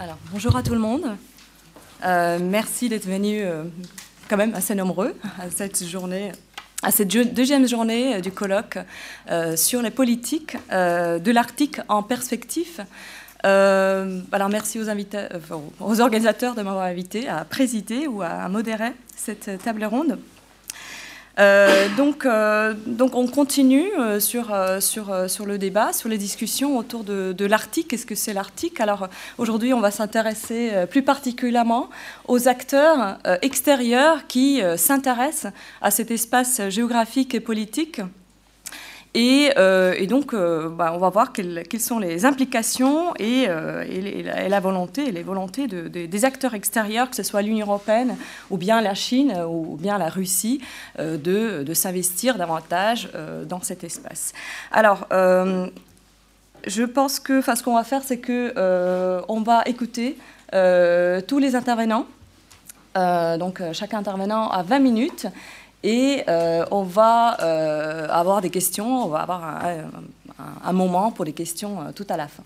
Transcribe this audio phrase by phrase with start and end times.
[0.00, 1.16] Alors, bonjour à tout le monde.
[2.04, 3.62] Euh, merci d'être venu euh,
[4.28, 8.78] quand même assez nombreux à cette deuxième journée du colloque
[9.30, 12.84] euh, sur les politiques de l'Arctique en perspective.
[13.44, 14.88] alors merci aux,
[15.80, 20.18] aux organisateurs de m'avoir invité à présider ou à modérer cette table ronde.
[21.38, 27.32] Euh, donc, euh, donc, on continue euh, sur, le débat, sur les discussions autour de,
[27.32, 27.88] de l'Arctique.
[27.88, 28.80] Qu'est-ce que c'est l'Arctique?
[28.80, 29.08] Alors
[29.38, 31.90] aujourd'hui, on va s'intéresser plus particulièrement
[32.28, 35.52] aux acteurs extérieurs qui s'intéressent
[35.82, 38.00] à cet espace géographique et politique
[39.16, 43.84] euh, et, donc, euh, bah, on va voir quelles, sont les implications et, euh,
[44.48, 48.16] la, volonté, les volontés des acteurs extérieurs, que ce soit l'Union européenne
[48.50, 50.60] ou bien la Chine ou bien la Russie,
[50.98, 53.08] de, s'investir davantage
[53.48, 54.32] dans cet espace.
[54.72, 58.52] Alors, je pense que, ce qu'on va faire, c'est que
[59.28, 60.16] on va écouter
[60.52, 62.06] tous les intervenants.
[62.94, 65.26] donc, chaque intervenant a 20 minutes.
[65.84, 69.62] Et euh, on va euh, avoir des questions, on va avoir
[70.64, 72.42] un, moment pour des questions euh, tout à la fin.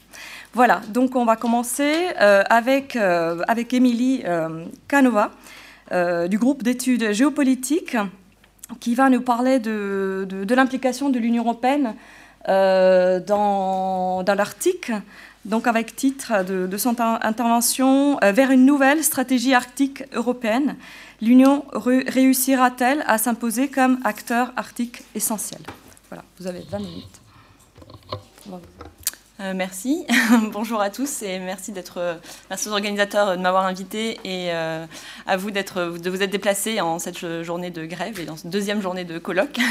[0.54, 4.24] Voilà, donc on va commencer avec, avec Émilie
[4.88, 5.30] Canova
[5.92, 7.96] du groupe d'études géopolitiques
[8.80, 11.94] qui va nous parler de, de, l'implication de l'Union européenne
[12.46, 14.90] dans, dans l'Arctique
[15.48, 20.76] donc avec titre de, son intervention Vers une nouvelle stratégie arctique européenne
[21.20, 25.60] l'Union réussira-t-elle à s'imposer comme acteur arctique essentiel?
[26.10, 27.20] Voilà, vous avez 20 minutes.
[29.40, 30.04] Euh, merci.
[30.52, 32.18] Bonjour à tous et merci d'être,
[32.50, 34.84] merci aux organisateurs de m'avoir invité et euh,
[35.26, 38.50] à vous d'être, de vous être déplacés en cette journée de grève et dans cette
[38.50, 39.58] deuxième journée de colloque.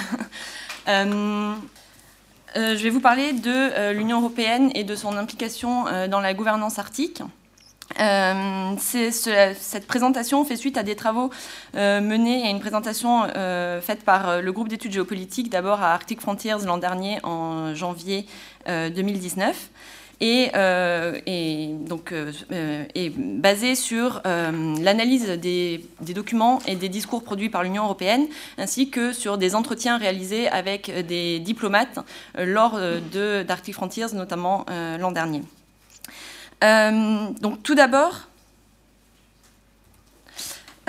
[2.55, 6.79] Euh, je vais vous parler de l'Union européenne et de son implication dans la gouvernance
[6.79, 7.21] arctique.
[7.99, 11.31] Euh, cette présentation fait suite à des travaux
[11.75, 15.93] euh, menés et à une présentation euh, faite par le groupe d'études géopolitiques, d'abord à
[15.93, 18.25] Arctic Frontiers l'an dernier, en janvier
[18.67, 19.69] 2019.
[20.19, 20.49] Et,
[21.87, 28.25] donc est basée sur l'analyse des, documents et des discours produits par l'Union européenne,
[28.57, 31.99] ainsi que sur des entretiens réalisés avec des diplomates
[32.35, 32.79] lors
[33.47, 34.65] d'Arctic Frontiers, notamment
[34.99, 35.43] l'an dernier.
[36.63, 38.27] Euh, donc tout d'abord,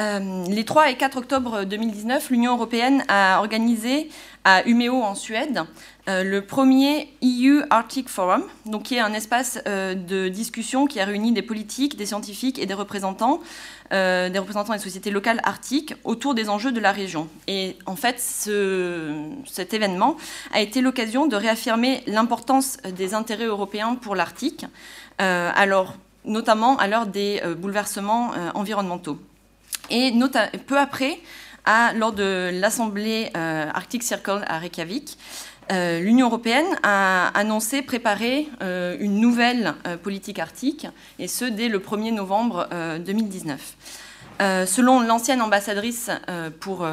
[0.00, 4.08] euh, les 3 et 4 octobre 2019, l'Union européenne a organisé
[4.48, 5.64] à Umeå en Suède
[6.08, 11.04] euh, le premier EU Arctic Forum, donc qui est un espace de discussion qui a
[11.04, 13.40] réuni des politiques, des scientifiques et des représentants,
[13.90, 17.28] des représentants des sociétés locales arctiques autour des enjeux de la région.
[17.46, 20.16] Et en fait, cet événement
[20.52, 24.64] a été l'occasion de réaffirmer l'importance des intérêts européens pour l'Arctique,
[25.20, 25.94] euh, alors,
[26.24, 29.18] notamment à l'heure des euh, bouleversements euh, environnementaux.
[29.90, 30.12] Et
[30.66, 31.18] peu après,
[31.94, 35.18] lors de l'Assemblée Arctic Circle à Reykjavik,
[35.70, 40.86] l'Union européenne a annoncé préparer une nouvelle politique arctique,
[41.18, 42.68] et ce dès le 1er novembre
[43.04, 43.76] 2019.
[44.66, 46.10] selon l'ancienne ambassadrice
[46.60, 46.86] pour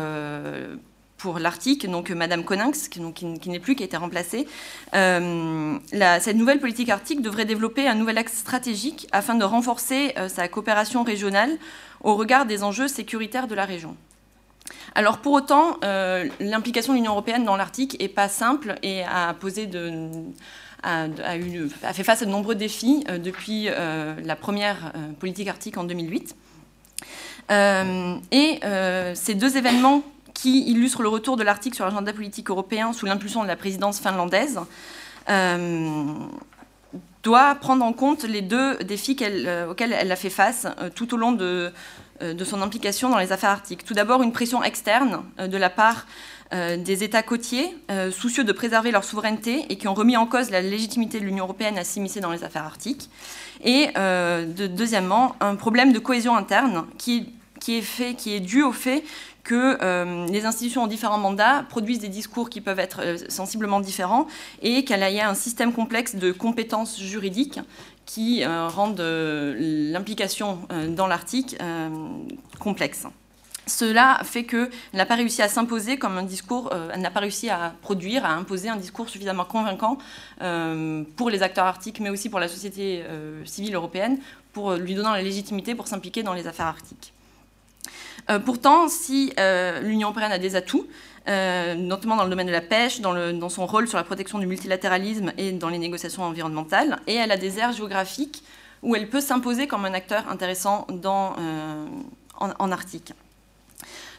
[1.18, 4.48] pour l'Arctique, donc euh, Madame Konings, qui, n'est plus, qui a été remplacée.
[4.94, 5.78] Euh,
[6.20, 10.48] cette nouvelle politique arctique devrait développer un nouvel axe stratégique afin de renforcer euh, sa
[10.48, 11.52] coopération régionale
[12.04, 13.96] au regard des enjeux sécuritaires de la région.
[14.96, 15.78] Alors pour autant,
[16.40, 19.70] l'implication de l'Union européenne dans l'Arctique n'est pas simple et a, posé
[21.94, 26.36] fait face à de nombreux défis depuis la première politique arctique en 2008.
[27.52, 28.60] et
[29.16, 30.02] ces deux événements
[30.36, 34.00] qui illustre le retour de l'Arctique sur l'agenda politique européen sous l'impulsion de la présidence
[34.00, 34.60] finlandaise,
[35.30, 36.04] euh,
[37.24, 41.16] doit prendre en compte les deux défis euh, auxquels elle a fait face euh, tout
[41.16, 41.72] au long de,
[42.22, 43.84] de, son implication dans les affaires arctiques.
[43.86, 46.06] Tout d'abord, une pression externe de la part
[46.52, 47.76] des États côtiers,
[48.12, 51.46] soucieux de préserver leur souveraineté et qui ont remis en cause la légitimité de l'Union
[51.46, 53.10] européenne à s'immiscer dans les affaires arctiques.
[53.64, 53.90] Et
[54.70, 57.34] deuxièmement, un problème de cohésion interne qui,
[57.68, 59.04] est fait, dû au fait
[59.46, 63.80] que euh, les institutions en différents mandats produisent des discours qui peuvent être euh, sensiblement
[63.80, 64.28] différents
[64.62, 67.60] et qu'il y a un système complexe de compétences juridiques
[68.06, 70.60] qui euh, rendent l'implication
[70.90, 71.58] dans l'Arctique
[72.60, 73.08] complexe.
[73.68, 77.50] Cela fait qu'elle n'a pas réussi à s'imposer comme un discours, elle n'a pas réussi
[77.50, 79.98] à produire, à imposer un discours suffisamment convaincant
[81.16, 83.04] pour les acteurs arctiques, mais aussi pour la société
[83.44, 84.20] civile européenne,
[84.54, 87.15] pour lui donner la légitimité pour s'impliquer dans les affaires arctiques.
[88.30, 90.88] Euh, pourtant, si euh, l'Union européenne a des atouts,
[91.28, 94.48] euh, notamment dans le domaine de la pêche, dans, son rôle sur la protection du
[94.48, 98.44] multilatéralisme et dans les négociations environnementales, et elle a des aires géographiques
[98.82, 100.86] où elle peut s'imposer comme un acteur intéressant
[102.40, 103.14] en Arctique.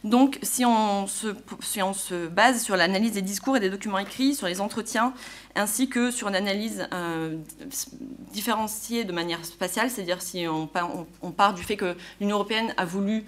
[0.03, 4.61] Donc, si on, se, base sur l'analyse des discours et des documents écrits, sur les
[4.61, 5.14] entretiens,
[5.55, 6.88] ainsi que sur une analyse
[8.32, 13.25] différenciée de manière spatiale, c'est-à-dire si on, part du fait que l'Union européenne a voulu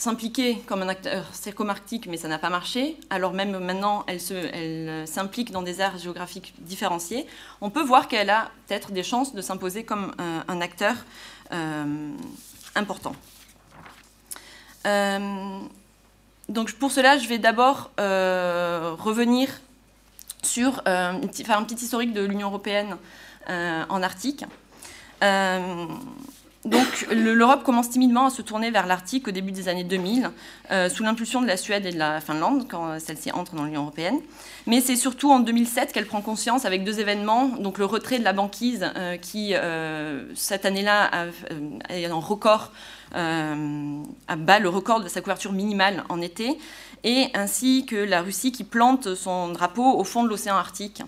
[0.00, 5.50] s'impliquer comme un acteur circomarctique, mais ça n'a pas marché, alors même maintenant elle, s'implique
[5.52, 7.26] dans des aires géographiques différenciées,
[7.60, 10.94] on peut voir qu'elle a peut-être des chances de s'imposer comme un, acteur
[11.52, 12.12] euh,
[12.74, 13.14] important.
[14.86, 15.58] Euh,
[16.48, 19.60] donc pour cela, je vais d'abord euh, revenir
[20.42, 22.96] sur, euh, un petit historique de l'Union européenne
[23.50, 24.46] euh, en Arctique.
[26.64, 30.30] Donc l'Europe commence timidement à se tourner vers l'Arctique au début des années 2000,
[30.90, 34.18] sous l'impulsion de la Suède et de la Finlande, quand celle-ci entre dans l'Union européenne.
[34.66, 38.24] Mais c'est surtout en 2007 qu'elle prend conscience avec deux événements, donc le retrait de
[38.24, 38.84] la banquise,
[39.22, 39.54] qui
[40.34, 41.10] cette année-là
[41.88, 42.72] est en record
[43.16, 44.02] euh,
[44.36, 46.58] bat le record de sa couverture minimale en été,
[47.02, 51.02] et ainsi que la Russie qui plante son drapeau au fond de l'océan Arctique.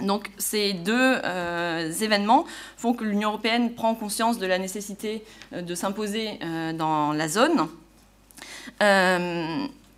[0.00, 2.46] Donc ces deux euh, événements
[2.76, 5.22] font que l'Union européenne prend conscience de la nécessité
[5.52, 6.38] euh, de s'imposer
[6.74, 7.68] dans la zone.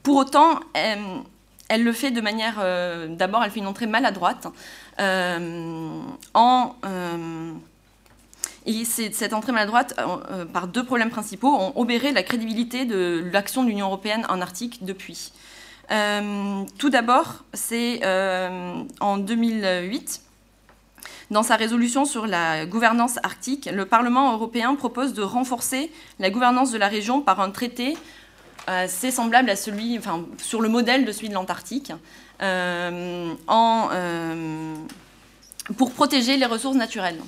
[0.02, 2.56] pour autant, elle, le fait de manière...
[3.08, 4.48] D'abord, elle fait une entrée maladroite
[6.34, 6.74] en
[8.66, 13.22] et cette entrée maladroite, euh, euh, par deux problèmes principaux, ont obéré la crédibilité de
[13.32, 15.32] l'action de l'Union européenne en Arctique depuis.
[15.90, 18.00] Euh, tout d'abord, c'est
[19.00, 20.20] en 2008,
[21.30, 26.70] dans sa résolution sur la gouvernance arctique, le Parlement européen propose de renforcer la gouvernance
[26.70, 27.96] de la région par un traité
[28.66, 31.92] assez semblable à celui, enfin, sur le modèle de celui de l'Antarctique,
[35.76, 37.20] pour protéger les ressources naturelles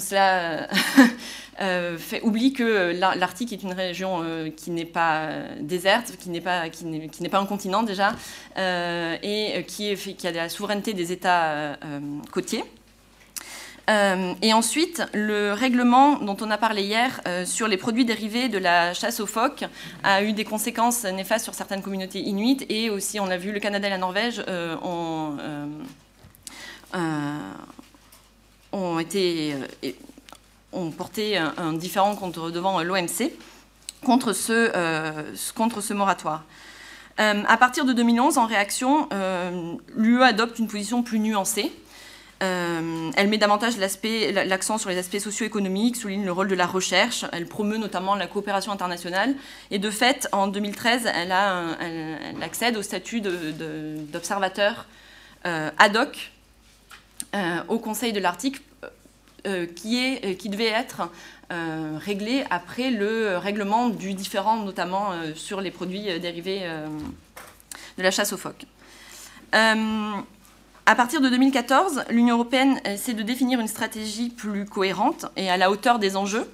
[0.00, 0.68] cela
[1.60, 5.30] euh, fait, oublie que l'Arctique est une région euh, qui n'est pas
[5.60, 6.64] déserte, qui n'est pas,
[7.38, 8.14] un continent déjà,
[8.58, 9.90] euh, et qui,
[10.26, 11.78] a la souveraineté des États
[12.32, 12.64] côtiers.
[13.88, 18.94] et ensuite, le règlement dont on a parlé hier sur les produits dérivés de la
[18.94, 19.64] chasse aux phoques
[20.02, 23.60] a eu des conséquences néfastes sur certaines communautés inuites et aussi, on l'a vu, le
[23.60, 24.42] Canada et la Norvège
[24.82, 25.36] ont
[28.76, 29.92] euh,
[30.72, 33.32] ont porté un, différent contre, devant l'OMC
[34.04, 35.22] contre ce, euh,
[35.54, 36.44] contre ce moratoire.
[37.18, 39.08] Euh, à partir de 2011, en réaction,
[39.96, 41.72] l'UE adopte une position plus nuancée.
[42.40, 47.46] elle met davantage l'accent sur les aspects socio-économiques, souligne le rôle de la recherche, elle
[47.46, 49.34] promeut notamment la coopération internationale.
[49.70, 54.84] Et de fait, en 2013, elle, a elle, accède au statut d'observateur
[55.44, 56.32] ad hoc
[57.68, 58.62] au Conseil de l'Arctique
[59.46, 61.08] euh, qui, est, euh, qui devait être
[61.52, 66.68] euh, réglé après le règlement du différent, notamment sur les produits dérivés
[67.96, 68.64] de la chasse aux phoques.
[69.52, 75.56] À partir de 2014, l'Union européenne essaie de définir une stratégie plus cohérente et à
[75.56, 76.50] la hauteur des enjeux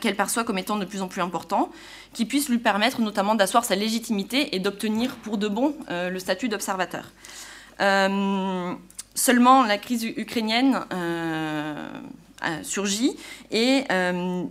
[0.00, 1.70] qu'elle perçoit comme étant de plus en plus importants,
[2.14, 6.48] qui puisse lui permettre notamment d'asseoir sa légitimité et d'obtenir pour de bon le statut
[6.48, 7.10] d'observateur.
[9.14, 10.80] Seulement, la crise ukrainienne
[12.42, 13.16] euh, surgit
[13.50, 14.44] et euh,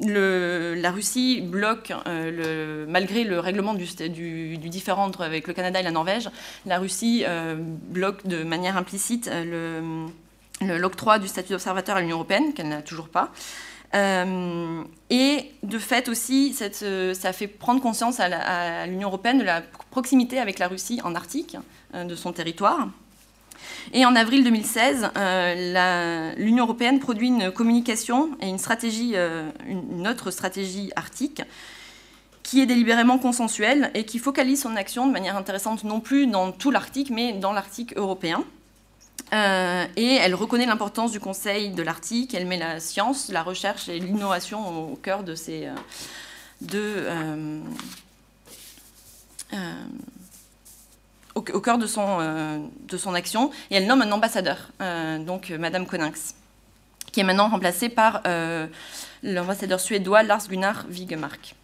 [0.00, 6.30] la Russie bloque, euh, malgré le règlement du, différend avec le Canada et la Norvège,
[6.64, 7.24] la Russie
[7.90, 9.30] bloque de manière implicite
[10.62, 13.30] l'octroi du statut d'observateur à l'Union européenne, qu'elle n'a toujours pas.
[13.92, 20.58] et de fait aussi, ça fait prendre conscience à l'Union européenne de la proximité avec
[20.58, 21.56] la Russie en Arctique,
[21.92, 22.88] de son territoire.
[23.92, 30.08] Et en avril 2016, euh, l'Union européenne produit une communication et une, stratégie, euh, une
[30.08, 31.42] autre stratégie arctique
[32.42, 36.52] qui est délibérément consensuelle et qui focalise son action de manière intéressante non plus dans
[36.52, 38.44] tout l'Arctique, mais dans l'Arctique européen.
[39.32, 43.88] Euh, et elle reconnaît l'importance du Conseil de l'Arctique, elle met la science, la recherche
[43.88, 45.68] et l'innovation au, cœur de ces...
[46.60, 47.08] de,
[51.34, 55.50] au, cœur de son, euh, de son action, et elle nomme un ambassadeur, euh, donc
[55.50, 56.32] euh, Madame Konings,
[57.12, 58.22] qui est maintenant remplacée par
[59.22, 61.54] l'ambassadeur suédois Lars Gunnar Wigemark.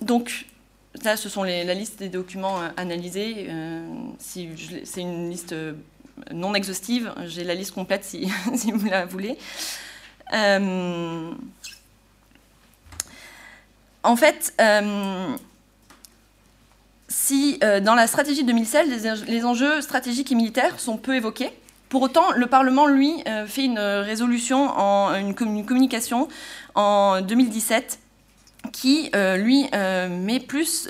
[0.00, 0.46] donc,
[1.04, 3.50] là, ce sont la liste des documents analysés.
[4.18, 4.48] si
[4.84, 5.54] c'est une liste
[6.32, 9.36] non exhaustive, j'ai la liste complète si, si vous la voulez.
[14.02, 15.36] En fait, euh,
[17.08, 21.50] si euh, dans la stratégie 2016, les, enjeux stratégiques et militaires sont peu évoqués,
[21.88, 24.68] Pour autant, le Parlement, lui, fait une résolution,
[25.14, 26.28] une communication
[26.74, 27.98] en 2017
[28.72, 30.86] qui, lui, met plus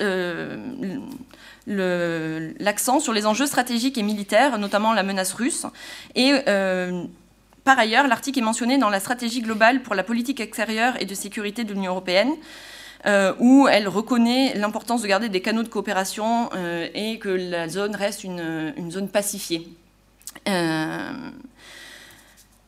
[1.69, 5.67] l'accent sur les enjeux stratégiques et militaires, notamment la menace russe.
[6.15, 7.05] Et euh,
[7.65, 11.15] par ailleurs, l'article est mentionné dans la stratégie globale pour la politique extérieure et de
[11.15, 12.33] sécurité de l'Union européenne.
[13.07, 17.69] Euh, où elle reconnaît l'importance de garder des canaux de coopération euh, et que la
[17.69, 19.69] zone reste une, zone pacifiée.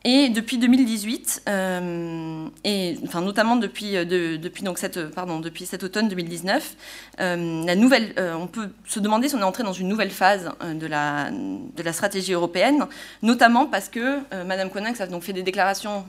[0.05, 6.09] Et depuis 2018, euh, et enfin notamment depuis, euh, donc cette, pardon, depuis cet automne
[6.09, 6.75] 2019,
[7.21, 10.51] euh, la nouvelle, on peut se demander si on est entré dans une nouvelle phase
[10.63, 12.87] de la, de la stratégie européenne,
[13.23, 16.05] notamment parce que Madame Coninx a donc fait des déclarations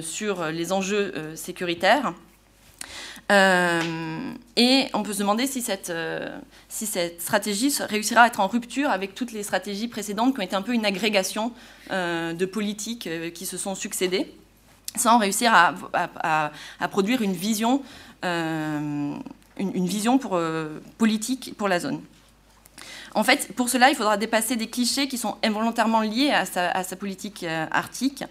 [0.00, 2.14] sur les enjeux sécuritaires
[3.32, 6.28] euh, et on peut se demander si cette, euh,
[6.68, 10.44] si cette stratégie réussira à être en rupture avec toutes les stratégies précédentes qui ont
[10.44, 11.52] été un peu une agrégation
[11.90, 14.32] euh, de politiques qui se sont succédées,
[14.94, 15.74] sans réussir à,
[16.80, 17.82] à, produire une vision,
[18.22, 19.20] une,
[19.58, 20.40] vision pour,
[20.96, 22.00] politique pour la zone.
[23.14, 26.70] En fait, pour cela, il faudra dépasser des clichés qui sont involontairement liés à sa,
[26.70, 28.24] à sa politique arctique.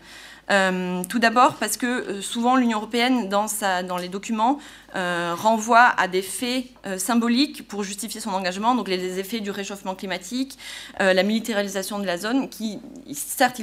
[0.51, 4.59] Euh, tout d'abord parce que euh, souvent l'Union européenne, dans, les documents,
[4.95, 6.65] euh, renvoie à des faits
[6.97, 10.57] symboliques pour justifier son engagement, donc les, effets du réchauffement climatique,
[10.99, 12.79] la militarisation de la zone, qui
[13.13, 13.61] certes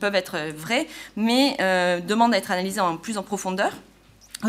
[0.00, 0.86] peuvent être vrais,
[1.16, 1.56] mais
[2.06, 3.72] demandent à être analysés en plus en profondeur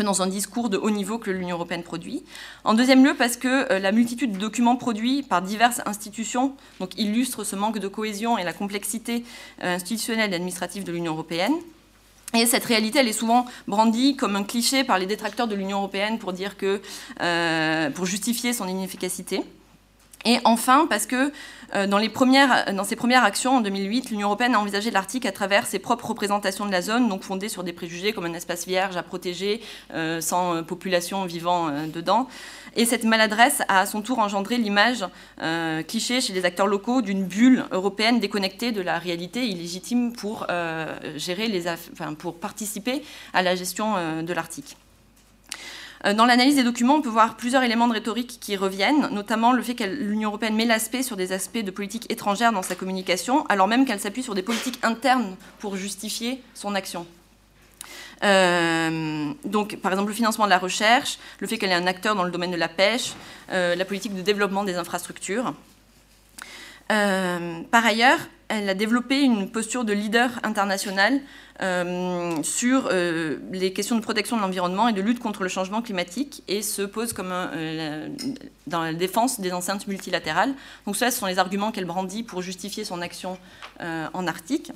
[0.02, 2.24] dans un discours de haut niveau que l'Union européenne produit.
[2.64, 6.54] En deuxième lieu, parce que euh, la multitude de documents produits par diverses institutions
[6.96, 9.24] illustre ce manque de cohésion et la complexité
[9.62, 11.54] euh, institutionnelle et administrative de l'Union européenne.
[12.34, 15.78] Et cette réalité, elle est souvent brandie comme un cliché par les détracteurs de l'Union
[15.78, 16.34] européenne pour
[17.22, 19.42] euh, pour justifier son inefficacité.
[20.24, 21.32] Et enfin, parce que
[21.74, 25.78] euh, dans, ses premières actions en 2008, l'Union européenne a envisagé l'Arctique à travers ses
[25.78, 29.02] propres représentations de la zone, donc fondées sur des préjugés comme un espace vierge à
[29.02, 29.60] protéger,
[29.92, 32.28] euh, sans euh, population vivant dedans.
[32.76, 35.04] Et cette maladresse a à son tour engendré l'image
[35.88, 40.46] cliché chez les acteurs locaux d'une bulle européenne déconnectée de la réalité illégitime pour,
[41.16, 44.76] gérer les enfin, pour participer à la gestion de l'Arctique.
[46.04, 49.52] Euh, dans l'analyse des documents, on peut voir plusieurs éléments de rhétorique qui reviennent, notamment
[49.52, 52.74] le fait que l'Union européenne met l'aspect sur des aspects de politique étrangère dans sa
[52.74, 57.06] communication, alors même qu'elle s'appuie sur des politiques internes pour justifier son action.
[58.24, 62.14] Euh, donc, par exemple, le financement de la recherche, le fait qu'elle est un acteur
[62.14, 63.12] dans le domaine de la pêche,
[63.52, 65.54] euh, la politique de développement des infrastructures.
[66.88, 71.20] par ailleurs, elle a développé une posture de leader international
[71.62, 75.82] euh, sur euh, les questions de protection de l'environnement et de lutte contre le changement
[75.82, 78.08] climatique et se pose comme euh,
[78.66, 80.54] dans la défense des enceintes multilatérales.
[80.86, 83.38] Donc ça, ce sont les arguments qu'elle brandit pour justifier son action
[83.80, 84.70] en Arctique.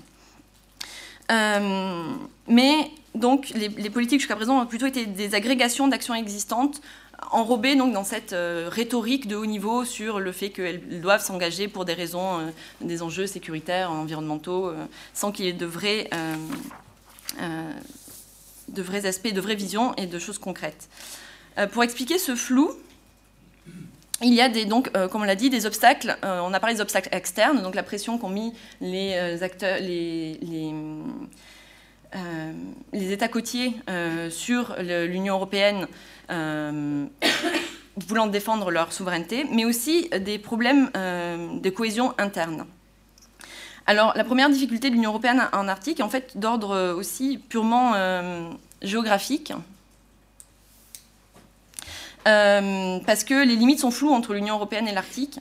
[1.28, 6.80] mais donc les, les politiques jusqu'à présent ont plutôt été des agrégations d'actions existantes
[7.30, 11.84] enrobées donc dans cette rhétorique de haut niveau sur le fait qu'elles doivent s'engager pour
[11.84, 14.72] des raisons, des enjeux sécuritaires, environnementaux,
[15.14, 16.08] sans qu'il y ait de vrais
[17.38, 17.72] euh,
[19.04, 20.88] aspects, de vraies visions et de choses concrètes.
[21.58, 22.70] Euh, pour expliquer ce flou,
[24.22, 26.16] il y a des, donc, euh, comme on l'a dit, des obstacles.
[26.22, 30.38] on a parlé des obstacles externes, donc la pression qu'ont mis les acteurs, les,
[32.92, 33.74] États côtiers
[34.30, 35.86] sur l'Union européenne
[38.06, 42.66] voulant défendre leur souveraineté, mais aussi des problèmes de cohésion interne.
[43.90, 47.38] Alors, la première difficulté de l'Union européenne en Arctique est en fait d'ordre euh, aussi
[47.38, 48.48] purement euh,
[48.82, 49.52] géographique.
[52.28, 55.40] Euh, parce que les limites sont floues entre l'Union européenne et l'Arctique.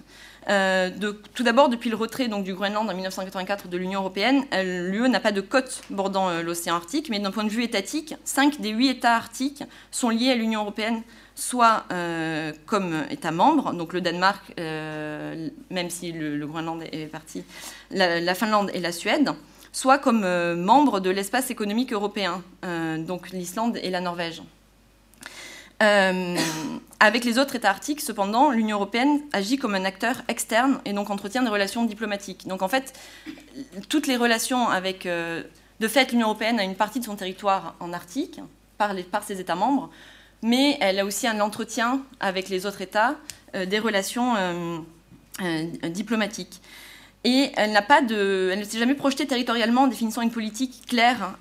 [0.50, 5.32] Tout d'abord, depuis le retrait du Groenland en 1984 de l'Union européenne, l'UE n'a pas
[5.32, 9.15] de côte bordant l'océan Arctique, mais d'un point de vue étatique, 5 des 8 États
[9.15, 11.03] arctiques sont liés à l'Union européenne
[11.39, 17.44] soit euh, comme État membre, donc le Danemark, euh, même si le, Groenland est parti,
[17.91, 19.32] la, Finlande et la Suède,
[19.72, 22.44] soit comme euh, membre de l'espace économique européen,
[22.98, 24.41] donc l'Islande et la Norvège.
[25.79, 31.09] Avec les autres États arctiques, cependant, l'Union européenne agit comme un acteur externe et donc
[31.09, 32.48] entretient des relations diplomatiques.
[32.48, 32.93] Donc en fait,
[33.88, 35.05] toutes les relations avec...
[35.05, 38.41] de fait, l'Union européenne a une partie de son territoire en Arctique
[38.79, 39.89] par, ses États membres,
[40.41, 43.15] mais elle a aussi un entretien avec les autres États,
[43.55, 44.77] euh, des relations euh,
[45.41, 46.62] euh, diplomatiques.
[47.25, 51.36] Et elle pas de, elle ne s'est jamais projetée territorialement en définissant une politique claire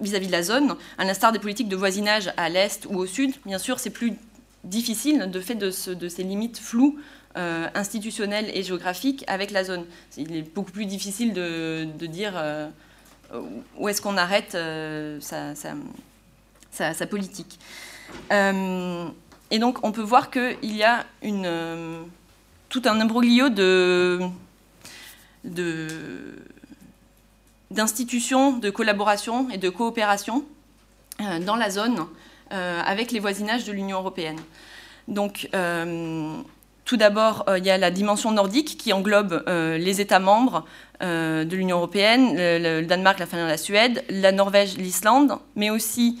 [0.00, 3.34] vis-à-vis de la zone, à l'instar des politiques de voisinage à l'est ou au sud.
[3.46, 4.14] Bien sûr, c'est plus
[4.64, 6.98] difficile de fait de, ces limites floues
[7.74, 9.84] institutionnel et géographique avec la zone.
[10.16, 12.34] Il est beaucoup plus difficile de, dire
[13.76, 14.56] où est-ce qu'on arrête
[15.20, 17.58] sa, sa, politique.
[18.30, 21.06] et donc on peut voir qu'il y a
[22.68, 24.20] tout un imbroglio de,
[27.70, 30.44] d'institutions de, collaboration et de coopération
[31.20, 32.06] euh, dans la zone
[32.52, 34.38] euh, avec les voisinages de l'Union européenne.
[35.06, 36.32] Donc, euh,
[36.84, 40.64] tout d'abord, il y a la dimension nordique qui englobe les États membres
[41.02, 46.18] de l'Union européenne, le, Danemark, la Finlande, la Suède, la Norvège, l'Islande, mais aussi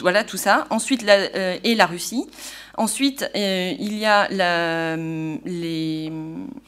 [0.00, 0.66] voilà tout ça.
[0.70, 2.26] Ensuite, et la Russie.
[2.78, 4.28] Ensuite, euh, il y a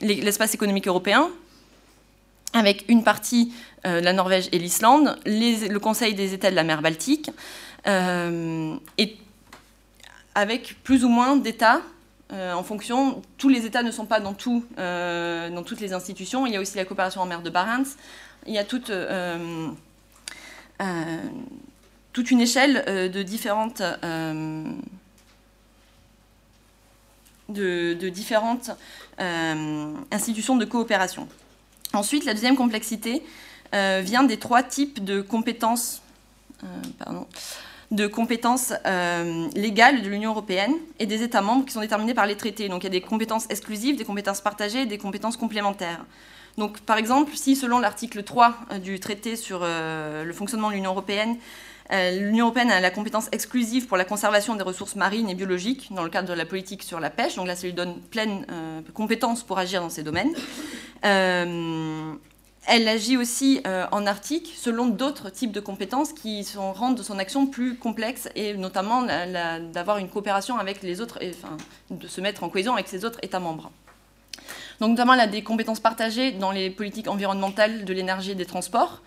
[0.01, 1.31] l'espace économique européen,
[2.53, 3.53] avec une partie,
[3.87, 7.31] euh, la Norvège et l'Islande, le Conseil des États de la mer Baltique,
[7.87, 9.17] euh, et
[10.35, 11.81] avec plus ou moins d'États
[12.33, 16.47] en fonction, tous les États ne sont pas dans, dans toutes les institutions.
[16.47, 17.97] Il y a aussi la coopération en mer de Barents.
[18.47, 18.89] Il y a toute
[22.31, 23.83] une échelle de différentes
[27.51, 28.71] de, différentes
[29.21, 31.29] euh, institutions de coopération.
[31.93, 33.23] Ensuite, la deuxième complexité
[33.75, 36.03] euh, vient des trois types de compétences,
[36.65, 37.13] euh,
[37.91, 38.73] de compétences
[39.55, 42.69] légales de l'Union européenne et des États membres qui sont déterminées par les traités.
[42.69, 46.05] Donc il y a des compétences exclusives, des compétences partagées et des compétences complémentaires.
[46.57, 51.37] Donc par exemple, si selon l'article 3 du traité sur le fonctionnement de l'Union européenne,
[51.91, 56.05] L'Union européenne a la compétence exclusive pour la conservation des ressources marines et biologiques dans
[56.05, 57.35] le cadre de la politique sur la pêche.
[57.35, 60.31] Donc là, ça lui donne pleine euh, compétence pour agir dans ces domaines.
[61.05, 62.13] Euh,
[62.69, 67.77] elle agit aussi en Arctique selon d'autres types de compétences qui rendent son action plus
[67.77, 71.57] complexe et notamment d'avoir une coopération avec les autres, enfin,
[71.91, 73.73] de se mettre en cohésion avec ses autres États membres.
[74.79, 78.47] Donc notamment elle a des compétences partagées dans les politiques environnementales, de l'énergie et des
[78.47, 79.01] transports.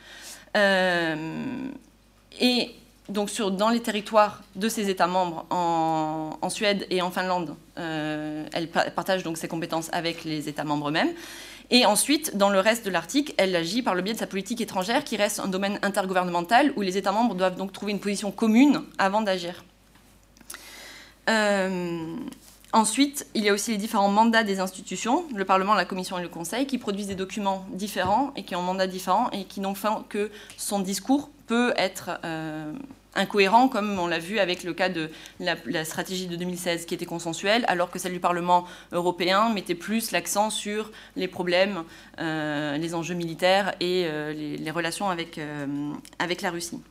[0.55, 2.75] Et
[3.09, 8.69] donc dans les territoires de ces États membres, en, Suède et en Finlande, euh, elle
[8.69, 11.13] partage donc ses compétences avec les États membres eux-mêmes.
[11.69, 14.61] Et ensuite, dans le reste de l'Arctique, elle agit par le biais de sa politique
[14.61, 18.31] étrangère, qui reste un domaine intergouvernemental où les États membres doivent donc trouver une position
[18.31, 19.63] commune avant d'agir.
[21.29, 22.15] Euh,
[22.73, 26.21] ensuite, il y a aussi les différents mandats des institutions, le Parlement, la Commission et
[26.21, 29.75] le Conseil, qui produisent des documents différents et qui ont mandats différents et qui n'ont
[29.75, 31.29] fait que son discours
[31.77, 32.73] être euh,
[33.15, 37.05] incohérent, comme on l'a vu avec le cas de la, stratégie de 2016 qui était
[37.05, 41.83] consensuelle, alors que celle du Parlement européen mettait plus l'accent sur les problèmes,
[42.19, 45.39] euh, les enjeux militaires et euh, les, relations avec,
[46.19, 46.81] avec la Russie.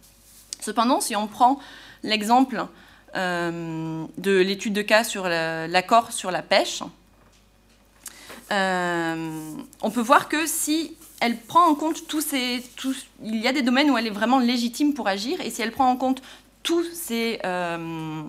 [0.61, 1.59] Cependant, si on prend
[2.03, 2.67] l'exemple
[3.15, 6.83] de l'étude de cas sur l'accord sur la pêche,
[8.51, 12.65] on peut voir que si elle prend en compte tous ces...
[13.23, 15.71] il y a des domaines où elle est vraiment légitime pour agir, et si elle
[15.71, 16.21] prend en compte
[16.65, 18.23] tous ces, euh,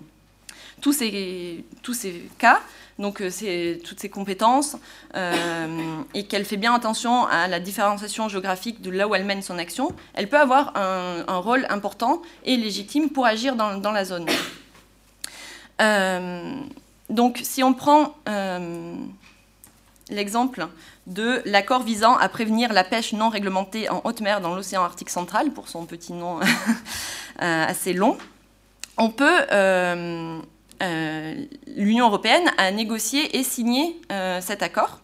[0.80, 2.60] tous ces, tous ces cas,
[3.00, 4.76] donc euh, toutes ces compétences,
[5.16, 9.42] euh, et qu'elle fait bien attention à la différenciation géographique de là où elle mène
[9.42, 14.04] son action, elle peut avoir un, rôle important et légitime pour agir dans, dans la
[14.04, 14.26] zone.
[17.10, 18.14] donc si on prend
[20.10, 20.66] l'exemple
[21.06, 25.10] de l'accord visant à prévenir la pêche non réglementée en haute mer dans l'océan Arctique
[25.10, 26.40] central, pour son petit nom
[27.42, 28.16] euh, assez long,
[28.96, 30.38] on peut, euh,
[30.82, 31.34] euh,
[31.76, 34.00] l'Union européenne a négocié et signé
[34.40, 35.00] cet accord.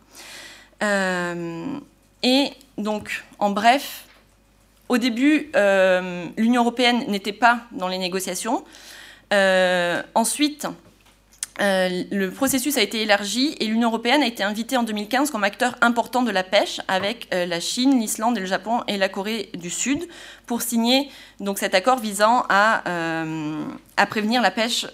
[2.22, 4.04] et donc, en bref,
[4.88, 5.50] au début,
[6.36, 8.64] l'Union européenne n'était pas dans les négociations.
[10.14, 10.66] ensuite,
[11.60, 15.44] euh, le processus a été élargi et l'Union européenne a été invitée en 2015 comme
[15.44, 19.50] acteur important de la pêche avec euh, la Chine, l'Islande, le Japon et la Corée
[19.54, 20.08] du Sud
[20.46, 23.64] pour signer donc, cet accord visant à, euh,
[23.96, 24.86] à prévenir la pêche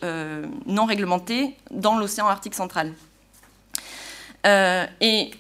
[0.67, 2.93] non réglementée dans l'océan Arctique central.
[4.45, 5.31] et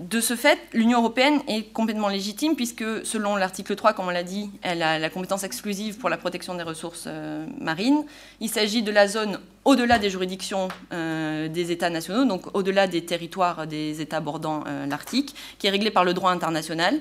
[0.00, 4.22] de ce fait, l'Union européenne est complètement légitime puisque, selon l'article 3, comme on l'a
[4.22, 8.04] dit, elle a la compétence exclusive pour la protection des ressources euh, marines.
[8.40, 13.04] Il s'agit de la zone au-delà des juridictions euh, des États nationaux, donc au-delà des
[13.04, 16.98] territoires des États bordant euh, l'Arctique, qui est réglée par le droit international.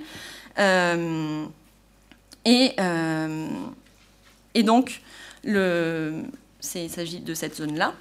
[2.45, 2.75] Et,
[4.55, 5.01] et, donc,
[5.45, 7.93] il s'agit de cette zone-là.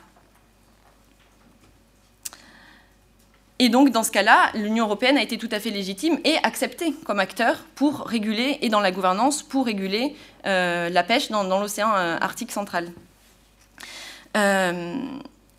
[3.61, 6.95] Et donc, dans ce cas-là, l'Union européenne a été tout à fait légitime et acceptée
[7.05, 10.15] comme acteur pour réguler, et dans la gouvernance, pour réguler
[10.47, 12.93] euh, la pêche dans, l'océan euh, Arctique central.
[14.37, 14.97] Euh,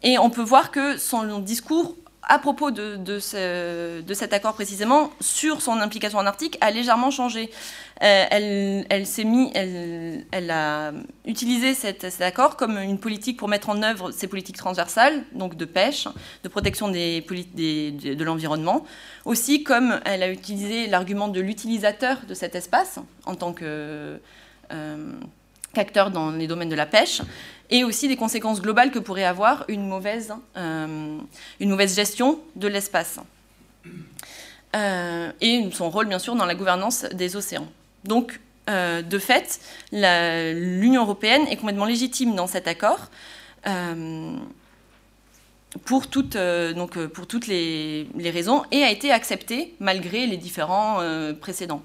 [0.02, 1.96] et on peut voir que son discours
[2.30, 7.50] à propos de, cet accord précisément, sur son implication en Arctique, a légèrement changé.
[8.04, 10.92] Euh, elle, s'est mis, elle, a
[11.26, 15.66] utilisé cet, accord comme une politique pour mettre en œuvre ses politiques transversales, donc de
[15.66, 16.08] pêche,
[16.44, 18.86] de protection des, de, l'environnement,
[19.26, 24.18] aussi comme elle a utilisé l'argument de l'utilisateur de cet espace en tant euh,
[25.74, 27.24] qu'acteur dans les domaines de la pêche,
[27.70, 31.18] et aussi des conséquences globales que pourrait avoir une mauvaise, euh,
[31.60, 33.20] une mauvaise gestion de l'espace.
[34.76, 37.68] Euh, et son rôle, bien sûr, dans la gouvernance des océans.
[38.04, 39.60] Donc, euh, de fait,
[39.92, 43.10] l'Union européenne est complètement légitime dans cet accord
[45.86, 51.00] pour toutes, donc, pour toutes les, les, raisons et a été acceptée malgré les différents
[51.42, 51.84] précédents.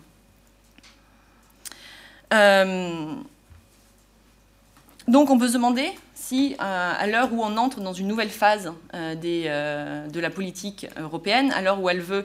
[5.07, 8.31] Donc on peut se demander si, euh, à l'heure où on entre dans une nouvelle
[8.31, 12.25] phase euh, euh, de la politique européenne, à l'heure où elle veut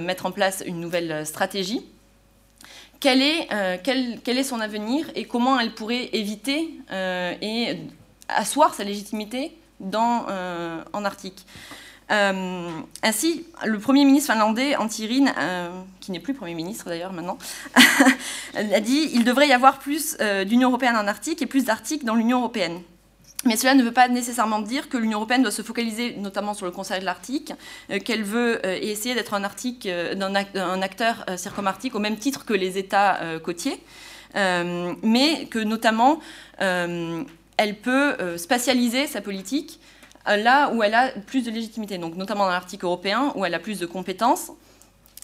[0.00, 1.84] mettre en place une nouvelle stratégie,
[3.00, 7.76] quel est, son avenir et comment elle pourrait éviter et
[8.28, 9.58] asseoir sa légitimité
[9.92, 11.44] en Arctique?
[12.10, 12.70] Euh,
[13.02, 17.38] ainsi, le Premier ministre finlandais, Antti euh, qui n'est plus Premier ministre d'ailleurs maintenant,
[18.54, 22.04] a dit il devrait y avoir plus euh, d'Union européenne en Arctique et plus d'Arctique
[22.04, 22.80] dans l'Union européenne.
[23.44, 26.64] Mais cela ne veut pas nécessairement dire que l'Union européenne doit se focaliser notamment sur
[26.64, 27.52] le Conseil de l'Arctique,
[28.04, 33.82] qu'elle veut essayer d'être un, un, acteur circumarctique au même titre que les États côtiers,
[34.36, 36.20] mais que notamment
[36.58, 39.81] elle peut spatialiser sa politique euh,
[40.26, 43.58] là où elle a plus de légitimité, donc notamment dans l'Arctique européen, où elle a
[43.58, 44.52] plus de compétences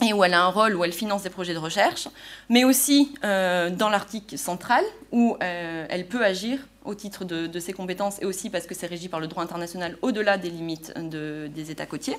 [0.01, 2.09] et où elle a un rôle où elle finance des projets de recherche,
[2.49, 7.73] mais aussi euh, dans l'Arctique central, où euh, elle peut agir au titre de, ses
[7.73, 11.71] compétences et aussi parce que c'est régi par le droit international au-delà des limites des
[11.71, 12.17] États côtiers.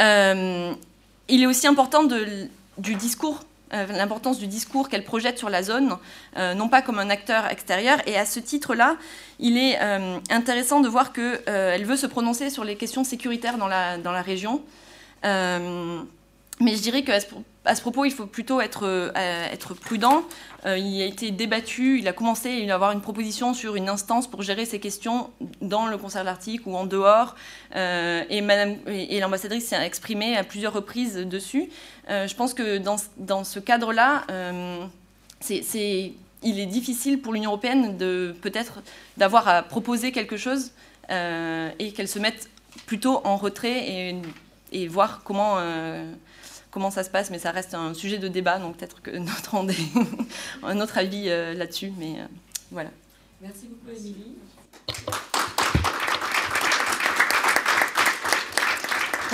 [0.00, 0.76] il
[1.28, 2.02] est aussi important
[2.78, 5.96] du discours euh, l'importance du discours qu'elle projette sur la zone,
[6.36, 7.98] euh, non pas comme un acteur extérieur.
[8.06, 8.96] Et à ce titre-là,
[9.38, 13.68] il est euh, intéressant de voir qu'elle veut se prononcer sur les questions sécuritaires dans
[13.68, 14.62] la, dans la région.
[15.22, 17.26] mais je dirais qu'à ce,
[17.64, 20.22] à ce propos, il faut plutôt être, être prudent.
[20.64, 24.26] il a été débattu, il a commencé, il va avoir une proposition sur une instance
[24.26, 27.36] pour gérer ces questions dans le concert de l'Arctique ou en dehors.
[27.74, 31.68] et, Madame, et l'ambassadrice s'est exprimée à plusieurs reprises dessus.
[32.10, 34.84] Euh, je pense que dans, dans ce cadre-là, euh,
[35.48, 37.96] il est difficile pour l'Union européenne
[38.40, 38.82] peut-être
[39.16, 40.72] d'avoir à proposer quelque chose
[41.10, 42.50] euh, et qu'elle se mette
[42.86, 44.16] plutôt en retrait et,
[44.72, 45.58] et voir comment,
[46.70, 47.30] comment ça se passe.
[47.30, 49.54] Mais ça reste un sujet de débat, donc peut-être que notre
[50.62, 51.92] un autre avis là-dessus.
[51.98, 52.16] Mais
[52.70, 52.90] voilà.
[53.40, 54.36] Merci beaucoup, Émilie.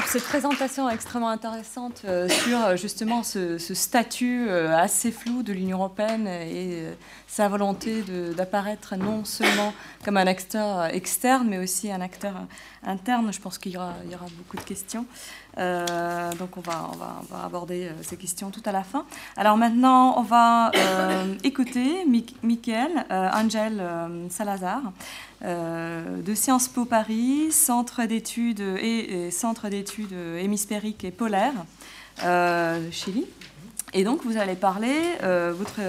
[0.07, 5.53] pour cette présentation extrêmement intéressante euh, sur euh, justement ce, statut euh, assez flou de
[5.53, 6.85] l'Union européenne et
[7.27, 8.05] sa volonté
[8.37, 9.73] d'apparaître non seulement
[10.05, 12.35] comme un acteur externe, mais aussi un acteur
[12.85, 13.33] interne.
[13.33, 13.95] Je pense qu'il y, aura
[14.39, 15.07] beaucoup de questions.
[15.57, 16.91] Donc on va,
[17.45, 19.05] aborder ces questions tout à la fin.
[19.37, 20.71] Alors maintenant, on va
[21.45, 22.05] écouter
[22.43, 23.83] Michael Angel
[24.31, 24.83] Salazar.
[25.45, 31.53] Euh, de Sciences Po Paris, centre d'études et, centre d'études hémisphériques et polaires,
[32.25, 33.27] euh, Chili.
[33.93, 35.81] Et donc vous allez parler, euh, votre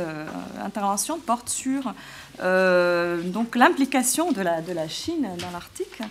[0.63, 1.93] intervention porte sur
[2.39, 6.01] donc l'implication de la Chine dans l'Arctique.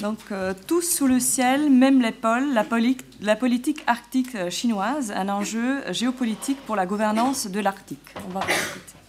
[0.00, 0.18] Donc
[0.66, 6.76] tous sous le ciel, même les pôles, la, politique arctique chinoise, un enjeu géopolitique pour
[6.76, 8.08] la gouvernance de l'Arctique.
[8.26, 8.40] On va.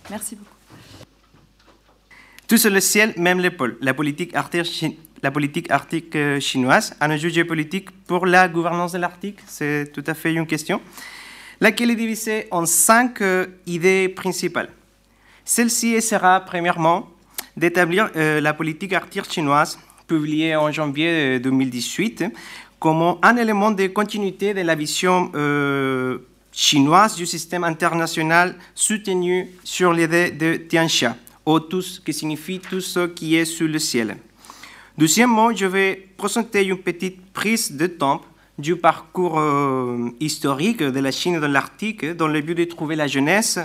[0.10, 0.52] Merci beaucoup.
[2.52, 3.78] Tout sur le ciel, même les pôles.
[3.82, 10.04] La politique arctique, euh, chinoise, un enjeu géopolitique pour la gouvernance de l'Arctique, c'est tout
[10.06, 10.82] à fait une question,
[11.62, 14.68] laquelle est divisée en cinq euh, idées principales.
[15.46, 17.08] Celle-ci sera premièrement
[17.56, 19.80] d'établir euh, la politique arctique chinoise,
[20.12, 22.26] publiée en janvier 2018,
[22.80, 25.32] comme un élément de continuité de la vision
[26.52, 32.82] chinoise du système international soutenu sur l'idée de Tianxia ou tout ce qui signifie tout
[32.82, 34.18] ce qui est sous le ciel.
[34.98, 38.22] Deuxièmement, je vais présenter une petite prise de temps
[38.60, 43.08] du parcours euh, historique de la Chine dans l'Arctique dans le but de trouver la
[43.08, 43.60] jeunesse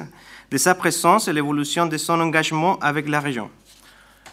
[0.52, 3.50] de sa présence et l'évolution de son engagement avec la région.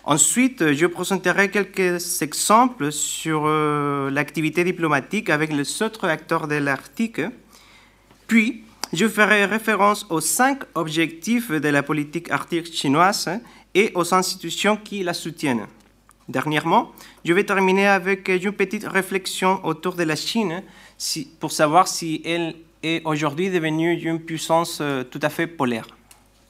[0.05, 7.21] Ensuite, je présenterai quelques exemples sur euh, l'activité diplomatique avec les autres acteurs de l'Arctique.
[8.27, 13.29] Puis, je ferai référence aux cinq objectifs de la politique arctique chinoise
[13.73, 15.67] et aux institutions qui la soutiennent.
[16.27, 16.91] Dernièrement,
[17.23, 20.63] je vais terminer avec une petite réflexion autour de la Chine
[21.39, 25.87] pour savoir si elle est aujourd'hui devenue une puissance euh, tout à fait polaire.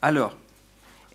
[0.02, 0.36] Alors,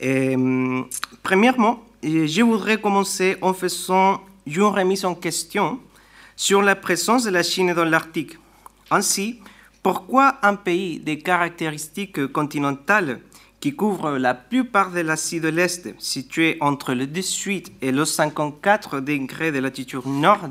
[0.02, 0.82] euh,
[1.24, 5.80] premièrement, je voudrais commencer en faisant une remise en question
[6.36, 8.38] sur la présence de la Chine dans l'Arctique.
[8.90, 9.40] Ainsi,
[9.82, 13.20] pourquoi un pays des caractéristiques continentales
[13.60, 19.00] qui couvre la plupart de l'Asie de l'Est, situé entre le 18 et le 54
[19.00, 20.48] degrés de latitude nord,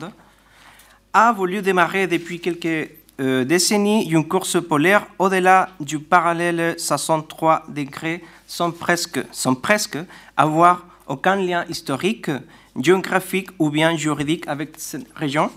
[1.13, 8.23] a voulu démarrer depuis quelques euh, décennies une course polaire au-delà du parallèle 63 degrés
[8.45, 9.97] sans presque, sans presque
[10.35, 12.29] avoir aucun lien historique,
[12.79, 15.49] géographique ou bien juridique avec cette région.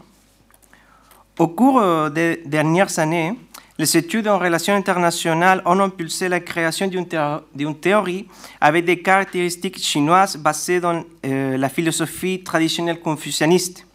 [1.39, 3.35] Au cours euh, des dernières années,
[3.79, 8.29] les études en relations internationales ont impulsé la création d'une théorie
[8.61, 13.87] avec des caractéristiques chinoises basées dans euh, la philosophie traditionnelle confucianiste.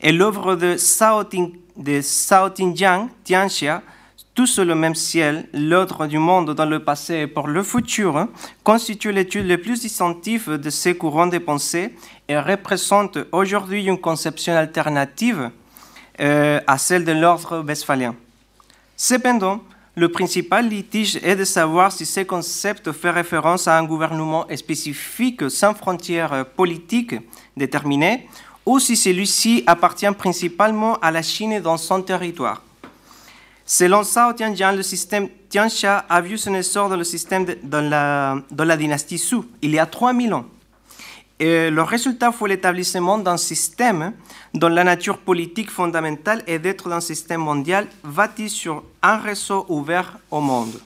[0.00, 1.52] Et l'œuvre de Sao, Ting,
[3.24, 3.82] Tianxia,
[4.38, 8.28] Tout sur le même ciel, l'ordre du monde dans le passé et pour le futur,
[8.62, 11.92] constitue l'étude la plus distinctive de ces courants de pensée
[12.28, 15.50] et représente aujourd'hui une conception alternative
[16.20, 18.14] euh, à celle de l'ordre westphalien.
[18.96, 19.60] Cependant,
[19.96, 25.50] le principal litige est de savoir si ce concept fait référence à un gouvernement spécifique
[25.50, 27.16] sans frontières politiques
[27.56, 28.28] déterminées
[28.64, 32.62] ou si celui-ci appartient principalement à la Chine dans son territoire.
[33.70, 38.42] Selon Sao Tianjiang, le système Tianxia a vu son essor dans le système dans, la,
[38.50, 40.46] dans la dynastie Su, il y a 3000 ans.
[41.38, 44.14] Et le résultat fut l'établissement d'un système
[44.54, 50.18] dont la nature politique fondamentale est d'être un système mondial bâti sur un réseau ouvert
[50.30, 50.80] au monde.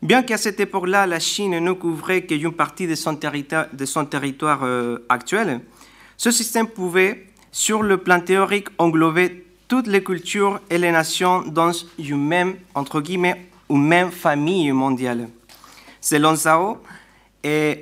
[0.00, 4.06] Bien qu'à cette époque-là, la Chine ne couvrait qu'une partie de son territoire, de son
[4.06, 5.60] territoire euh, actuel,
[6.16, 9.41] ce système pouvait, sur le plan théorique, englober
[9.72, 15.30] toutes les cultures et les nations dans une même, entre guillemets, une même famille mondiale.
[15.98, 16.82] Selon Zhao,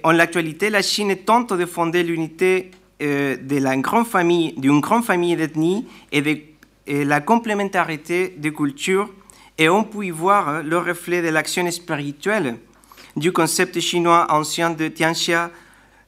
[0.04, 2.70] en l'actualité, la Chine tente de fonder l'unité
[3.02, 6.38] euh, d'une grande famille d'ethnies et de
[6.86, 9.10] la complémentarité des cultures,
[9.58, 12.58] et on peut y voir le reflet de l'action spirituelle
[13.16, 15.50] du concept chinois ancien de Tianxia.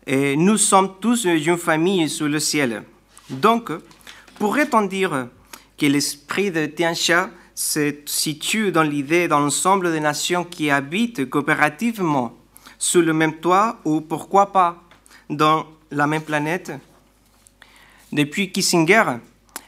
[0.06, 2.84] Nous sommes tous une famille sous le ciel.
[3.28, 3.72] Donc,
[4.38, 5.26] pourrait-on dire
[5.82, 12.34] que l'esprit de Tianxia se situe dans l'idée d'un ensemble de nations qui habitent coopérativement
[12.78, 14.80] sous le même toit ou pourquoi pas
[15.28, 16.70] dans la même planète.
[18.12, 19.18] Depuis Kissinger,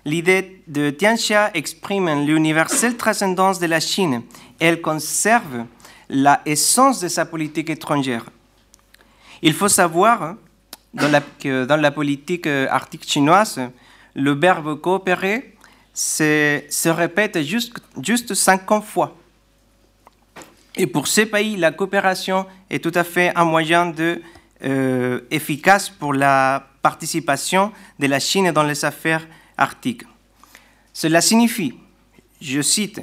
[0.05, 4.22] l'idée de Tianxia exprime l'universelle transcendance de la Chine
[4.61, 5.64] elle conserve
[6.09, 8.27] la essence de sa politique étrangère.
[9.42, 10.37] Il faut savoir
[10.92, 13.61] dans la, que dans la politique arctique chinoise,
[14.14, 15.54] le verbe coopérer
[15.94, 19.16] se, répète juste, juste 50 fois.
[20.76, 24.20] Et pour ces pays, la coopération est tout à fait un moyen de,
[24.64, 29.26] euh, efficace pour la participation de la Chine dans les affaires
[29.57, 30.02] arctiques.
[30.92, 31.74] Cela signifie,
[32.40, 33.00] je cite,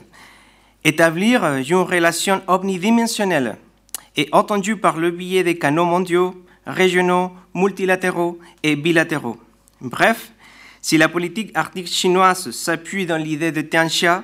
[0.84, 3.58] établir une relation omnidimensionnelle
[4.18, 9.38] et entendue par le biais des canaux mondiaux, régionaux, multilatéraux et bilatéraux.
[9.80, 10.32] Bref,
[10.82, 14.24] si la politique arctique chinoise s'appuie dans l'idée de Tianxia,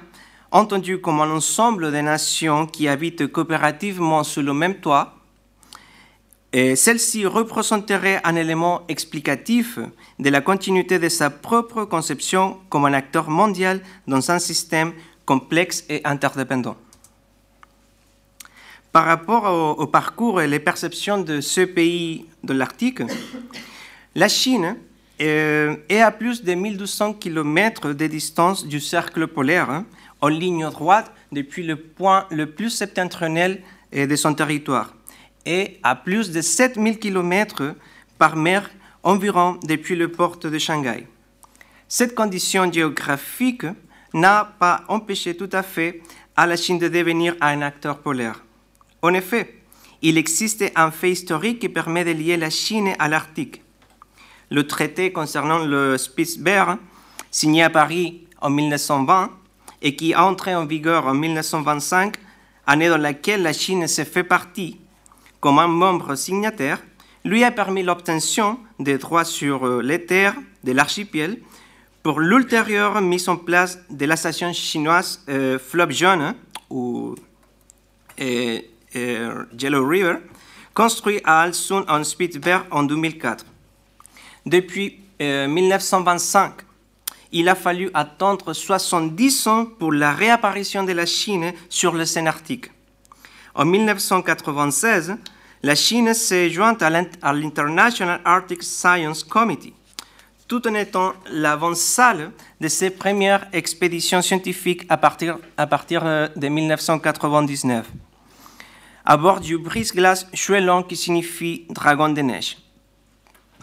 [0.51, 5.13] entendu comme un ensemble de nations qui habitent coopérativement sous le même toit,
[6.53, 9.77] celle-ci représenterait un élément explicatif
[10.17, 14.93] de la continuité de sa propre conception comme un acteur mondial dans un système
[15.25, 16.77] complexe et interdépendant.
[18.91, 23.01] Par rapport au, parcours et les perceptions de ce pays de l'Arctique,
[24.15, 24.77] la Chine
[25.21, 29.85] euh, est à plus de 1200 km de distance du cercle polaire, hein,
[30.21, 33.59] en ligne droite depuis le point le plus septentrional
[33.93, 34.93] de son territoire
[35.47, 37.73] et à plus de 7000 km
[38.17, 38.69] par mer
[39.01, 41.07] environ depuis le port de Shanghai.
[41.87, 43.65] Cette condition géographique
[44.13, 46.01] n'a pas empêché tout à fait
[46.35, 48.43] à la Chine de devenir un acteur polaire.
[49.01, 49.61] En effet,
[50.01, 53.63] il existe un fait historique qui permet de lier la Chine à l'Arctique.
[54.49, 56.77] Le traité concernant le Spitzberg,
[57.31, 59.31] signé à Paris en 1920,
[59.81, 62.15] et qui a entré en vigueur en 1925,
[62.65, 64.79] année dans laquelle la Chine s'est fait partie
[65.39, 66.81] comme un membre signataire,
[67.23, 71.39] lui a permis l'obtention des droits sur euh, les terres de l'archipel
[72.01, 76.35] pour l'ultérieure mise en place de la station chinoise euh, Flop Jaune
[76.69, 77.15] ou
[78.19, 78.59] euh,
[78.93, 80.15] Yellow River,
[80.73, 83.45] construite à Alsun en Spitzberg en 2004.
[84.47, 86.53] Depuis 1925,
[87.31, 92.27] il a fallu attendre 70 ans pour la réapparition de la Chine sur le scène
[92.27, 92.71] arctique.
[93.55, 95.17] En 1996,
[95.63, 96.89] la Chine s'est jointe à
[97.33, 99.73] l'International Arctic Science Committee,
[100.47, 102.31] tout en étant l'avant-salle
[102.61, 107.87] de ses premières expéditions scientifiques à partir, à partir euh, de 1999,
[109.03, 112.57] à bord du brise-glace Xuelong qui signifie dragon de neige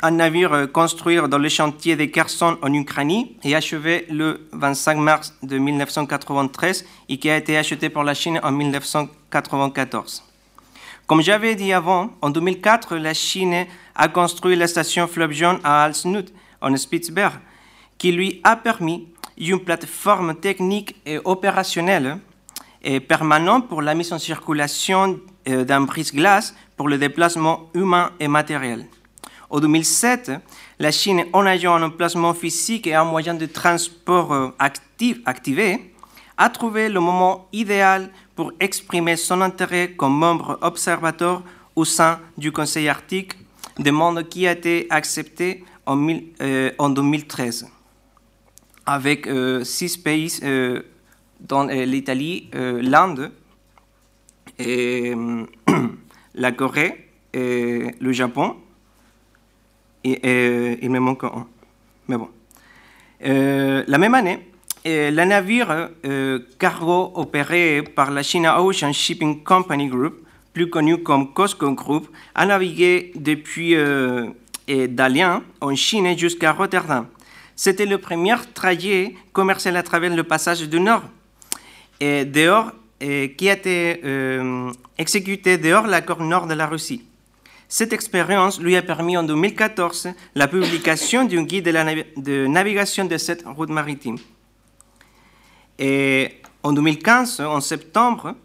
[0.02, 4.98] un navire euh, construit dans le chantier de Kherson en Ukraine et achevé le 25
[4.98, 10.24] mars de 1993 et qui a été acheté par la Chine en 1994.
[11.06, 16.32] Comme j'avais dit avant, en 2004, la Chine a construit la station Jaune à Alsnut,
[16.62, 17.34] en Spitzberg,
[17.98, 22.18] qui lui a permis une plateforme technique et opérationnelle
[22.82, 28.28] et permanente pour la mise en circulation euh, d'un brise-glace pour le déplacement humain et
[28.28, 28.86] matériel.
[29.50, 30.32] En 2007,
[30.78, 35.92] la Chine, en ayant un emplacement physique et un moyen de transport euh, actif, activé,
[36.36, 41.42] a trouvé le moment idéal pour exprimer son intérêt comme membre observateur
[41.76, 43.34] au sein du Conseil arctique,
[43.78, 47.66] demande qui a été acceptée en, 2013, euh,
[48.86, 50.40] avec euh, six pays,
[51.40, 53.30] dont l'Italie, l'Inde,
[56.34, 58.56] la Corée, et le Japon,
[60.04, 61.46] et, il me manque un.
[62.08, 62.28] Mais bon.
[63.24, 64.38] Euh, la même année,
[64.86, 71.02] euh, le navire euh, cargo opéré par la China Ocean Shipping Company Group, plus connu
[71.02, 73.74] comme Costco Group, a navigué depuis
[74.68, 77.06] Dalian en Chine jusqu'à Rotterdam.
[77.56, 81.02] C'était le premier trajet commercial à travers le passage du Nord,
[81.98, 84.00] et dehors, qui a été
[84.96, 87.02] exécuté dehors l'accord nord de la Russie.
[87.76, 93.42] Cette expérience lui a permis en 2014 la publication d'un guide de, navigation de cette
[93.44, 94.16] route maritime.
[95.80, 98.36] Et en 2015, en septembre,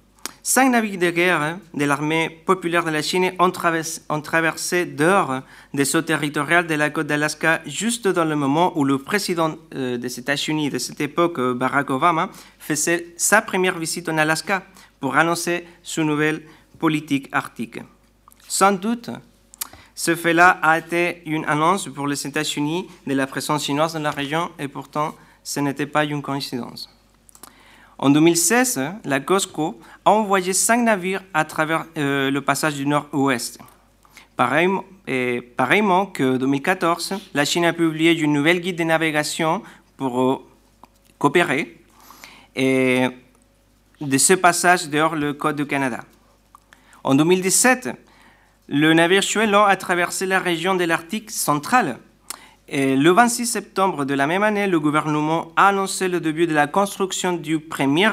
[0.42, 5.42] cinq navires de guerre de l'armée populaire de la Chine ont traversé, dehors
[5.76, 9.98] des eaux territoriales de la côte d'Alaska juste dans le moment où le président euh,
[9.98, 14.64] des États-Unis de cette époque, Barack Obama, faisait sa première visite en Alaska
[15.00, 16.42] pour annoncer sa nouvelle
[16.80, 17.80] politique arctique.
[18.52, 19.12] Sans doute,
[19.94, 24.10] ce fait-là a été une annonce pour les États-Unis de la présence chinoise dans la
[24.10, 26.90] région et pourtant ce n'était pas une coïncidence.
[28.00, 33.60] En 2016, la COSCO a envoyé cinq navires à travers euh, le passage du nord-ouest.
[34.36, 39.62] Pareillement, que 2014, la Chine a publié une nouvelle guide de navigation
[39.96, 40.48] pour euh,
[41.20, 41.78] coopérer
[42.56, 46.00] de ce passage dehors le Code du Canada.
[47.04, 47.90] En 2017,
[48.70, 51.98] le navire Chuelon a traversé la région de l'Arctique central.
[52.68, 56.54] Et le 26 septembre de la même année, le gouvernement a annoncé le début de
[56.54, 58.10] la construction du premier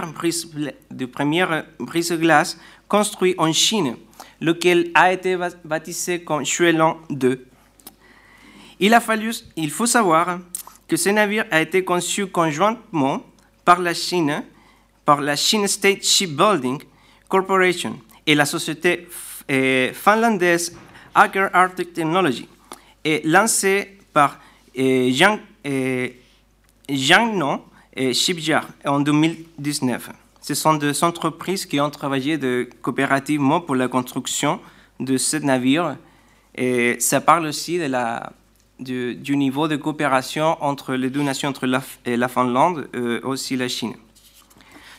[1.78, 3.96] brise-glace construit en Chine,
[4.40, 7.46] lequel a été baptisé comme Chuelon 2.
[8.80, 10.38] Il, a fallu, il faut savoir
[10.88, 13.22] que ce navire a été conçu conjointement
[13.62, 14.42] par la Chine,
[15.04, 16.80] par la China State Shipbuilding
[17.28, 19.06] Corporation et la société
[19.48, 20.76] finlandaise
[21.14, 22.48] Aker Arctic Technology
[23.04, 24.38] et lancé par
[24.76, 25.38] Jean,
[26.88, 27.60] Jean
[28.12, 30.10] Shipyard en 2019.
[30.46, 34.60] Ce sont des entreprises qui ont travaillé de, coopérativement pour la construction
[35.00, 35.96] de ce navire.
[36.54, 38.32] Et ça parle aussi de la,
[38.78, 43.20] du, niveau de coopération entre les deux nations, entre la, et la Finlande et euh,
[43.24, 43.94] aussi la Chine.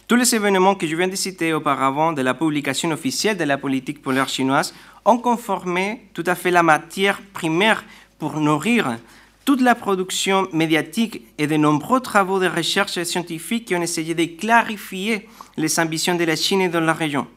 [0.07, 3.57] Tous les événements que je viens de citer auparavant de la publication officielle de la
[3.57, 7.83] politique polaire chinoise ont conformé tout à fait la matière primaire
[8.17, 8.99] pour nourrir
[9.43, 14.23] toute la production médiatique et de nombreux travaux de recherche scientifique qui ont essayé de
[14.23, 17.27] clarifier les ambitions de la Chine dans la région.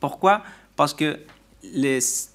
[0.00, 0.42] Pourquoi?
[0.74, 1.20] Parce que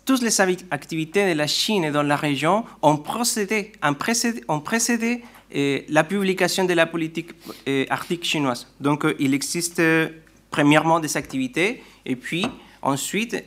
[0.06, 0.42] toutes les
[0.72, 5.24] activités de la Chine dans la région ont, ont précédé
[5.54, 7.32] la publication de la politique
[7.68, 8.68] euh, arctique chinoise.
[8.80, 10.10] Donc, euh, il existe euh,
[10.50, 12.46] premièrement des activités et puis
[12.82, 13.44] ensuite,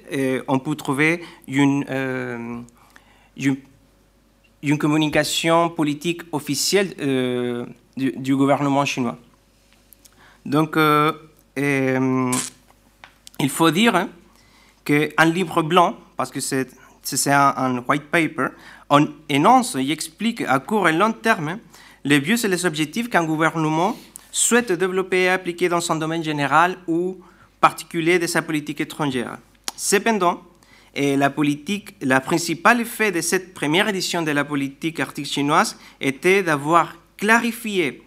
[0.48, 2.64] on peut trouver une,
[4.78, 6.94] communication politique officielle
[7.96, 9.18] du, gouvernement chinois.
[10.46, 10.78] Donc,
[11.56, 12.30] il
[13.50, 14.08] faut dire hein,
[14.84, 16.66] qu'un livre blanc, parce que c'est
[17.30, 18.48] un, un, white paper,
[18.88, 21.58] on énonce et explique à court et long terme
[22.06, 23.96] les buts et les objectifs qu'un gouvernement
[24.30, 27.18] souhaite développer et appliquer dans son domaine général ou
[27.60, 29.38] particulier de sa politique étrangère.
[29.76, 30.40] Cependant,
[30.94, 36.44] la, politique, la principale effet de cette première édition de la politique arctique chinoise était
[36.44, 38.04] d'avoir clarifié,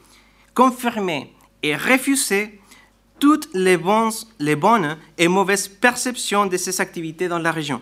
[0.53, 2.57] confirmé et refusé
[3.19, 7.81] toutes les bonnes, les bonnes et mauvaises perceptions de ces activités dans la région.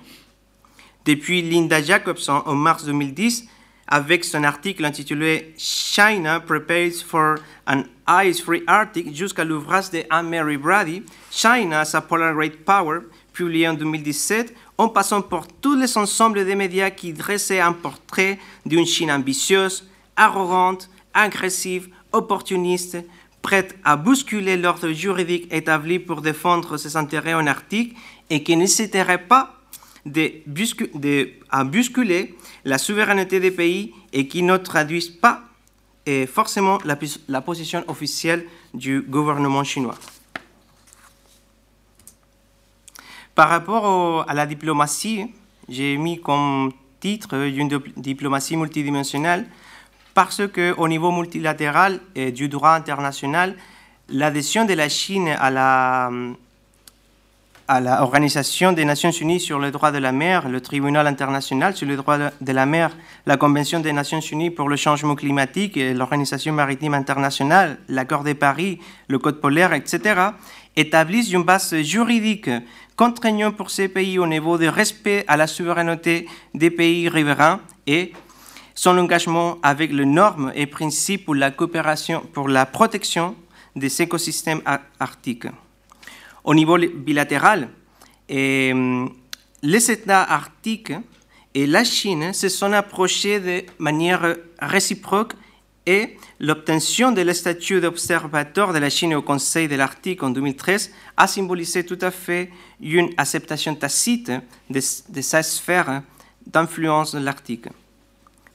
[1.05, 3.47] Depuis Linda Jacobson en mars 2010,
[3.87, 7.35] avec son article intitulé China Prepares for
[7.67, 12.99] an Ice-Free Arctic jusqu'à l'ouvrage de Anne-Mary Brady, China a Polar Great Power,
[13.33, 18.39] publié en 2017, en passant par tous les ensembles des médias qui dressaient un portrait
[18.65, 22.97] d'une Chine ambitieuse, arrogante, agressive, opportuniste,
[23.41, 27.95] prête à bousculer l'ordre juridique établi pour défendre ses intérêts en Arctique
[28.29, 29.56] et qui n'hésiterait pas
[30.11, 32.35] de, à bousculer
[32.65, 35.43] la souveraineté des pays et qui ne traduisent pas
[36.27, 39.95] forcément la, position officielle du gouvernement chinois.
[43.35, 45.25] Par rapport à la diplomatie,
[45.69, 49.45] j'ai mis comme titre une diplomatie multidimensionnelle
[50.13, 53.55] parce qu'au niveau multilatéral et du droit international,
[54.09, 56.09] l'adhésion de la Chine à la
[57.67, 61.85] à l'Organisation des Nations Unies sur les droits de la mer, le Tribunal international sur
[61.85, 62.95] les droits de la mer,
[63.25, 68.79] la Convention des Nations Unies pour le changement climatique l'Organisation maritime internationale, l'accord de Paris,
[69.09, 70.29] le Code polaire, etc.,
[70.77, 72.49] établissent une base juridique
[72.95, 78.13] contraignante pour ces pays au niveau de respect à la souveraineté des pays riverains et
[78.75, 83.35] son engagement avec les normes et principes pour la coopération, pour la protection
[83.75, 84.61] des écosystèmes
[84.99, 85.47] arctiques.
[86.47, 87.67] Au niveau bilatéral,
[88.31, 89.05] euh,
[89.61, 90.93] les États arctiques
[91.53, 95.33] et la Chine se sont approchés de manière réciproque
[95.85, 100.91] et l'obtention de le statut d'observateur de la Chine au Conseil de l'Arctique en 2013
[101.17, 104.31] a symbolisé tout à fait une acceptation tacite
[104.69, 104.79] de,
[105.09, 106.01] de sa sphère
[106.45, 107.67] d'influence de l'Arctique.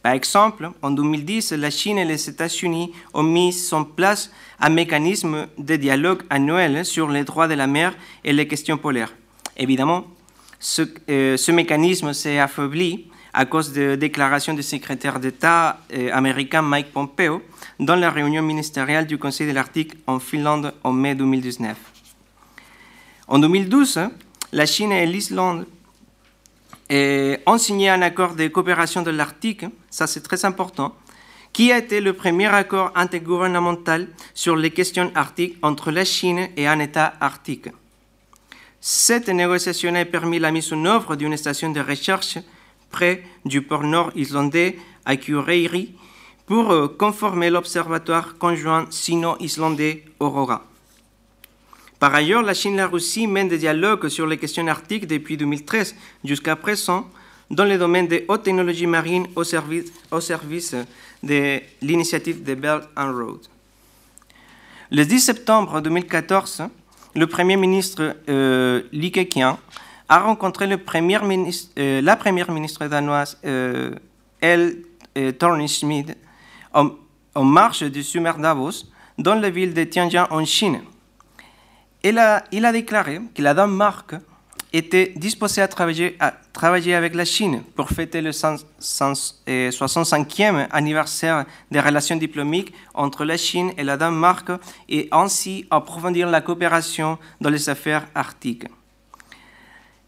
[0.03, 5.47] Par exemple, en 2010, la Chine et les États-Unis ont mis en place un mécanisme
[5.59, 7.95] de dialogue annuel sur les droits de la mer
[8.25, 9.15] et les questions polaires.
[9.57, 10.05] Évidemment,
[10.59, 16.93] ce, euh, mécanisme s'est affaibli à cause de déclarations du secrétaire d'État euh, américain Mike
[16.93, 17.43] Pompeo
[17.79, 21.77] dans la réunion ministérielle du Conseil de l'Arctique en Finlande en mai 2019.
[23.29, 24.01] En 2012,
[24.53, 25.67] la Chine et l'Islande
[26.93, 30.95] et ont signé un accord de coopération de l'Arctique, ça c'est très important,
[31.51, 36.66] qui a été le premier accord intergouvernemental sur les questions arctiques entre la Chine et
[36.66, 37.68] un État arctique.
[38.78, 42.36] Cette négociation a permis la mise en œuvre d'une station de recherche
[42.90, 44.76] près du port nord islandais
[45.07, 45.95] à Kureiri
[46.45, 50.72] pour euh, conformer l'observatoire conjoint sino-islandais Aurora.
[52.03, 55.37] Par ailleurs, la Chine et la Russie mènent des dialogues sur les questions arctiques depuis
[55.37, 55.95] 2013
[56.25, 57.07] jusqu'à présent
[57.49, 60.75] dans le domaine des hautes technologies marines au service,
[61.23, 63.39] de l'initiative de Belt and Road.
[64.91, 66.65] Le 10 septembre 2014,
[67.15, 69.57] le Premier ministre euh, Li Keqiang
[70.09, 73.95] a rencontré euh, la première ministre danoise euh,
[74.41, 74.79] Elle
[75.17, 76.17] euh, Thorning-Schmidt
[76.75, 76.91] en,
[77.37, 78.87] en, marche du sommet Davos
[79.19, 80.81] dans la ville de Tianjin en Chine
[82.05, 84.15] il a, déclaré que la Danemark
[84.73, 86.17] était disposée à travailler,
[86.95, 93.85] avec la Chine pour fêter le 65e anniversaire des relations diplomatiques entre la Chine et
[93.85, 94.51] la Danemark
[94.89, 98.67] et ainsi approfondir la coopération dans les affaires arctiques.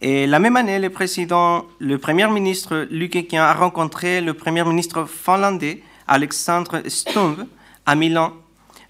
[0.00, 5.06] Et la même année, le président, le premier ministre Luc a rencontré le premier ministre
[5.06, 7.46] finlandais Alexandre Stubb
[7.86, 8.32] à Milan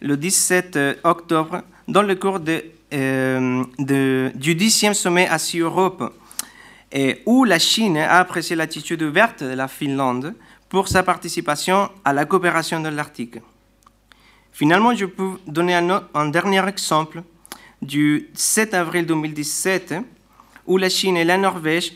[0.04, 6.12] le 17 octobre dans le cours de euh, du 10e sommet Asie-Europe,
[7.26, 10.34] où la Chine a apprécié l'attitude ouverte de la Finlande
[10.68, 13.38] pour sa participation à la coopération de l'Arctique.
[14.52, 17.22] Finalement, je peux donner un, dernier exemple
[17.82, 19.94] du 7 avril 2017,
[20.66, 21.94] où la Chine et la Norvège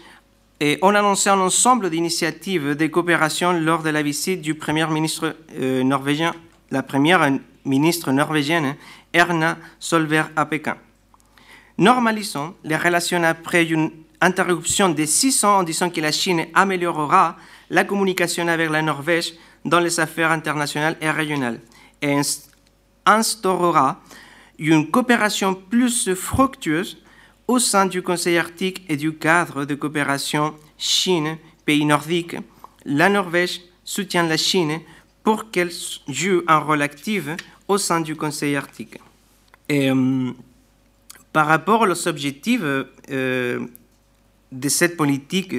[0.83, 5.85] ont annoncé un ensemble d'initiatives de coopération lors de la visite du Premier ministre euh,
[5.85, 6.35] norvégien,
[6.73, 7.23] la première
[7.69, 8.77] ministre norvégienne,
[9.12, 10.77] Erna Solberg à Pékin.
[11.79, 13.91] Normalisons les relations après une
[14.21, 17.37] interruption de six ans en disant que la Chine améliorera
[17.71, 21.61] la communication avec la Norvège dans les affaires internationales et régionales
[22.03, 22.21] et
[23.07, 24.01] instaurera
[24.59, 26.99] une coopération plus fructueuse
[27.47, 32.37] au sein du Conseil arctique et du cadre de coopération Chine-pays nordiques.
[32.85, 34.81] La Norvège soutient la Chine
[35.23, 35.71] pour qu'elle
[36.09, 37.25] joue un rôle actif
[37.69, 38.99] au sein du Conseil arctique.
[39.69, 40.33] Et, euh,
[41.33, 43.66] par rapport aux objectifs euh,
[44.51, 45.55] de cette politique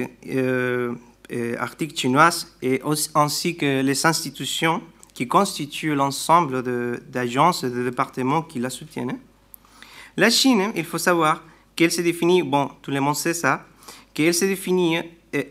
[1.58, 2.82] arctique chinoise et
[3.14, 4.82] ainsi que les institutions
[5.14, 6.62] qui constituent l'ensemble
[7.08, 9.18] d'agences et de départements qui la soutiennent.
[10.16, 11.44] La Chine, il faut savoir
[11.76, 13.64] qu'elle se définit, bon, tout le monde sait ça,
[14.12, 14.98] qu'elle se définit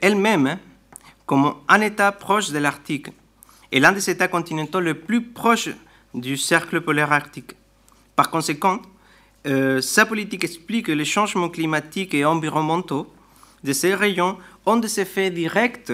[0.02, 0.60] elle-même
[1.26, 3.08] comme un État proche de l'Arctique
[3.72, 5.70] et l'un des États continentaux les plus proches
[6.14, 7.56] du cercle polaire arctique.
[8.16, 8.82] Par conséquent,
[9.48, 13.14] euh, sa politique explique que les changements climatiques et environnementaux
[13.64, 15.92] de ces régions ont des effets directs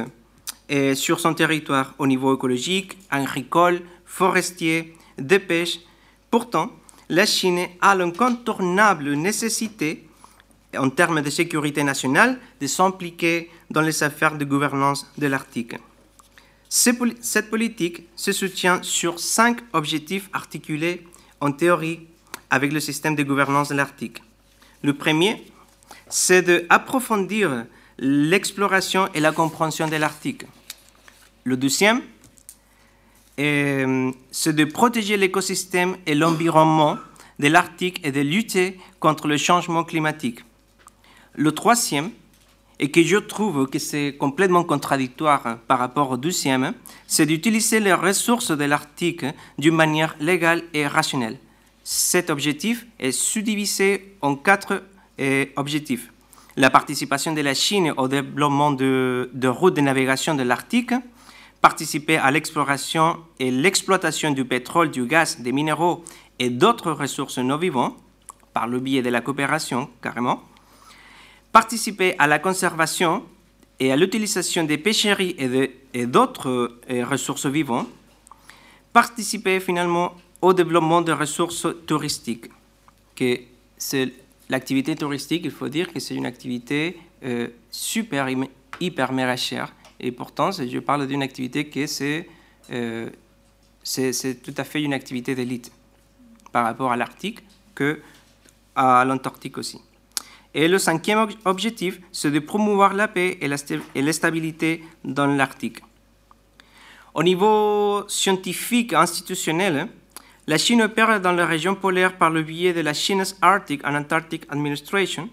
[0.96, 5.80] sur son territoire au niveau écologique, agricole, forestier, de pêche.
[6.32, 6.72] Pourtant,
[7.10, 10.08] la Chine a l'incontournable nécessité,
[10.78, 15.76] en termes de sécurité nationale, de s'impliquer dans les affaires de gouvernance de l'Arctique.
[16.70, 21.06] Cette politique se soutient sur cinq objectifs articulés
[21.40, 22.02] en théorie
[22.50, 24.22] avec le système de gouvernance de l'Arctique.
[24.82, 25.44] Le premier,
[26.10, 27.66] c'est d'approfondir
[27.98, 30.44] l'exploration et la compréhension de l'Arctique.
[31.44, 32.02] Le deuxième,
[33.38, 36.98] c'est de protéger l'écosystème et l'environnement
[37.40, 40.40] de l'Arctique et de lutter contre le changement climatique.
[41.34, 42.12] Le troisième,
[42.80, 46.74] et que je trouve que c'est complètement contradictoire par rapport au deuxième,
[47.08, 49.26] c'est d'utiliser les ressources de l'Arctique
[49.58, 51.38] d'une manière légale et rationnelle.
[51.84, 54.84] Cet objectif est subdivisé en quatre
[55.18, 56.12] eh, objectifs.
[56.58, 60.94] La participation de la Chine au développement de, de routes de navigation de l'Arctique,
[61.62, 66.04] participer à l'exploration et l'exploitation du pétrole, du gaz, des minéraux
[66.40, 67.96] et d'autres ressources non vivantes,
[68.54, 70.42] par le biais de la coopération carrément,
[71.56, 73.24] participer à la conservation
[73.80, 75.38] et à l'utilisation des pêcheries
[75.94, 76.50] et d'autres
[76.90, 77.88] euh, ressources vivantes,
[78.92, 82.48] participer finalement au développement des ressources touristiques.
[83.16, 83.40] Que
[83.78, 84.12] c'est
[84.50, 88.28] l'activité touristique, il faut dire que c'est une activité euh, super,
[88.82, 89.74] hyper méga chère.
[90.02, 91.86] Et pourtant, je parle d'une activité qui
[92.72, 93.10] euh,
[93.82, 95.72] c'est tout à fait une activité d'élite
[96.52, 97.40] par rapport à l'Arctique
[97.74, 98.02] que
[98.76, 99.80] à l'Antarctique aussi.
[100.58, 105.80] Et le cinquième objectif, c'est de promouvoir la paix et la, stabilité dans l'Arctique.
[107.14, 109.90] Au niveau scientifique et institutionnel,
[110.48, 113.96] la Chine opère dans la région polaire par le biais de la China's Arctic and
[113.96, 115.30] Antarctic Administration,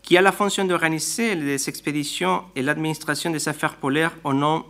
[0.00, 4.64] qui a la fonction d'organiser les expéditions et l'administration des affaires polaires au nom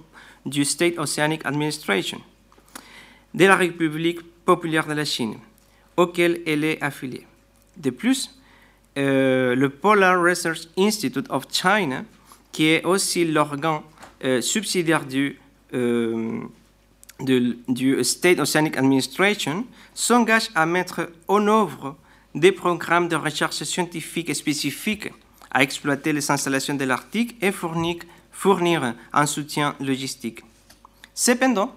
[0.45, 2.21] du State Oceanic Administration
[3.35, 5.37] de la République populaire de la Chine,
[5.97, 7.25] auquel elle est affiliée.
[7.77, 8.41] De plus,
[8.99, 12.05] euh, le Polar Research Institute of China,
[12.51, 13.80] qui est aussi l'organe
[14.24, 15.40] euh, subsidiaire du,
[15.72, 16.40] euh,
[17.20, 19.64] du, State Oceanic Administration,
[19.95, 21.97] s'engage à mettre en œuvre
[22.34, 25.11] des programmes de recherche scientifique spécifiques
[25.51, 27.97] à exploiter les installations de l'Arctique et fournir,
[28.30, 30.40] fournir un soutien logistique.
[31.14, 31.74] Cependant,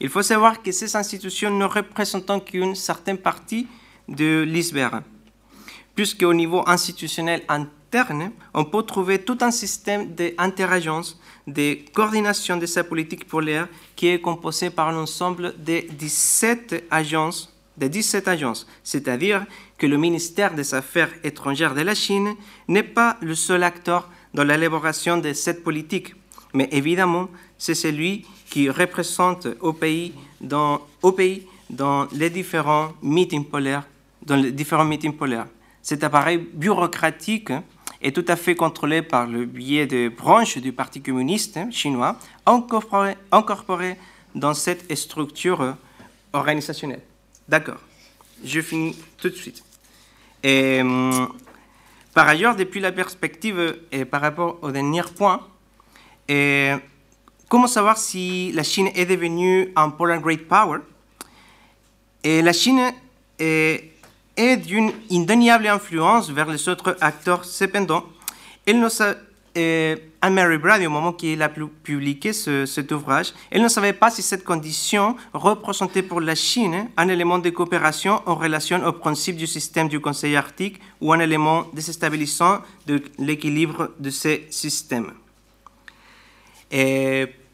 [0.00, 3.66] il faut savoir que ces institutions ne représentent qu'une certaine partie
[4.08, 5.02] de l'iceberg
[5.96, 12.84] puisqu'au niveau institutionnel interne, on peut trouver tout un système d'interagences, de coordination de sa
[12.84, 13.66] politique polaire
[13.96, 19.44] qui est composé par un ensemble de 17 agences, de 17 agences, c'est-à-dire
[19.78, 22.34] que le ministère des Affaires étrangères de la Chine
[22.68, 26.14] n'est pas le seul acteur dans l'élaboration de cette politique,
[26.52, 30.82] mais évidemment, c'est celui qui représente au pays dans
[32.12, 33.86] les différents meetings polaires.
[35.86, 37.52] Cet appareil bureaucratique
[38.02, 43.96] est tout à fait contrôlé par le biais de branches du Parti communiste chinois incorporées,
[44.34, 45.76] dans cette structure
[46.32, 47.02] organisationnelle.
[47.48, 47.78] D'accord,
[48.44, 49.62] je finis tout de suite.
[50.44, 51.32] Hum,
[52.12, 55.46] par ailleurs, depuis la perspective et par rapport au dernier point,
[57.48, 60.80] comment savoir si la Chine est devenue un polar great power?
[62.24, 62.92] Et La Chine
[63.38, 63.92] est
[64.36, 67.44] et d'une indéniable influence vers les autres acteurs.
[67.44, 68.04] Cependant,
[68.66, 68.88] elle ne
[70.20, 74.44] Anne-Marie Brady, au moment qu'il a publié cet ouvrage, elle ne savait pas si cette
[74.44, 79.88] condition représentait pour la Chine un élément de coopération en relation au principe du système
[79.88, 85.12] du Conseil arctique ou un élément déstabilisant de l'équilibre de ces systèmes.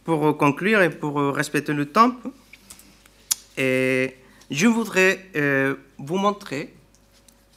[0.05, 2.13] Pour conclure et pour respecter le temps,
[3.57, 4.17] et
[4.51, 6.75] je voudrais euh, vous montrer,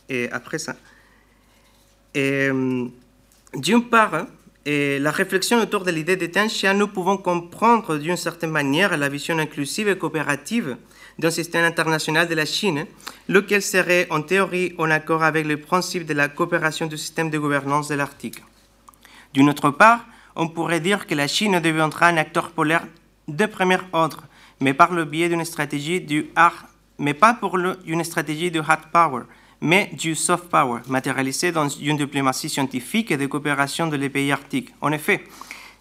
[0.08, 0.76] et après ça,
[2.16, 2.88] euh,
[3.56, 4.28] d'une part, hein,
[4.66, 9.88] la réflexion autour de l'idée de nous pouvons comprendre d'une certaine manière la vision inclusive
[9.88, 10.78] et coopérative
[11.20, 12.86] d'un système international de la Chine,
[13.28, 17.38] lequel serait en théorie en accord avec le principe de la coopération du système de
[17.38, 18.42] gouvernance de l'Arctique.
[19.34, 22.86] D'une autre part, on pourrait dire que la Chine deviendra un acteur polaire
[23.28, 24.24] de premier ordre,
[24.60, 26.66] mais par le biais d'une stratégie du hard,
[26.98, 29.24] mais pas pour une stratégie de hard power,
[29.62, 34.32] mais du soft power, matérialisé dans une diplomatie scientifique et de coopération de les pays
[34.32, 34.74] arctiques.
[34.82, 35.24] En effet,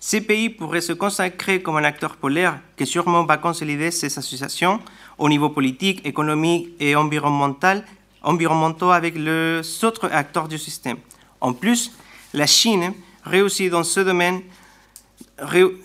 [0.01, 4.81] ces pays pourraient se consacrer comme un acteur polaire qui sûrement va consolider ces associations
[5.19, 7.85] au niveau politique, économique et environnemental,
[8.23, 10.99] environnementaux avec les autres acteurs du système.
[11.41, 11.93] En plus,
[12.33, 12.93] la Chine
[13.25, 14.43] réussit dans ce domaine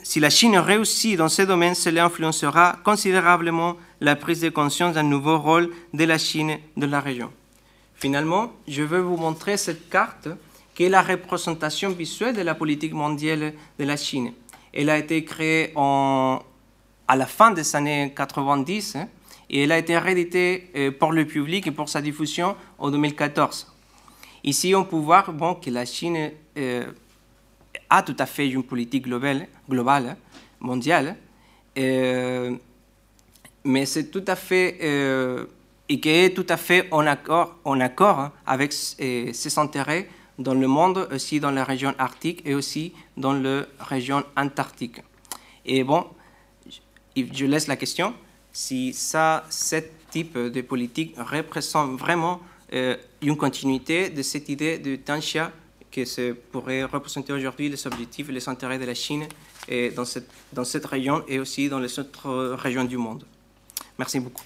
[0.03, 5.03] si la Chine réussit dans ce domaine, cela influencera considérablement la prise de conscience d'un
[5.03, 7.31] nouveau rôle de la Chine dans la région.
[7.95, 10.29] Finalement, je vais vous montrer cette carte
[10.75, 14.33] qui est la représentation visuelle de la politique mondiale de la Chine.
[14.71, 19.07] Elle a été créée à la fin des années 90 hein,
[19.49, 23.67] et elle a été rééditée euh, pour le public et pour sa diffusion en 2014.
[24.43, 25.25] Ici, on peut voir
[25.59, 26.85] que la Chine euh,
[27.89, 29.47] a tout à fait une politique globale,
[30.59, 31.15] mondiale,
[31.77, 32.55] euh,
[33.63, 34.77] mais c'est tout à fait
[35.89, 40.67] et qui est tout à fait en accord, en accord avec ses intérêts dans le
[40.67, 45.01] monde, aussi dans la région arctique et aussi dans la région antarctique.
[45.65, 46.05] Et bon,
[47.15, 48.13] je laisse la question
[48.51, 49.77] si ça, ce
[50.09, 52.41] type de politique représente vraiment
[52.73, 55.51] euh, une continuité de cette idée de Tanxia
[55.91, 59.27] que se pourrait représenter aujourd'hui les objectifs et les intérêts de la Chine
[59.67, 63.23] et dans, cette, dans cette région et aussi dans les autres régions du monde.
[63.97, 64.43] Merci beaucoup.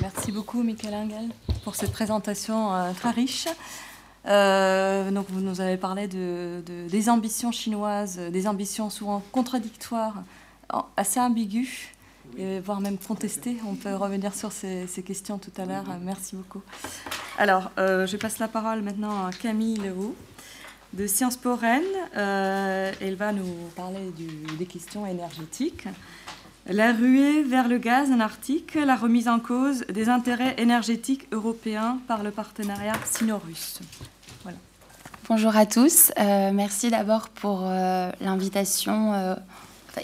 [0.00, 1.30] Merci beaucoup, Michael Engel,
[1.64, 3.48] pour cette présentation euh, très riche.
[4.26, 10.22] Euh, donc, vous nous avez parlé de, des ambitions chinoises, des ambitions souvent contradictoires,
[10.96, 11.88] assez ambiguës,
[12.64, 13.56] voire même contestées.
[13.66, 15.84] On peut revenir sur ces, questions tout à l'heure.
[16.02, 16.62] Merci beaucoup.
[17.38, 20.14] Alors, euh, je passe la parole maintenant à Camille Leroux
[20.92, 21.82] de Sciences Po Rennes.
[22.14, 24.12] elle va nous parler
[24.58, 25.86] des questions énergétiques.
[26.68, 31.98] La ruée vers le gaz en Arctique, la remise en cause des intérêts énergétiques européens
[32.08, 33.80] par le partenariat sino-russe.
[35.28, 36.12] Bonjour à tous.
[36.20, 39.12] Euh, merci d'abord pour euh, l'invitation.
[39.12, 39.34] Euh,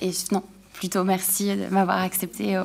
[0.01, 0.43] et non,
[0.83, 2.57] plutôt merci de m'avoir accepté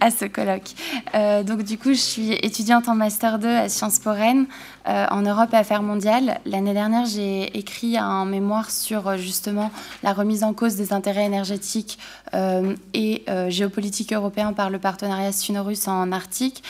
[0.00, 0.70] à ce colloque.
[1.14, 4.46] Euh, donc du coup, je suis étudiante en Master 2 à Sciences Po Rennes
[4.88, 6.40] euh, en Europe et Affaires mondiales.
[6.46, 9.70] L'année dernière, j'ai écrit un mémoire sur euh, justement
[10.02, 11.98] la remise en cause des intérêts énergétiques
[12.94, 16.64] et géopolitiques européens par le partenariat sino-russe en Arctique.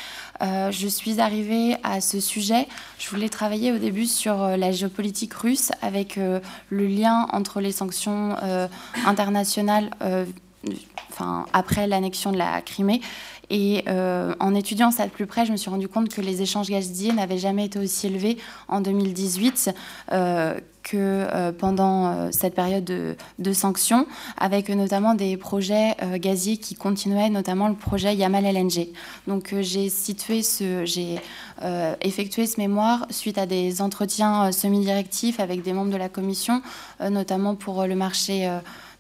[0.71, 2.67] Je suis arrivée à ce sujet.
[2.99, 8.37] Je voulais travailler au début sur la géopolitique russe avec le lien entre les sanctions
[9.07, 9.91] internationales
[11.11, 13.01] enfin, après l'annexion de la Crimée.
[13.51, 16.43] Et euh, en étudiant ça de plus près, je me suis rendu compte que les
[16.43, 18.39] échanges gaziers n'avaient jamais été aussi élevés
[18.69, 19.75] en 2018
[20.13, 20.55] euh,
[20.85, 24.07] que euh, pendant cette période de, sanctions,
[24.39, 28.89] avec notamment des projets gaziers qui continuaient, notamment le projet Yamal LNG.
[29.27, 30.43] Donc j'ai effectué
[32.47, 36.63] ce mémoire suite à des entretiens semi-directifs avec des membres de la commission,
[37.01, 38.49] notamment pour le marché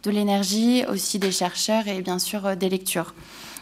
[0.04, 3.14] de l'énergie, aussi des chercheurs et bien sûr euh, des lectures.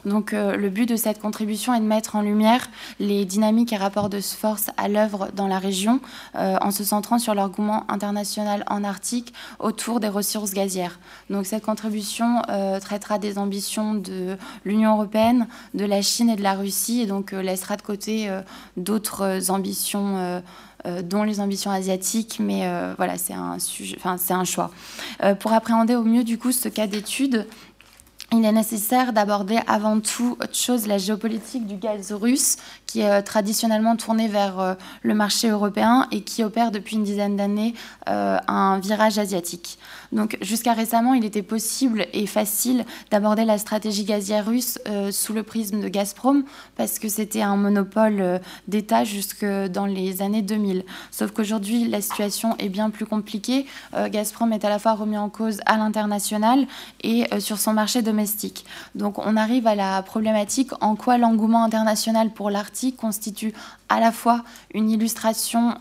[0.04, 3.76] Donc euh, le but de cette contribution est de mettre en lumière les dynamiques et
[3.76, 6.00] rapports de force à l'œuvre dans la région
[6.34, 10.98] euh, en se centrant sur l'argument international en Arctique autour des ressources gazières.
[11.30, 12.42] Donc cette contribution
[12.80, 17.32] traitera des ambitions de l'Union européenne, de la Chine et de la Russie et donc
[17.32, 18.28] laissera de côté
[18.76, 20.42] d'autres ambitions
[20.84, 24.72] euh, dont les ambitions asiatiques, mais euh, voilà, c'est un, choix.
[25.22, 27.46] Euh, pour appréhender au mieux du coup ce cas d'étude,
[28.32, 32.56] il est nécessaire d'aborder avant tout autre chose la géopolitique du gaz russe,
[32.92, 37.72] qui est traditionnellement tourné vers le marché européen et qui opère depuis une dizaine d'années
[38.06, 39.78] un virage asiatique.
[40.12, 45.32] Donc jusqu'à récemment, il était possible et facile d'aborder la stratégie gazière russe euh, sous
[45.32, 46.44] le prisme de Gazprom
[46.76, 48.38] parce que c'était un monopole euh,
[48.68, 50.84] d'État jusque dans les années 2000.
[51.10, 53.66] Sauf qu'aujourd'hui, la situation est bien plus compliquée.
[53.94, 56.66] Euh, Gazprom est à la fois remis en cause à l'international
[57.02, 58.64] et sur son marché domestique.
[58.94, 62.50] Donc on arrive à la problématique en quoi l'engouement international pour
[62.90, 63.52] constitue
[63.92, 64.42] à la fois
[64.74, 65.74] une illustration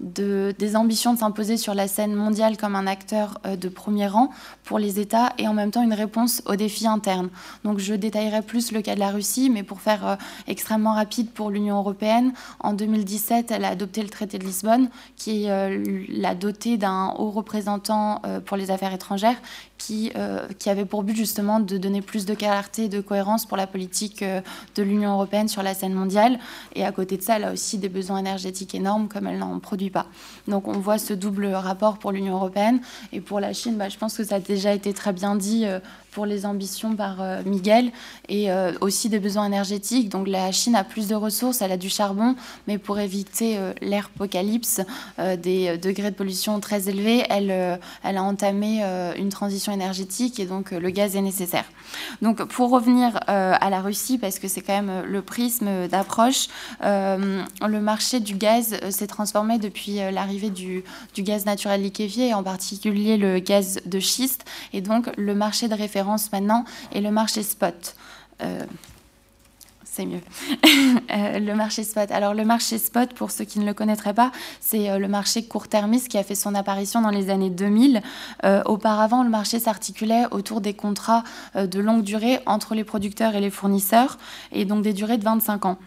[0.00, 4.06] de, des ambitions de s'imposer sur la scène mondiale comme un acteur euh, de premier
[4.06, 4.30] rang
[4.64, 7.30] pour les États et en même temps une réponse aux défis internes.
[7.64, 10.16] Donc je détaillerai plus le cas de la Russie, mais pour faire euh,
[10.46, 15.48] extrêmement rapide pour l'Union européenne, en 2017, elle a adopté le traité de Lisbonne qui
[15.48, 19.36] euh, l'a doté d'un haut représentant pour les affaires étrangères
[19.78, 20.12] qui,
[20.58, 23.66] qui, avait pour but justement de donner plus de clarté et de cohérence pour la
[23.66, 26.38] politique de l'Union européenne sur la scène mondiale.
[26.74, 29.58] Et à côté de ça, elle a aussi des besoins énergétiques énormes comme elle n'en
[29.58, 30.06] produit pas.
[30.48, 32.80] Donc on voit ce double rapport pour l'Union européenne.
[33.12, 35.66] Et pour la Chine, bah, je pense que ça a déjà été très bien dit
[36.12, 37.90] pour les ambitions par euh, Miguel
[38.28, 40.10] et euh, aussi des besoins énergétiques.
[40.10, 42.36] Donc la Chine a plus de ressources, elle a du charbon,
[42.68, 44.82] mais pour éviter euh, l'ère apocalypse,
[45.38, 48.82] des degrés de pollution très élevés, elle, elle a entamé
[49.16, 51.64] une transition énergétique et donc le gaz est nécessaire.
[52.20, 56.48] Donc pour revenir à la Russie, parce que c'est quand même le prisme d'approche,
[56.82, 60.84] le marché du gaz s'est transformé depuis l'arrivée du,
[61.18, 66.01] gaz naturel liquéfié, en particulier le gaz de schiste, et donc le marché de référence
[66.32, 67.94] maintenant et le marché spot.
[68.42, 68.64] Euh,
[69.84, 70.20] c'est mieux.
[71.10, 72.10] Euh, le marché spot.
[72.10, 75.44] Alors le marché spot, pour ceux qui ne le connaîtraient pas, c'est euh, le marché
[75.44, 78.00] court-termiste qui a fait son apparition dans les années 2000.
[78.64, 81.22] auparavant, le marché s'articulait autour des contrats
[81.54, 84.16] de longue durée entre les producteurs et les fournisseurs,
[84.52, 85.78] et donc des durées de 25 ans.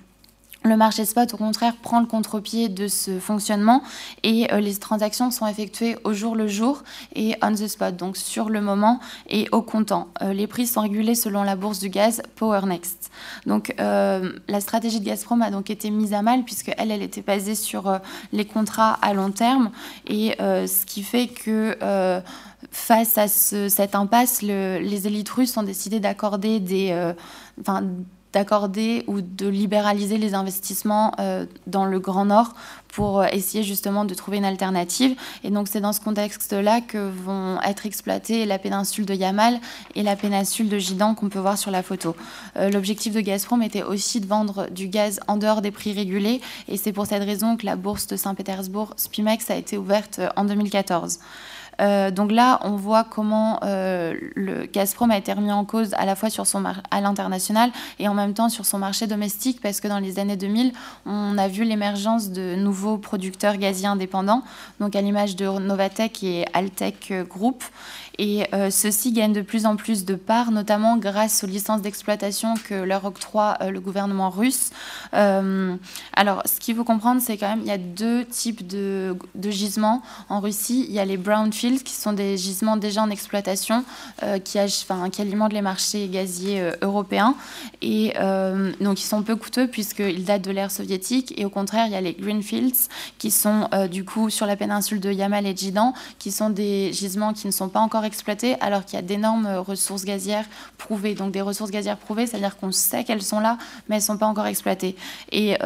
[0.66, 3.84] Le marché spot, au contraire, prend le contre-pied de ce fonctionnement
[4.24, 6.82] et euh, les transactions sont effectuées au jour le jour
[7.14, 9.00] et on the spot, donc sur le moment
[9.30, 10.08] et au comptant.
[10.24, 13.12] Euh, les prix sont régulés selon la bourse du gaz Powernext.
[13.46, 17.04] Donc euh, la stratégie de Gazprom a donc été mise à mal puisque elle, elle
[17.04, 18.00] était basée sur
[18.34, 19.70] les contrats à long terme
[20.08, 21.78] et ce qui fait que
[22.72, 27.14] face à cette impasse, les élites russes ont décidé d'accorder des,
[28.36, 32.54] d'accorder ou de libéraliser les investissements euh, dans le Grand Nord
[32.90, 35.16] pour euh, essayer justement de trouver une alternative.
[35.46, 39.58] Et donc c'est dans ce contexte-là que vont être exploitées la péninsule de Yamal
[39.96, 42.14] et la péninsule de Gidan qu'on peut voir sur la photo.
[42.58, 46.42] Euh, l'objectif de Gazprom était aussi de vendre du gaz en dehors des prix régulés
[46.68, 50.44] et c'est pour cette raison que la bourse de Saint-Pétersbourg, Spimex, a été ouverte en
[50.44, 51.20] 2014.
[51.82, 56.06] Euh, donc là, on voit comment euh, le Gazprom a été remis en cause à
[56.06, 59.82] la fois sur son à l'international et en même temps sur son marché domestique, parce
[59.82, 60.72] que dans les années 2000,
[61.06, 64.44] on a vu l'émergence de nouveaux producteurs gaziers indépendants,
[64.80, 67.64] donc à l'image de Novatec et Altec Group.
[68.18, 72.56] Et euh, ceux-ci gagnent de plus en plus de parts, notamment grâce aux licences d'exploitation
[72.56, 74.72] que leur octroie le gouvernement russe.
[75.12, 79.16] alors, ce qu'il faut comprendre, c'est quand même il y a deux types de,
[79.50, 80.86] gisements en Russie.
[80.88, 83.84] Il y a les brownfields qui sont des gisements déjà en exploitation,
[84.24, 87.36] euh, qui, alimentent les marchés gaziers euh, européens.
[87.82, 91.34] Et euh, donc, ils sont peu coûteux puisqu'ils datent de l'ère soviétique.
[91.38, 95.00] Et au contraire, il y a les greenfields, qui sont du coup sur la péninsule
[95.00, 98.86] de Yamal et Jidan, qui sont des gisements qui ne sont pas encore exploités, alors
[98.86, 100.46] qu'il y a d'énormes ressources gazières
[100.78, 101.16] prouvées.
[101.16, 103.58] Donc, des ressources gazières prouvées, c'est-à-dire qu'on sait qu'elles sont là,
[103.90, 104.96] mais elles ne sont pas encore exploitées.
[105.32, 105.58] Et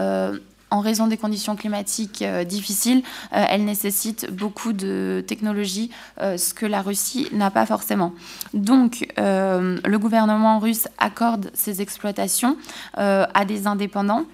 [0.71, 3.01] en raison des conditions climatiques euh, difficiles,
[3.33, 5.89] euh, elle nécessite beaucoup de technologies,
[6.21, 8.13] euh, ce que la Russie n'a pas forcément.
[8.53, 12.57] Donc, le gouvernement russe accorde ces exploitations
[12.95, 14.25] à des indépendants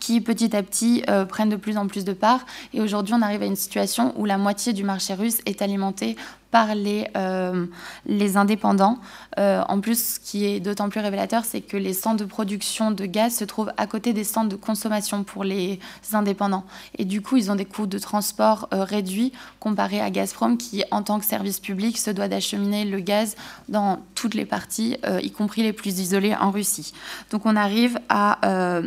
[0.00, 2.44] qui petit à petit prennent de plus en plus de parts.
[2.74, 6.16] Et aujourd'hui, on arrive à une situation où la moitié du marché russe est alimenté
[6.50, 7.66] par les, euh,
[8.06, 8.98] les indépendants.
[9.38, 12.90] Euh, en plus, ce qui est d'autant plus révélateur, c'est que les centres de production
[12.90, 15.78] de gaz se trouvent à côté des centres de consommation pour les
[16.12, 16.64] indépendants.
[16.96, 20.84] Et du coup, ils ont des coûts de transport euh, réduits comparés à Gazprom, qui,
[20.90, 23.36] en tant que service public, se doit d'acheminer le gaz
[23.68, 26.92] dans toutes les parties, y compris les plus isolées en Russie.
[27.30, 28.80] Donc on arrive à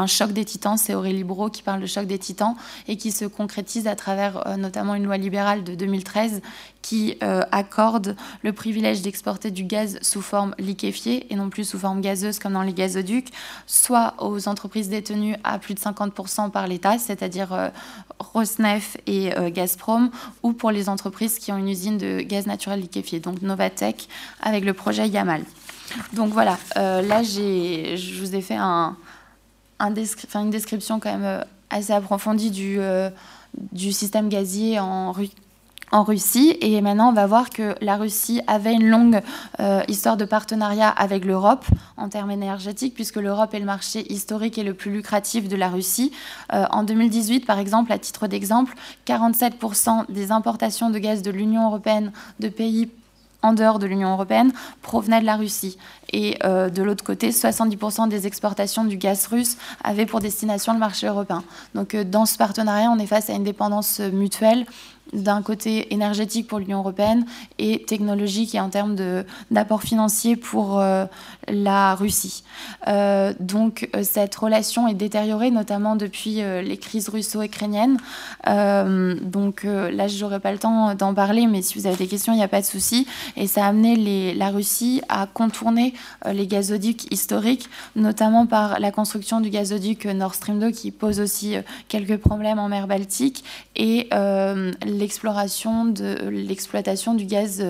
[0.00, 0.76] un choc des titans.
[0.76, 2.56] C'est Aurélie Brault qui parle de choc des titans
[2.88, 6.40] et qui se concrétise à travers euh, notamment une loi libérale de 2013
[6.82, 11.78] qui euh, accorde le privilège d'exporter du gaz sous forme liquéfiée et non plus sous
[11.78, 13.28] forme gazeuse comme dans les gazoducs,
[13.66, 17.68] soit aux entreprises détenues à plus de 50% par l'État, c'est-à-dire euh,
[18.18, 20.10] Rosneft et Gazprom,
[20.42, 24.08] ou pour les entreprises qui ont une usine de gaz naturel liquéfié, donc Novatec
[24.40, 25.42] avec le projet Yamal.
[26.12, 28.96] Donc voilà, là je vous ai fait un,
[29.80, 33.10] une description quand même euh, assez approfondie du, euh,
[33.76, 35.14] système gazier en,
[35.92, 36.56] en Russie.
[36.60, 39.20] Et maintenant, on va voir que la Russie avait une longue
[39.60, 41.64] euh, histoire de partenariat avec l'Europe
[41.96, 45.68] en termes énergétiques, puisque l'Europe est le marché historique et le plus lucratif de la
[45.68, 46.12] Russie.
[46.52, 48.74] en 2018, par exemple, à titre d'exemple,
[49.06, 52.90] 47% des importations de gaz de l'Union européenne de pays
[53.42, 54.52] en dehors de l'Union européenne
[54.82, 55.78] provenaient de la Russie.
[56.12, 60.78] Et euh, de l'autre côté, 70% des exportations du gaz russe avaient pour destination le
[60.78, 61.42] marché européen.
[61.74, 64.66] Donc euh, dans ce partenariat, on est face à une dépendance mutuelle
[65.12, 67.26] d'un côté énergétique pour l'Union européenne
[67.58, 68.94] et technologique et en termes
[69.50, 71.04] d'apport financier pour euh,
[71.48, 72.44] la Russie.
[73.40, 77.96] Donc cette relation est détériorée, notamment depuis les crises russo-ukrainiennes.
[78.46, 82.32] donc là, je n'aurai pas le temps d'en parler, mais si vous avez des questions,
[82.32, 83.08] il n'y a pas de souci.
[83.36, 85.92] Et ça a amené la Russie à contourner
[86.30, 91.56] les gazoducs historiques, notamment par la construction du gazoduc Nord Stream 2 qui pose aussi
[91.88, 93.44] quelques problèmes en mer Baltique
[93.76, 94.08] et
[94.84, 97.62] l'exploration de l'exploitation du gaz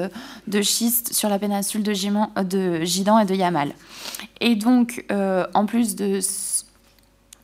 [0.47, 3.72] de schiste sur la péninsule de, Gidan et de Yamal.
[4.41, 6.20] Et donc, en plus de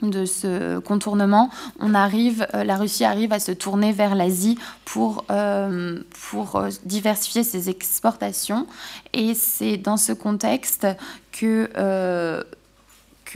[0.03, 5.24] de ce contournement, on arrive, euh, la Russie arrive à se tourner vers l'Asie pour,
[5.30, 5.99] euh,
[6.34, 8.66] euh, diversifier ses exportations.
[9.12, 10.86] Et c'est dans ce contexte
[11.32, 11.70] que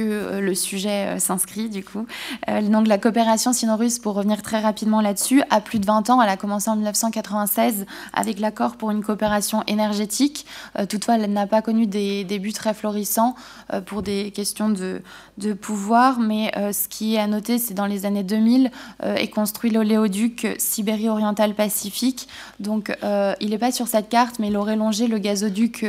[0.02, 2.06] euh, le sujet euh, s'inscrit du coup.
[2.48, 6.22] Euh, donc la coopération sino-russe, pour revenir très rapidement là-dessus, a plus de 20 ans.
[6.22, 10.46] Elle a commencé en 1996 avec l'accord pour une coopération énergétique.
[10.88, 13.34] toutefois, elle n'a pas connu des débuts très florissants
[13.86, 15.02] pour des questions de,
[15.38, 16.18] de pouvoir.
[16.18, 18.70] Mais ce qui est à noter, c'est dans les années 2000
[19.02, 22.28] est construit l'oléoduc Sibérie orientale Pacifique.
[22.58, 22.92] Donc
[23.40, 25.84] il n'est pas sur cette carte, mais il aurait longé le gazoduc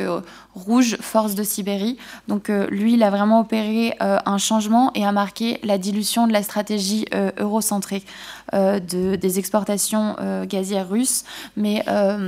[0.55, 1.97] rouge Force de Sibérie.
[2.27, 3.95] Donc lui, il a vraiment opéré
[4.25, 9.39] un changement et a marqué la dilution de la stratégie euh, eurocentrée euh, de, des
[9.39, 11.23] exportations gazières russes.
[11.55, 11.83] Mais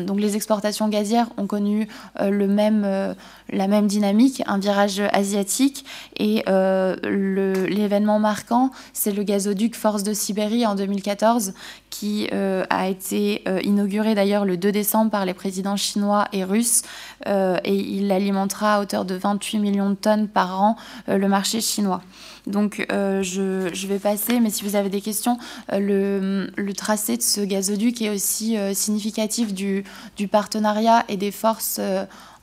[0.06, 1.88] donc les exportations gazières ont connu
[2.20, 3.16] le même,
[3.50, 5.86] la même dynamique, un virage asiatique.
[6.18, 11.54] Et l'événement marquant, c'est le gazoduc Force de Sibérie en 2014
[11.90, 16.82] qui a été inauguré d'ailleurs le 2 décembre par les présidents chinois et russes.
[17.28, 20.76] et il alimentera à hauteur de 28 millions de tonnes par an
[21.08, 22.02] le marché chinois.
[22.48, 25.38] Donc euh, je, vais passer, mais si vous avez des questions,
[25.72, 29.84] euh, le, tracé de ce gazoduc est aussi euh, significatif du,
[30.18, 31.80] du, partenariat et des forces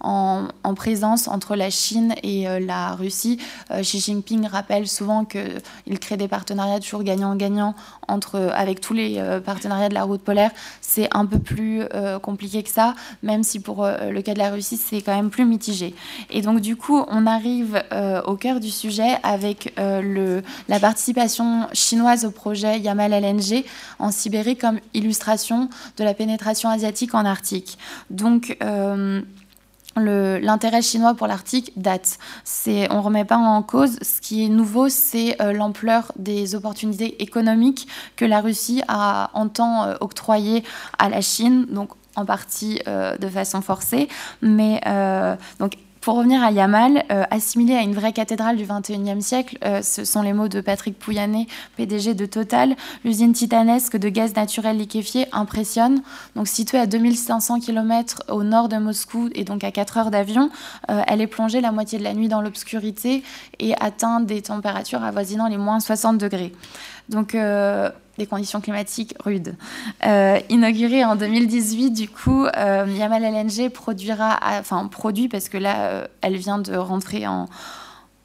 [0.00, 3.38] en, présence entre la Chine et euh, la Russie.
[3.70, 7.74] Euh, Xi Jinping rappelle souvent qu'il crée des partenariats toujours gagnant-gagnant
[8.08, 10.52] entre, avec tous les euh, partenariats de la route polaire.
[10.80, 11.82] C'est un peu plus
[12.22, 15.44] compliqué que ça, même si pour le cas de la Russie, c'est quand même plus
[15.44, 15.94] mitigé.
[16.30, 17.82] Et donc du coup, on arrive
[18.26, 23.64] au cœur du sujet avec la participation chinoise au projet Yamal LNG
[23.98, 27.78] en Sibérie comme illustration de la pénétration asiatique en Arctique.
[28.10, 28.56] Donc
[29.96, 32.18] l'intérêt chinois pour l'Arctique date.
[32.66, 33.98] on ne remet pas en cause.
[34.02, 39.84] Ce qui est nouveau, c'est euh, l'ampleur des opportunités économiques que la Russie a entend
[39.84, 40.64] euh, octroyer
[40.98, 44.08] à la Chine, donc en partie euh, de façon forcée.
[44.42, 44.80] Mais
[45.58, 49.82] donc pour revenir à Yamal, euh, assimilé à une vraie cathédrale du XXIe siècle, euh,
[49.82, 51.46] ce sont les mots de Patrick Pouyanné,
[51.76, 52.74] PDG de Total.
[53.04, 56.02] L'usine titanesque de gaz naturel liquéfié impressionne.
[56.36, 60.50] Donc située à 2500 km au nord de Moscou et donc à 4 heures d'avion,
[60.90, 63.22] euh, elle est plongée la moitié de la nuit dans l'obscurité
[63.58, 66.52] et atteint des températures avoisinant les moins 60 degrés.
[67.10, 67.36] Donc
[68.20, 69.56] des conditions climatiques rudes.
[70.06, 75.80] Euh, inaugurée en 2018, du coup, euh, Yamal LNG produira, enfin produit parce que là,
[75.80, 77.48] euh, elle vient de rentrer en,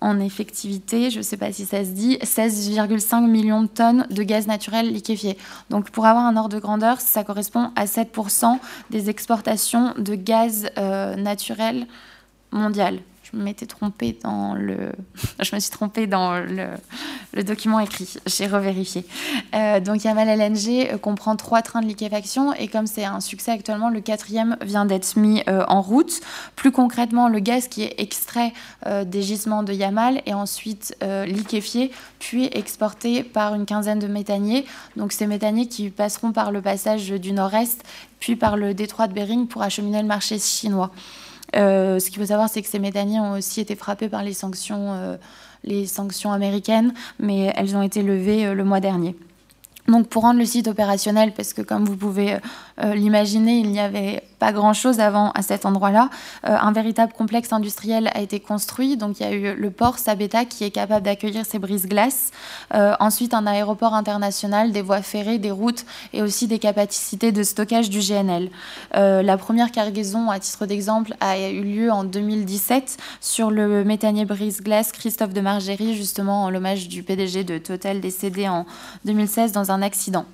[0.01, 4.23] en effectivité, je ne sais pas si ça se dit, 16,5 millions de tonnes de
[4.23, 5.37] gaz naturel liquéfié.
[5.69, 10.69] Donc pour avoir un ordre de grandeur, ça correspond à 7% des exportations de gaz
[11.17, 11.87] naturel
[12.51, 12.99] mondial
[13.35, 14.91] je m'étais trompée dans le,
[15.41, 18.15] je me suis trompée dans le, document écrit.
[18.25, 19.05] J'ai revérifié.
[19.53, 23.51] Euh, donc Yamal LNG euh, comprend trois trains de liquéfaction et comme c'est un succès
[23.51, 26.21] actuellement, le quatrième vient d'être mis euh, en route.
[26.55, 28.53] Plus concrètement, le gaz qui est extrait
[29.05, 34.65] des gisements de Yamal est ensuite liquéfié puis exporté par une quinzaine de méthaniers.
[34.95, 37.83] Donc ces méthaniers qui passeront par le passage du nord-est
[38.19, 40.91] puis par le détroit de Bering pour acheminer le marché chinois.
[41.55, 44.33] Euh, ce qu'il faut savoir, c'est que ces méthaniers ont aussi été frappés par les
[44.33, 45.17] sanctions, euh,
[45.63, 49.15] les sanctions américaines, mais elles ont été levées euh, le mois dernier.
[49.87, 52.37] Donc pour rendre le site opérationnel, parce que comme vous pouvez
[52.77, 56.09] l'imaginer, il n'y avait pas grand-chose avant à cet endroit-là.
[56.45, 58.97] Euh, un véritable complexe industriel a été construit.
[58.97, 62.31] Donc il y a eu le port Sabeta qui est capable d'accueillir ces brises-glaces.
[62.73, 67.43] Euh, ensuite, un aéroport international, des voies ferrées, des routes et aussi des capacités de
[67.43, 68.49] stockage du GNL.
[68.95, 74.25] Euh, la première cargaison, à titre d'exemple, a eu lieu en 2017 sur le méthanier
[74.25, 78.65] brise-glace Christophe de Margerie, justement en l'hommage du PDG de Total décédé en
[79.05, 80.25] 2016 dans un accident.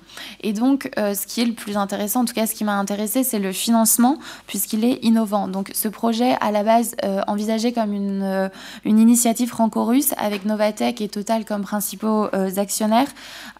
[0.42, 3.38] Et donc, ce qui est le plus intéressant, tout cas ce qui m'a intéressé, c'est
[3.38, 4.16] le financement
[4.46, 5.48] puisqu'il est innovant.
[5.48, 8.48] Donc ce projet, à la base euh, envisagé comme une, euh,
[8.86, 13.08] une initiative franco-russe avec Novatec et Total comme principaux euh, actionnaires,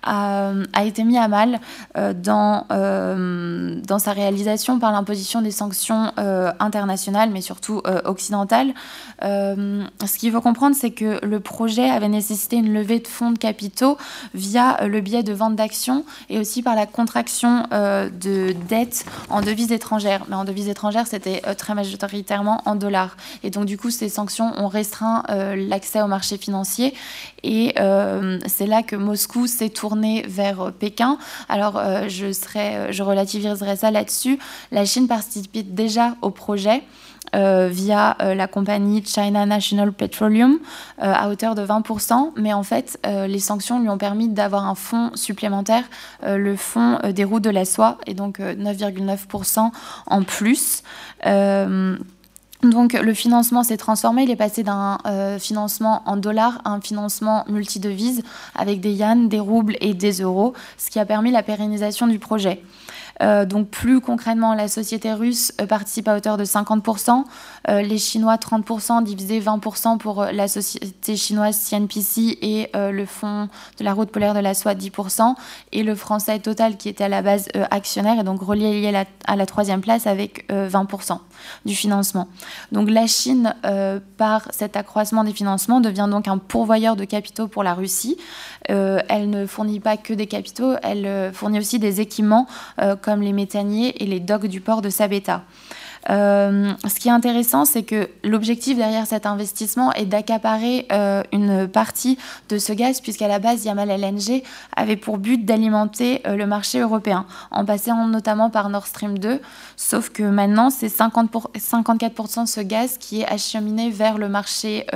[0.02, 0.52] a,
[0.84, 1.60] été mis à mal
[1.94, 6.12] dans, dans sa réalisation par l'imposition des sanctions
[6.58, 8.74] internationales, mais surtout occidentales.
[9.20, 13.38] ce qu'il faut comprendre, c'est que le projet avait nécessité une levée de fonds de
[13.38, 13.96] capitaux
[14.34, 19.72] via le biais de vente d'actions et aussi par la contraction de, dette en devises
[19.72, 20.24] étrangères.
[20.28, 23.16] Mais en devises étrangères, c'était très majoritairement en dollars.
[23.42, 25.22] Et donc, du coup, ces sanctions ont restreint
[25.56, 26.94] l'accès au marché financier.
[27.42, 27.74] Et
[28.46, 31.18] c'est là que Moscou s'est tourné vers Pékin.
[31.48, 34.38] Alors, je, je relativiserai ça là-dessus.
[34.70, 36.82] La Chine participe déjà au projet.
[37.34, 40.58] Euh, via euh, la compagnie China National Petroleum
[41.02, 42.32] euh, à hauteur de 20%.
[42.36, 45.84] Mais en fait, les sanctions lui ont permis d'avoir un fonds supplémentaire,
[46.24, 49.70] le fonds des routes de la soie, et donc 9,9%
[50.06, 50.82] en plus.
[52.62, 54.98] Donc le financement s'est transformé, il est passé d'un
[55.38, 58.22] financement en dollars à un financement multidevises
[58.54, 62.18] avec des yens, des roubles et des euros, ce qui a permis la pérennisation du
[62.18, 62.62] projet.
[63.20, 67.98] Euh, donc plus concrètement, la société russe euh, participe à hauteur de 50%, euh, les
[67.98, 73.48] Chinois 30%, divisé 20% pour la société chinoise CNPC et le fonds
[73.78, 75.34] de la route polaire de la soie 10%,
[75.72, 79.04] et le français Total qui était à la base actionnaire et donc relié à la,
[79.26, 81.18] à la troisième place avec 20%
[81.64, 82.28] du financement.
[82.72, 83.54] Donc la Chine,
[84.16, 88.16] par cet accroissement des financements, devient donc un pourvoyeur de capitaux pour la Russie.
[88.68, 92.46] elle ne fournit pas que des capitaux, elle fournit aussi des équipements
[93.02, 95.42] comme les méthaniers et les docks du port de Sabeta.
[96.10, 101.68] Euh, ce qui est intéressant, c'est que l'objectif derrière cet investissement est d'accaparer euh, une
[101.68, 104.42] partie de ce gaz, puisqu'à la base, Yamal LNG
[104.76, 109.40] avait pour but d'alimenter euh, le marché européen, en passant notamment par Nord Stream 2,
[109.76, 114.86] sauf que maintenant, c'est 54% de ce gaz qui est acheminé vers le marché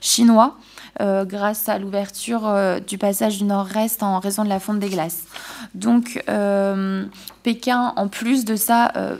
[0.00, 0.56] chinois.
[1.00, 2.52] grâce à l'ouverture
[2.86, 5.24] du passage du nord-est en raison de la fonte des glaces.
[5.74, 6.22] Donc,
[7.42, 9.16] Pékin, en plus de ça, euh,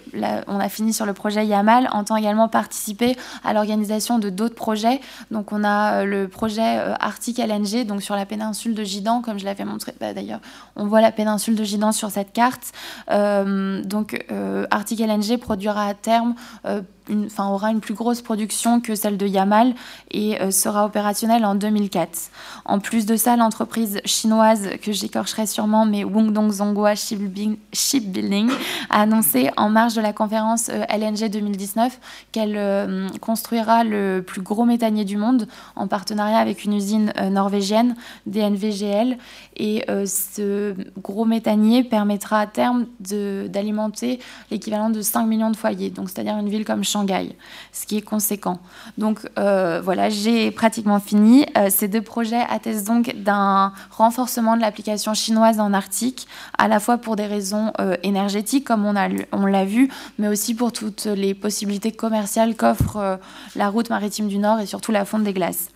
[0.47, 5.01] on a fini sur le projet Yamal, entend également participer à l'organisation de d'autres projets.
[5.31, 9.23] Donc on a euh, le projet euh, Arctic LNG, donc sur la péninsule de Gidan,
[9.23, 10.41] comme je l'avais montré bah, d'ailleurs,
[10.77, 12.73] on voit la péninsule de Gidan sur cette carte.
[13.09, 14.25] donc
[14.70, 16.35] Arctic LNG produira à terme
[17.11, 19.75] enfin, aura une plus grosse production que celle de Yamal
[20.11, 22.31] et sera opérationnelle en 2004.
[22.64, 27.57] En plus de ça, l'entreprise chinoise, que j'écorcherai sûrement, mais Wungdong Zonghua Shipbuilding,
[28.90, 31.98] a annoncé en marge de la conférence euh, LNG 2019
[32.32, 37.96] qu'elle euh, construira le plus gros méthanier du monde en partenariat avec une usine norvégienne,
[38.26, 39.18] DNVGL.
[39.56, 46.36] Et ce gros méthanier permettra à terme d'alimenter l'équivalent de 5 millions de foyers, c'est-à-dire
[46.36, 47.36] une ville comme Shanghai,
[47.72, 48.58] ce qui est conséquent.
[48.98, 51.46] Donc euh, voilà, j'ai pratiquement fini.
[51.56, 56.26] Euh, ces deux projets attestent donc d'un renforcement de l'application chinoise en Arctique,
[56.58, 58.94] à la fois pour des raisons euh, énergétiques, comme on,
[59.32, 59.88] on l'a vu,
[60.18, 63.18] mais aussi pour toutes les possibilités commerciales qu'offre
[63.57, 65.68] la route maritime du Nord et surtout la fonte des glaces.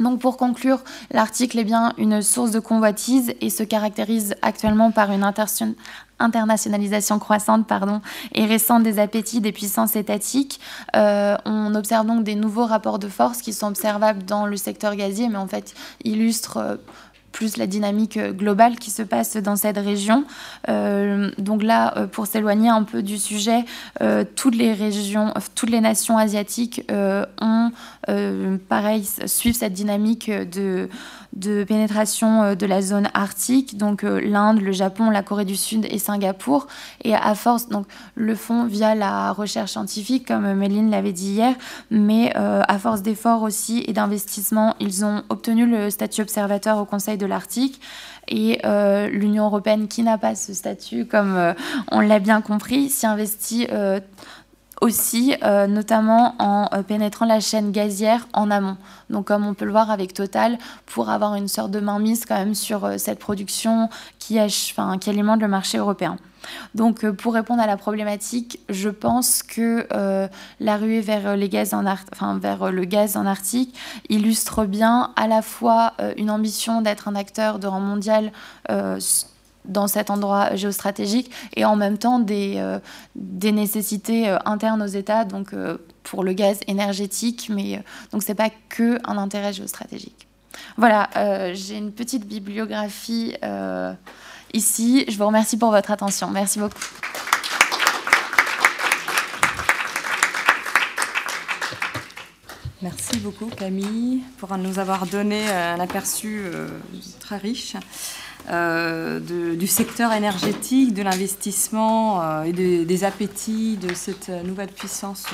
[0.00, 0.80] Donc pour conclure,
[1.12, 5.24] l'article est bien une source de convoitise et se caractérise actuellement par une
[6.18, 7.70] internationalisation croissante
[8.32, 10.60] et récente des appétits des puissances étatiques.
[10.96, 14.96] Euh, on observe donc des nouveaux rapports de force qui sont observables dans le secteur
[14.96, 16.76] gazier, mais en fait illustrent euh,
[17.34, 20.24] plus la dynamique euh, globale qui se passe dans cette région.
[20.68, 23.64] Euh, donc là, euh, pour s'éloigner un peu du sujet,
[24.36, 26.82] toutes les régions, toutes les nations asiatiques
[27.40, 27.70] ont,
[28.68, 30.88] pareil, suivent cette dynamique de
[31.34, 35.98] de pénétration de la zone arctique, donc l'Inde, le Japon, la Corée du Sud et
[35.98, 36.68] Singapour.
[37.02, 41.56] Et à force, donc le font via la recherche scientifique, comme Méline l'avait dit hier,
[41.90, 47.18] mais à force d'efforts aussi et d'investissements, ils ont obtenu le statut observateur au Conseil
[47.18, 47.80] de l'Arctique.
[48.26, 48.60] Et
[49.10, 51.54] l'Union européenne, qui n'a pas ce statut, comme
[51.92, 53.66] on l'a bien compris, s'y investit
[54.84, 58.76] aussi, euh, notamment en euh, pénétrant la chaîne gazière en amont.
[59.08, 62.36] Donc, comme on peut le voir avec Total, pour avoir une sorte de mainmise quand
[62.36, 66.16] même sur euh, cette production qui, alimente le marché européen.
[66.74, 69.86] Donc, pour répondre à la problématique, je pense que
[70.60, 73.74] la ruée vers, les gaz en le gaz en Arctique
[74.08, 78.32] illustre bien à la fois une ambition d'être un acteur de rang mondial
[79.64, 82.78] dans cet endroit géostratégique et en même temps des, euh,
[83.16, 87.82] nécessités euh, internes aux États, donc euh, pour le gaz énergétique, mais
[88.12, 90.26] donc c'est pas que un intérêt géostratégique.
[90.76, 91.08] Voilà,
[91.54, 93.34] j'ai une petite bibliographie
[94.54, 95.04] ici.
[95.08, 96.30] Je vous remercie pour votre attention.
[96.30, 96.78] Merci beaucoup.
[102.80, 106.42] Merci beaucoup Camille pour nous avoir donné un aperçu
[107.18, 107.76] très riche.
[108.48, 115.26] Du secteur énergétique, de l'investissement et des appétits de cette nouvelle puissance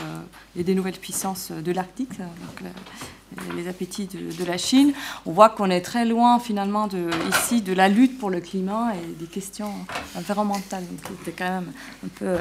[0.56, 2.12] et des nouvelles puissances de l'Arctique,
[3.56, 4.92] les appétits de, la Chine.
[5.26, 6.88] On voit qu'on est très loin finalement
[7.30, 9.72] ici de la lutte pour le climat et des questions
[10.16, 10.84] environnementales.
[11.18, 11.72] C'était quand même
[12.04, 12.36] un peu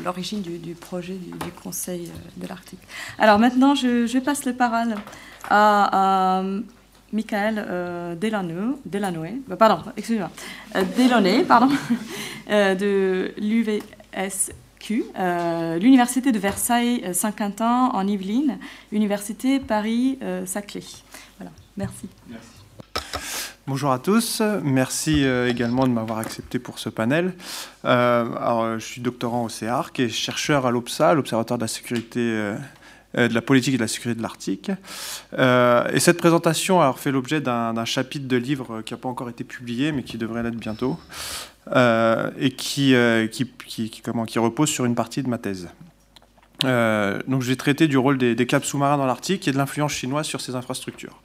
[0.00, 2.80] l'origine du, projet du, Conseil euh, de l'Arctique.
[3.18, 4.94] Alors maintenant, je, passe le parole
[5.50, 6.42] à,
[7.12, 10.30] Michael euh, Delanoë, euh, pardon, excusez-moi,
[10.76, 11.68] euh, pardon,
[12.48, 15.04] de l'UVSQ,
[15.80, 18.58] l'Université de Versailles-Saint-Quentin en Yvelines,
[18.92, 20.84] Université Paris-Saclay.
[21.38, 22.08] voilà, merci.
[23.68, 27.32] Bonjour à tous, merci euh, également de m'avoir accepté pour ce panel.
[27.84, 32.18] Euh, alors, je suis doctorant au CEARC et chercheur à l'OPSA, l'Observatoire de la sécurité
[32.20, 32.56] euh,
[33.14, 34.70] de la politique et de la sécurité de l'Arctique.
[35.32, 39.44] et cette présentation a fait l'objet d'un chapitre de livre qui n'a pas encore été
[39.44, 40.98] publié, mais qui devrait l'être bientôt,
[41.68, 45.68] et qui, repose sur une partie de ma thèse.
[46.62, 49.92] donc je vais traiter du rôle des, des câbles sous-marins dans l'Arctique et de l'influence
[49.92, 51.20] chinoise sur ces infrastructures.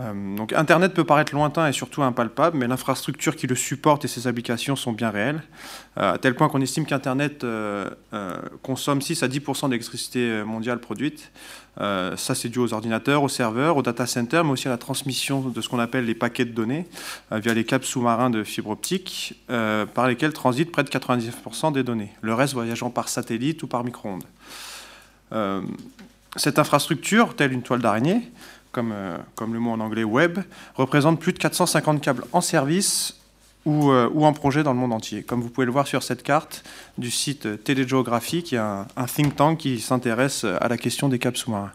[0.00, 4.08] Euh, donc Internet peut paraître lointain et surtout impalpable, mais l'infrastructure qui le supporte et
[4.08, 5.42] ses applications sont bien réelles,
[5.98, 7.88] euh, à tel point qu'on estime qu'Internet euh,
[8.62, 11.30] consomme 6 à 10% d'électricité mondiale produite.
[11.78, 15.40] ça, c'est dû aux ordinateurs, aux serveurs, aux data centers, mais aussi à la transmission
[15.40, 16.86] de ce qu'on appelle les paquets de données
[17.30, 22.12] via les câbles sous-marins de fibre optique, par lesquels transitent près de 99% des données,
[22.20, 24.24] le reste voyageant par satellite ou par micro-ondes.
[26.36, 28.22] cette infrastructure, telle une toile d'araignée,
[28.78, 30.38] comme, euh, comme le mot en anglais web,
[30.76, 33.18] représente plus de 450 câbles en service
[33.64, 35.24] ou, euh, ou, en projet dans le monde entier.
[35.24, 36.62] Comme vous pouvez le voir sur cette carte
[36.96, 41.36] du site Télégeographie, qui est un, think tank qui s'intéresse à la question des câbles
[41.36, 41.72] sous-marins.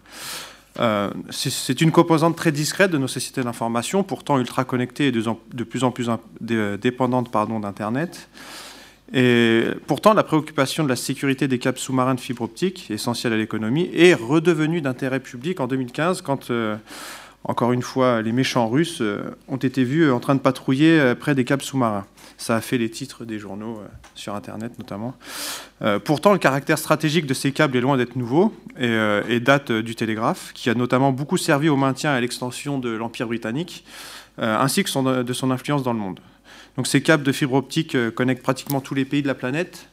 [0.79, 5.21] Euh, c'est une composante très discrète de nos sociétés d'information, pourtant ultra connectées et de,
[5.53, 8.29] de plus en plus dépendantes d'Internet.
[9.13, 13.37] Et pourtant, la préoccupation de la sécurité des câbles sous-marins de fibre optique, essentielle à
[13.37, 16.75] l'économie, est redevenue d'intérêt public en 2015 quand, euh,
[17.43, 21.13] encore une fois, les méchants russes euh, ont été vus en train de patrouiller euh,
[21.13, 22.07] près des câbles sous-marins.
[22.39, 23.79] Ça a fait les titres des journaux
[24.15, 25.13] sur Internet notamment.
[26.03, 30.51] pourtant, le caractère stratégique de ces câbles est loin d'être nouveau et, date du télégraphe,
[30.53, 33.85] qui a notamment beaucoup servi au maintien et à l'extension de l'Empire britannique,
[34.39, 36.19] ainsi que de son influence dans le monde.
[36.77, 39.87] Donc ces câbles de fibre optique euh, connectent pratiquement tous les pays de la planète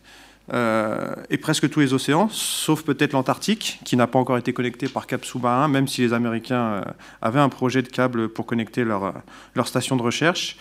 [0.53, 4.89] euh, et presque tous les océans, sauf peut-être l'Antarctique, qui n'a pas encore été connecté
[4.89, 6.83] par câble sous-marin, même si les Américains euh,
[7.23, 9.15] avaient un projet de câble pour connecter leur,
[9.55, 10.57] leur station de recherche.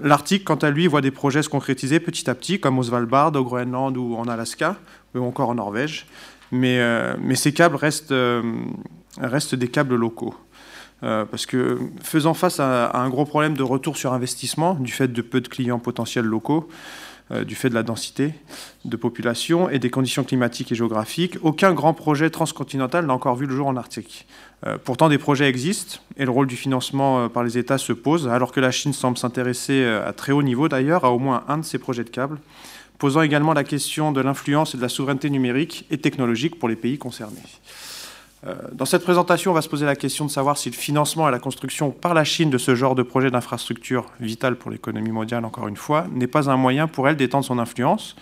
[0.00, 3.34] L'Arctique, quant à lui, voit des projets se concrétiser petit à petit, comme au Svalbard,
[3.34, 4.76] au Groenland ou en Alaska,
[5.12, 6.06] ou encore en Norvège.
[6.52, 6.80] Mais,
[7.34, 8.14] ces câbles restent
[9.56, 10.36] des câbles locaux.
[11.04, 15.08] Euh, parce que faisant face à, un gros problème de retour sur investissement, du fait
[15.08, 16.68] de peu de clients potentiels locaux,
[17.30, 18.34] euh, du fait de la densité
[18.84, 23.46] de population et des conditions climatiques et géographiques, aucun grand projet transcontinental n'a encore vu
[23.46, 24.26] le jour en Arctique.
[24.66, 28.26] Euh, pourtant, des projets existent et le rôle du financement par les États se pose,
[28.26, 31.58] alors que la Chine semble s'intéresser à très haut niveau d'ailleurs à au moins un
[31.58, 32.40] de ces projets de câbles,
[32.98, 36.74] posant également la question de l'influence et de la souveraineté numérique et technologique pour les
[36.74, 37.38] pays concernés.
[38.46, 41.28] Euh, dans cette présentation, on va se poser la question de savoir si le financement
[41.28, 45.10] et la construction par la Chine de ce genre de projet d'infrastructure vital pour l'économie
[45.10, 48.14] mondiale, encore une fois, n'est pas un moyen pour elle d'étendre son influence,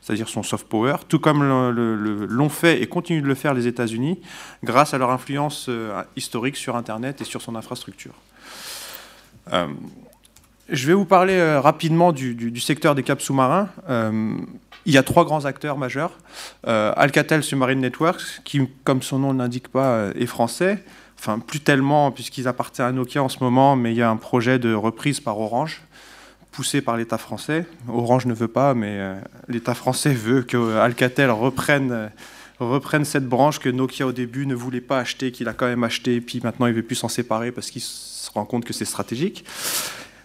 [0.00, 4.20] c'est-à-dire son soft power, tout comme l'ont fait et continuent de le faire les États-Unis,
[4.62, 8.14] grâce à leur influence euh, historique sur Internet et sur son infrastructure.
[9.52, 9.66] Euh,
[10.68, 13.68] je vais vous parler rapidement du, secteur des câbles sous-marins.
[14.86, 16.18] Il y a trois grands acteurs majeurs.
[16.66, 20.82] Euh, Alcatel Submarine Networks, qui, comme son nom ne l'indique pas, euh, est français.
[21.18, 24.16] Enfin, plus tellement, puisqu'ils appartiennent à Nokia en ce moment, mais il y a un
[24.16, 25.80] projet de reprise par Orange,
[26.52, 27.66] poussé par l'État français.
[27.88, 29.14] Orange ne veut pas, mais euh,
[29.48, 32.10] l'État français veut que Alcatel reprenne,
[33.04, 36.16] cette branche que Nokia au début ne voulait pas acheter, qu'il a quand même acheté,
[36.16, 38.84] et puis maintenant il veut plus s'en séparer parce qu'il se rend compte que c'est
[38.84, 39.46] stratégique.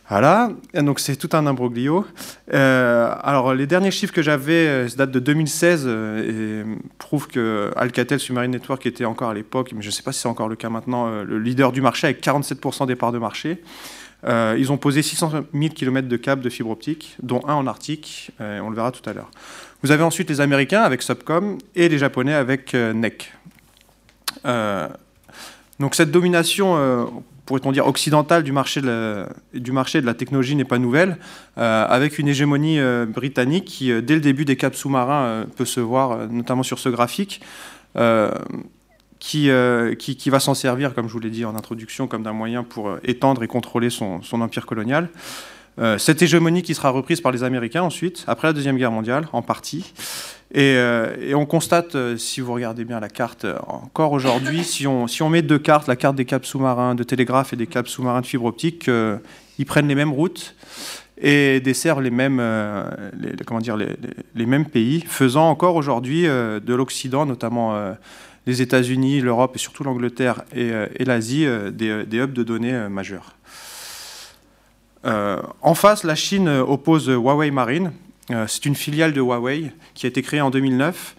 [0.09, 2.03] Voilà, donc c'est tout un imbroglio.
[2.51, 7.71] Euh, alors les derniers chiffres que j'avais euh, datent de 2016 euh, et prouvent que
[7.75, 10.49] Alcatel Submarine Network était encore à l'époque, mais je ne sais pas si c'est encore
[10.49, 13.61] le cas maintenant, le leader du marché avec 47% des parts de marché.
[14.27, 18.31] ils ont posé 600 000 km de câbles de fibre optique, dont un en Arctique,
[18.39, 19.29] on le verra tout à l'heure.
[19.83, 23.31] Vous avez ensuite les Américains avec Subcom et les Japonais avec NEC.
[25.79, 30.55] donc cette domination pourrait-on dire, occidentale du marché de la, du marché de la technologie
[30.55, 31.17] n'est pas nouvelle,
[31.57, 35.65] euh, avec une hégémonie euh, britannique qui, euh, dès le début des câbles sous-marins, peut
[35.65, 37.41] se voir, notamment sur ce graphique,
[39.17, 39.49] qui,
[39.97, 42.97] qui, va s'en servir, comme je vous l'ai dit en introduction, comme d'un moyen pour
[43.03, 45.09] étendre et contrôler son empire colonial.
[45.97, 49.41] cette hégémonie qui sera reprise par les Américains ensuite, après la Deuxième Guerre mondiale, en
[49.41, 49.91] partie.
[50.55, 54.87] Euh, et, on constate, euh, si vous regardez bien la carte, euh, encore aujourd'hui, si
[54.87, 58.21] on, met deux cartes, la carte des câbles sous-marins de télégraphe et des câbles sous-marins
[58.21, 58.89] de fibre optique,
[59.59, 60.55] ils prennent les mêmes routes
[61.21, 62.41] et desservent les mêmes,
[63.45, 67.77] comment dire, les, mêmes pays, faisant encore aujourd'hui de l'Occident, notamment
[68.47, 73.35] les États-Unis, l'Europe et surtout l'Angleterre et, l'Asie, des, des, hubs de données majeurs.
[75.03, 77.91] en face, la Chine oppose Huawei Marine,
[78.47, 81.15] c'est une filiale de Huawei qui a été créée en 2009.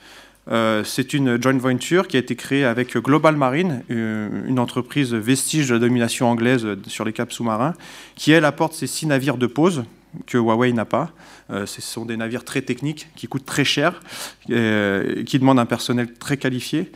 [0.51, 5.15] Euh, c'est une joint venture qui a été créée avec Global Marine, euh, une entreprise
[5.15, 7.75] vestige de la domination anglaise sur les caps sous-marins,
[8.17, 9.85] qui elle apporte ces six navires de pause
[10.27, 11.13] que Huawei n'a pas.
[11.51, 14.01] ce sont des navires très techniques qui coûtent très cher,
[14.47, 16.91] qui demandent un personnel très qualifié,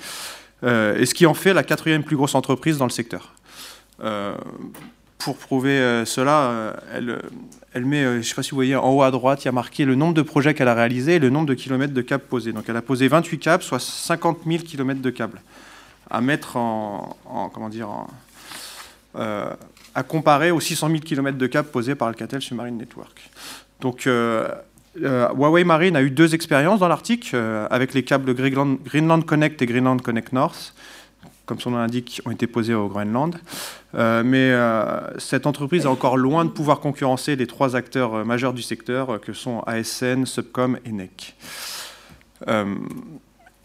[0.65, 3.33] et ce qui en fait la quatrième plus grosse entreprise dans le secteur
[5.25, 7.19] pour prouver euh, cela, euh, elle,
[7.75, 9.47] elle met, euh, je ne sais pas si vous voyez, en haut à droite, il
[9.47, 11.93] y a marqué le nombre de projets qu'elle a réalisés et le nombre de kilomètres
[11.93, 12.53] de câbles posés.
[12.53, 15.43] Donc elle a posé 28 câbles, soit 50 000 kilomètres de câbles
[16.09, 17.17] à mettre en,
[17.53, 17.89] comment dire,
[19.17, 23.31] à comparer aux 600 000 kilomètres de câbles posés par Alcatel Submarine Network.
[23.81, 24.07] Donc
[24.97, 27.35] Huawei Marine a eu deux expériences dans l'Arctique
[27.71, 30.75] avec les câbles Greenland, Greenland Connect et Greenland Connect North
[31.47, 33.37] comme son nom l'indique, ont été posés au Groenland.
[33.95, 38.25] Euh, mais euh, cette entreprise est encore loin de pouvoir concurrencer les trois acteurs euh,
[38.25, 41.37] majeurs du secteur que sont ASN, Subcom et NEC.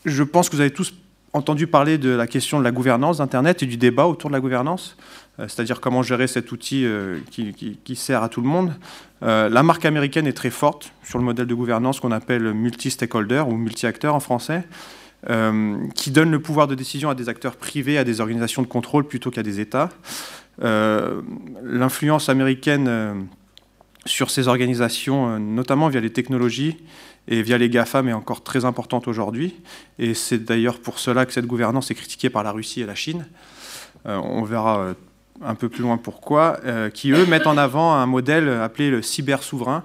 [0.06, 0.94] je pense que vous avez tous
[1.34, 4.40] entendu parler de la question de la gouvernance d'Internet et du débat autour de la
[4.40, 4.98] gouvernance,
[5.38, 6.88] c'est-à-dire comment gérer cet outil
[7.30, 7.54] qui,
[7.84, 8.74] qui, sert à tout le monde.
[9.22, 13.58] la marque américaine est très forte sur le modèle de gouvernance qu'on appelle multi-stakeholder ou
[13.58, 14.64] multi-acteur en français.
[15.30, 18.68] Euh, qui donne le pouvoir de décision à des acteurs privés, à des organisations de
[18.68, 19.90] contrôle plutôt qu'à des États.
[20.64, 21.22] Euh,
[21.62, 23.14] l'influence américaine euh,
[24.06, 26.78] sur ces organisations, notamment via les technologies
[27.28, 29.58] et via les GAFAM, est encore très importante aujourd'hui.
[29.98, 32.96] Et c'est d'ailleurs pour cela que cette gouvernance est critiquée par la Russie et la
[32.96, 33.28] Chine.
[34.06, 34.96] on verra
[35.44, 36.60] un peu plus loin pourquoi,
[36.94, 39.84] qui eux mettent en avant un modèle appelé le cyber-souverain,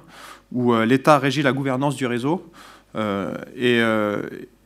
[0.53, 2.51] où l'État régit la gouvernance du réseau.
[2.97, 3.83] et,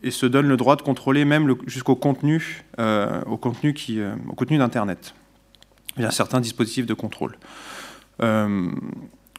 [0.03, 4.15] et se donne le droit de contrôler même jusqu'au contenu, euh, au contenu, qui, euh,
[4.29, 5.15] au contenu d'Internet.
[5.97, 7.37] Il y a certains dispositifs de contrôle.
[8.23, 8.71] Euh,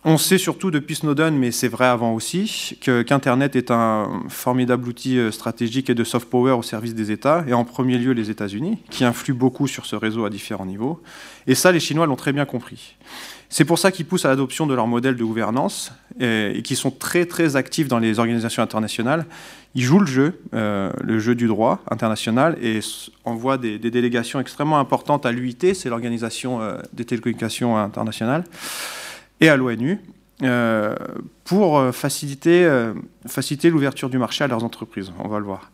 [0.05, 5.19] on sait surtout depuis Snowden, mais c'est vrai avant aussi, qu'Internet est un formidable outil
[5.31, 8.77] stratégique et de soft power au service des États, et en premier lieu les États-Unis,
[8.89, 11.01] qui influent beaucoup sur ce réseau à différents niveaux.
[11.47, 12.95] Et ça, les Chinois l'ont très bien compris.
[13.49, 16.75] C'est pour ça qu'ils poussent à l'adoption de leur modèle de gouvernance et, et qui
[16.75, 19.25] sont très très actifs dans les organisations internationales
[19.75, 22.79] ils jouent le jeu, euh, le jeu du droit international, et
[23.23, 28.43] envoient des, délégations extrêmement importantes à l'UIT, c'est l'organisation euh, des télécommunications internationales,
[29.41, 29.99] et à l'ONU,
[30.41, 30.95] euh,
[31.43, 32.67] pour faciliter,
[33.27, 35.11] faciliter l'ouverture du marché à leurs entreprises.
[35.19, 35.71] On va le voir.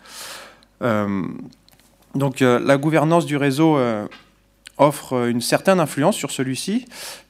[2.15, 3.77] donc la gouvernance du réseau
[4.77, 6.85] offre une certaine influence sur celui-ci,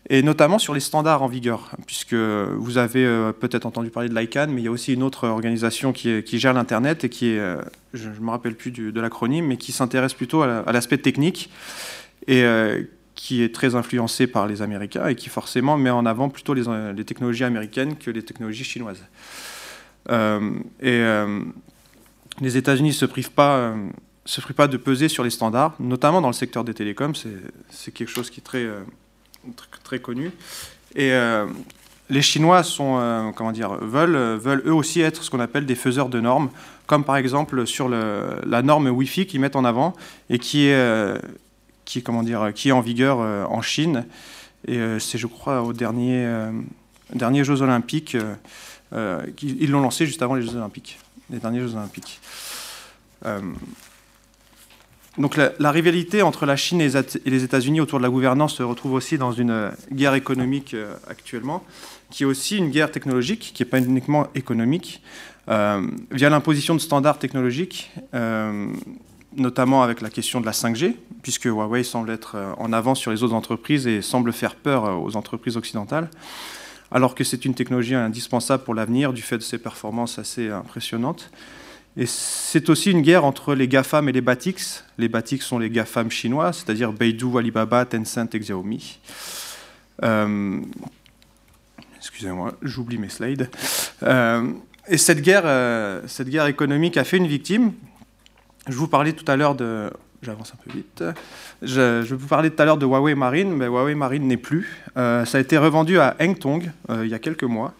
[0.09, 4.15] et notamment sur les standards en vigueur, puisque vous avez euh, peut-être entendu parler de
[4.15, 7.39] l'ICANN, mais il y a aussi une autre organisation qui, gère l'Internet et qui est,
[7.39, 7.61] euh,
[7.93, 11.49] je ne me rappelle plus de l'acronyme, mais qui s'intéresse plutôt à l'aspect technique
[12.27, 16.29] et euh, qui est très influencée par les Américains et qui forcément met en avant
[16.29, 19.03] plutôt les technologies américaines que les technologies chinoises.
[20.09, 21.01] et
[22.41, 23.73] les États-Unis ne se privent pas
[24.25, 27.13] se privent pas de peser sur les standards, notamment dans le secteur des télécoms.
[27.69, 28.67] C'est quelque chose qui est très,
[29.83, 30.31] très, connu.
[30.95, 31.45] Et euh,
[32.09, 35.75] les Chinois sont, euh, comment dire, veulent, veulent eux aussi être ce qu'on appelle des
[35.75, 36.49] faiseurs de normes,
[36.87, 39.93] comme par exemple sur la norme Wi-Fi qu'ils mettent en avant
[40.29, 41.19] et qui est, euh,
[41.85, 44.05] qui, comment dire, qui est en vigueur en Chine.
[44.67, 46.27] Et c'est, je crois, au dernier,
[47.13, 48.17] dernier Jeux Olympiques,
[48.91, 50.97] ils l'ont lancé juste avant les Jeux Olympiques,
[51.29, 52.19] les derniers Jeux Olympiques.
[55.17, 56.89] Donc la, rivalité entre la Chine et
[57.25, 60.93] les États-Unis autour de la gouvernance se retrouve aussi dans une euh, guerre économique euh,
[61.07, 61.63] actuellement,
[62.09, 65.01] qui est aussi une guerre technologique, qui n'est pas uniquement économique,
[65.47, 67.91] euh, via l'imposition de standards technologiques,
[69.37, 73.21] notamment avec la question de la 5G, puisque Huawei semble être en avance sur les
[73.21, 76.09] autres entreprises et semble faire peur aux entreprises occidentales,
[76.89, 81.29] alors que c'est une technologie indispensable pour l'avenir du fait de ses performances assez impressionnantes.
[81.97, 84.83] Et c'est aussi une guerre entre les GAFAM et les BATIX.
[84.97, 88.99] Les BATIX sont les GAFAM chinois, c'est-à-dire Beidou, Alibaba, Tencent et Xiaomi.
[90.03, 90.59] Euh,
[91.97, 93.49] excusez-moi, j'oublie mes slides.
[94.03, 94.51] Euh,
[94.89, 97.71] et cette guerre, euh, cette guerre économique a fait une victime.
[98.67, 99.89] Je vous parlais tout à l'heure de,
[100.21, 101.01] j'avance un peu vite.
[101.61, 104.83] Je, je, vous parlais tout à l'heure de Huawei Marine, mais Huawei Marine n'est plus.
[104.95, 107.73] ça a été revendu à Hengtong il y a quelques mois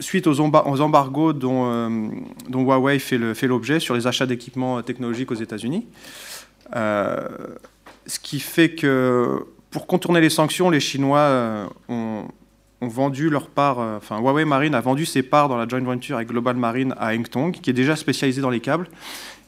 [0.00, 2.10] suite aux, embargos dont,
[2.52, 5.86] Huawei fait l'objet sur les achats d'équipements technologiques aux États-Unis.
[6.72, 12.26] ce qui fait que pour contourner les sanctions, les Chinois ont,
[12.80, 15.80] ont vendu leur part, euh, enfin Huawei Marine a vendu ses parts dans la joint
[15.80, 18.88] venture avec Global Marine à Hengtong, qui est déjà spécialisé dans les câbles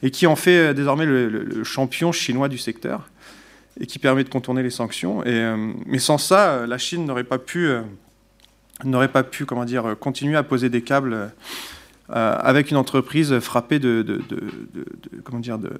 [0.01, 3.09] et qui en fait euh, désormais le, champion chinois du secteur
[3.79, 5.23] et qui permet de contourner les sanctions.
[5.23, 7.69] Et, euh, mais sans ça, la Chine n'aurait pas pu,
[8.83, 11.31] n'aurait pas pu, comment dire, continuer à poser des câbles
[12.09, 13.79] avec une entreprise frappée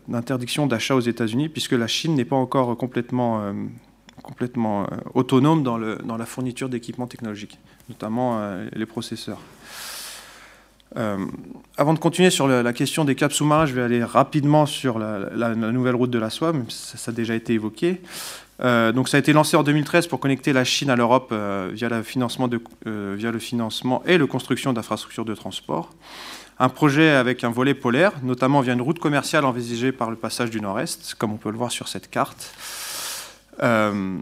[0.08, 3.52] d'interdiction d'achat aux États-Unis, puisque la Chine n'est pas encore complètement
[4.22, 7.60] complètement euh, autonome dans, la fourniture d'équipements technologiques,
[7.90, 9.40] notamment euh, les processeurs.
[10.98, 11.26] Euh,
[11.78, 15.56] avant de continuer sur la, question des caps sous-marins, je vais aller rapidement sur la,
[15.56, 18.02] nouvelle route de la soie, même si ça, a déjà été évoqué.
[18.60, 21.34] Donc ça a été lancé en 2013 pour connecter la Chine à l'Europe
[21.74, 25.92] via, le financement de, via le financement et la construction d'infrastructures de transport.
[26.62, 30.50] Un projet avec un volet polaire, notamment via une route commerciale envisagée par le passage
[30.50, 32.54] du Nord-Est, comme on peut le voir sur cette carte.
[33.64, 34.20] Euh,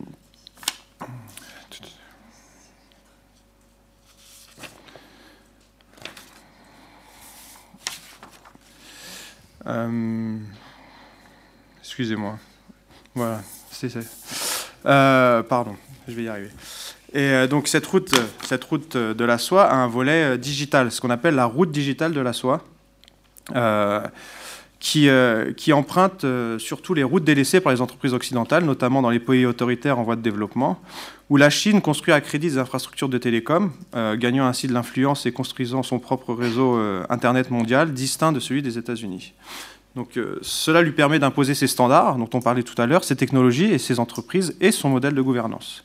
[9.66, 10.38] euh,
[11.80, 12.38] excusez-moi.
[13.16, 13.42] Voilà,
[14.86, 15.76] Euh, pardon,
[16.08, 16.50] je vais y arriver.
[17.14, 18.14] Et donc cette route,
[18.44, 22.14] cette route de la soie a un volet digital, ce qu'on appelle la route digitale
[22.14, 22.64] de la soie
[24.80, 29.20] qui, euh, emprunte euh, surtout les routes délaissées par les entreprises occidentales, notamment dans les
[29.20, 30.80] pays autoritaires en voie de développement,
[31.30, 35.26] où la Chine construit à crédit des infrastructures de télécom, euh, gagnant ainsi de l'influence
[35.26, 36.80] et construisant son propre réseau
[37.10, 39.34] Internet mondial, distinct de celui des États-Unis.
[39.98, 43.66] Donc cela lui permet d'imposer ses standards, dont on parlait tout à l'heure, ses technologies
[43.66, 45.84] et ses entreprises et son modèle de gouvernance.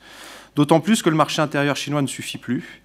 [0.55, 2.83] D'autant plus que le marché intérieur chinois ne suffit plus.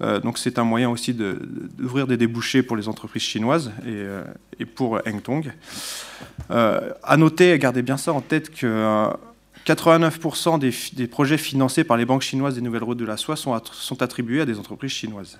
[0.00, 4.24] Euh, donc c'est un moyen aussi d'ouvrir des débouchés pour les entreprises chinoises et, euh,
[4.74, 5.52] pour Hengtong.
[6.50, 9.08] Euh, à noter, gardez bien ça en tête que
[9.66, 13.52] 89% des, projets financés par les banques chinoises des nouvelles routes de la soie sont,
[14.00, 15.38] attribués à des entreprises chinoises.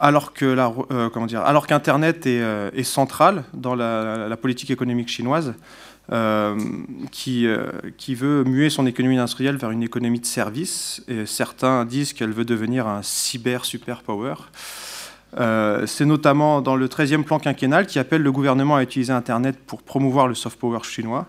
[0.00, 0.56] Alors que
[1.36, 5.54] alors qu'Internet est, central dans la, politique économique chinoise,
[6.10, 6.56] euh,
[7.10, 7.70] qui, euh,
[8.08, 11.02] veut muer son économie industrielle vers une économie de services.
[11.06, 14.34] Et certains disent qu'elle veut devenir un cyber superpower.
[15.38, 19.58] Euh, c'est notamment dans le 13e plan quinquennal qui appelle le gouvernement à utiliser Internet
[19.66, 21.26] pour promouvoir le soft power chinois,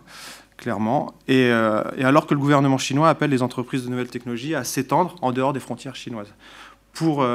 [0.56, 1.14] clairement.
[1.28, 5.34] Et, alors que le gouvernement chinois appelle les entreprises de nouvelles technologies à s'étendre en
[5.34, 6.34] dehors des frontières chinoises.
[7.00, 7.26] Pour,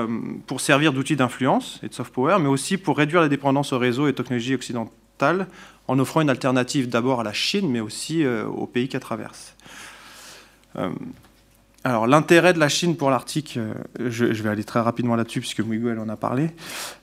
[0.47, 3.79] pour servir d'outil d'influence et de soft power, mais aussi pour réduire la dépendance aux
[3.79, 5.47] réseaux et technologies occidentales
[5.89, 9.55] en offrant une alternative d'abord à la Chine, mais aussi euh, aux pays qu'elle traverse.
[10.77, 10.91] Euh,
[11.85, 15.61] alors l'intérêt de la Chine pour l'Arctique, euh, je, vais aller très rapidement là-dessus puisque
[15.61, 16.51] Miguel en a parlé,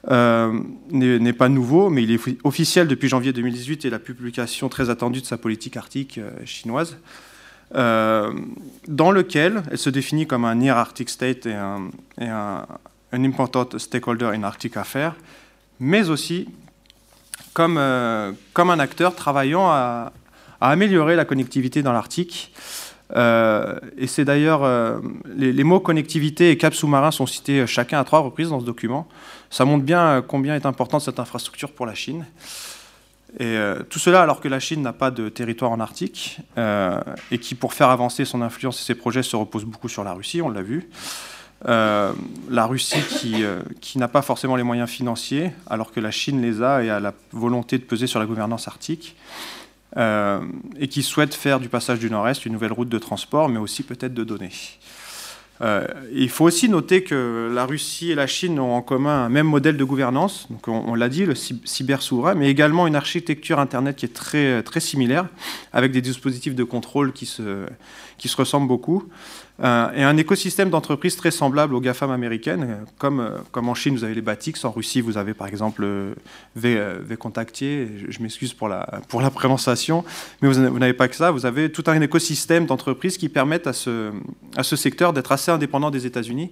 [0.09, 5.21] n'est pas nouveau, mais il est officiel depuis janvier 2018 et la publication très attendue
[5.21, 6.97] de sa politique arctique chinoise,
[7.73, 11.89] dans lequel elle se définit comme un Near Arctic State et un,
[12.19, 12.65] et un
[13.13, 15.15] important stakeholder in Arctic Affairs,
[15.79, 16.47] mais aussi
[17.53, 20.13] comme, euh, comme un acteur travaillant à,
[20.61, 22.53] améliorer la connectivité dans l'Arctique.
[23.15, 24.99] Euh, et c'est d'ailleurs, euh,
[25.35, 29.07] les, mots connectivité et cap sous-marin sont cités chacun à trois reprises dans ce document.
[29.49, 32.25] Ça montre bien combien est importante cette infrastructure pour la Chine.
[33.39, 33.57] Et
[33.89, 37.73] tout cela alors que la Chine n'a pas de territoire en Arctique et qui, pour
[37.73, 40.61] faire avancer son influence et ses projets, se repose beaucoup sur la Russie, on l'a
[40.61, 40.89] vu.
[41.67, 42.13] Euh,
[42.49, 43.61] la Russie qui, euh,
[43.95, 47.13] n'a pas forcément les moyens financiers, alors que la Chine les a et a la
[47.31, 49.15] volonté de peser sur la gouvernance arctique,
[49.97, 50.41] euh,
[50.79, 53.83] et qui souhaite faire du passage du Nord-Est une nouvelle route de transport, mais aussi
[53.83, 54.51] peut-être de données.
[56.11, 59.47] Il faut aussi noter que la Russie et la Chine ont en commun un même
[59.47, 64.05] modèle de gouvernance, donc on, l'a dit, le cyber-souverain, mais également une architecture Internet qui
[64.05, 65.27] est très, très similaire,
[65.71, 67.65] avec des dispositifs de contrôle qui se,
[68.17, 69.03] qui se ressemblent beaucoup.
[69.63, 73.75] Euh, et un écosystème d'entreprises très semblable aux GAFAM américaines, euh, comme, euh, comme en
[73.75, 75.87] Chine, vous avez les Batix, en Russie, vous avez par exemple
[76.55, 76.79] v,
[77.19, 80.03] Contactier, je, m'excuse pour la, pour la prononciation,
[80.41, 83.73] mais vous, n'avez pas que ça, vous avez tout un écosystème d'entreprises qui permettent à
[83.73, 84.11] ce,
[84.55, 86.51] à ce secteur d'être assez indépendant des États-Unis,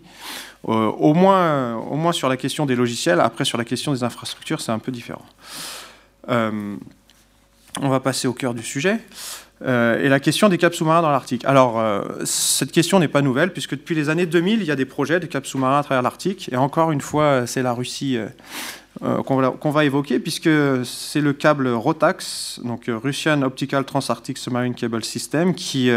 [0.63, 4.61] au, moins, au moins sur la question des logiciels, après sur la question des infrastructures,
[4.61, 5.25] c'est un peu différent.
[6.27, 6.77] on
[7.81, 8.99] va passer au cœur du sujet.
[9.65, 11.43] Et la question des caps sous-marins dans l'Arctique.
[11.45, 11.83] Alors,
[12.23, 15.19] cette question n'est pas nouvelle, puisque depuis les années 2000, il y a des projets
[15.19, 16.49] de caps sous-marins à travers l'Arctique.
[16.51, 18.17] Et encore une fois, c'est la Russie
[19.01, 20.49] qu'on va, évoquer, puisque
[20.85, 25.91] c'est le câble ROTAX, donc Russian Optical Transarctic Submarine Cable System, qui,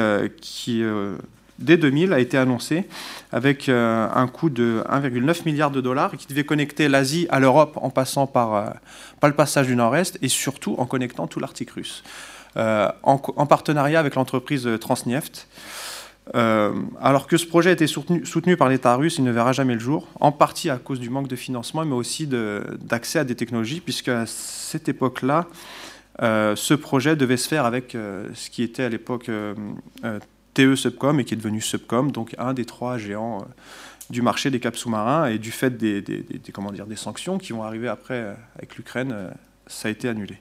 [1.62, 2.86] dès 2000 a été annoncé
[3.30, 7.78] avec euh, un coût de 1,9 milliard de dollars qui devait connecter l'Asie à l'Europe
[7.80, 8.26] en passant euh,
[9.20, 12.02] par, le passage du Nord-Est et surtout en connectant tout l'Arctique russe,
[12.56, 15.48] euh, en, partenariat avec l'entreprise Transneft.
[16.34, 19.80] alors que ce projet a été soutenu, par l'État russe, il ne verra jamais le
[19.80, 23.80] jour, en partie à cause du manque de financement, mais aussi d'accès à des technologies,
[23.80, 25.46] puisque à cette époque-là,
[26.20, 29.30] ce projet devait se faire avec ce qui était à l'époque
[30.54, 33.44] TE Subcom et qui est devenu Subcom, donc un des trois géants euh,
[34.10, 36.04] du marché des caps sous-marins et du fait des,
[36.52, 39.30] comment dire, des sanctions qui vont arriver après euh, avec l'Ukraine, euh,
[39.66, 40.36] ça a été annulé.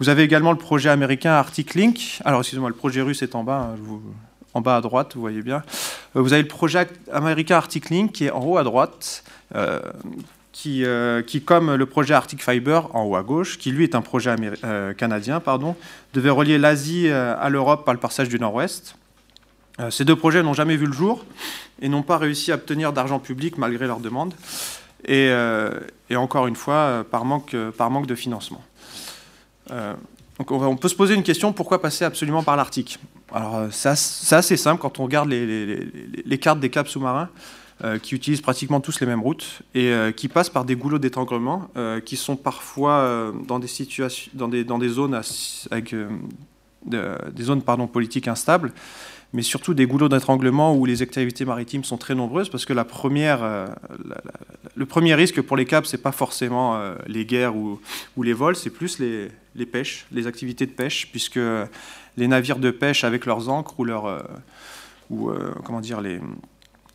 [0.00, 2.20] Vous avez également le projet américain Arctic Link.
[2.24, 4.00] Alors, excusez-moi, le projet russe est en bas, hein,
[4.54, 5.62] en bas à droite, vous voyez bien.
[6.14, 9.24] Vous avez le projet américain Arctic Link qui est en haut à droite,
[10.52, 10.84] qui,
[11.26, 14.34] qui, comme le projet Arctic Fiber en haut à gauche, qui lui est un projet
[14.96, 15.76] canadien, pardon,
[16.14, 18.96] devait relier l'Asie à l'Europe par le passage du Nord-Ouest.
[19.80, 21.24] Euh, ces deux projets n'ont jamais vu le jour
[21.80, 24.34] et n'ont pas réussi à obtenir d'argent public malgré leurs demandes.
[25.04, 25.78] Et, euh,
[26.14, 28.62] encore une fois, euh, par manque, par manque de financement.
[30.38, 32.98] Donc on, peut se poser une question, pourquoi passer absolument par l'Arctique?
[33.32, 33.88] Alors c'est
[34.34, 37.28] assez simple quand on regarde les, cartes des caps sous-marins.
[38.02, 41.68] qui utilisent pratiquement tous les mêmes routes et qui passent par des goulots d'étranglement
[42.04, 45.20] qui sont parfois dans des situations, dans des, dans des zones
[45.70, 45.94] avec
[46.86, 48.72] des zones pardon, politiques instables
[49.32, 52.84] mais surtout des goulots d'étranglement où les activités maritimes sont très nombreuses, parce que la
[52.84, 53.66] première, euh,
[54.74, 57.78] le premier risque pour les caps, c'est pas forcément euh, les guerres ou,
[58.22, 61.40] les vols, c'est plus les, les, pêches, les activités de pêche, puisque
[62.16, 64.20] les navires de pêche avec leurs ancres ou leurs, euh,
[65.10, 65.30] ou
[65.64, 66.20] comment dire, les,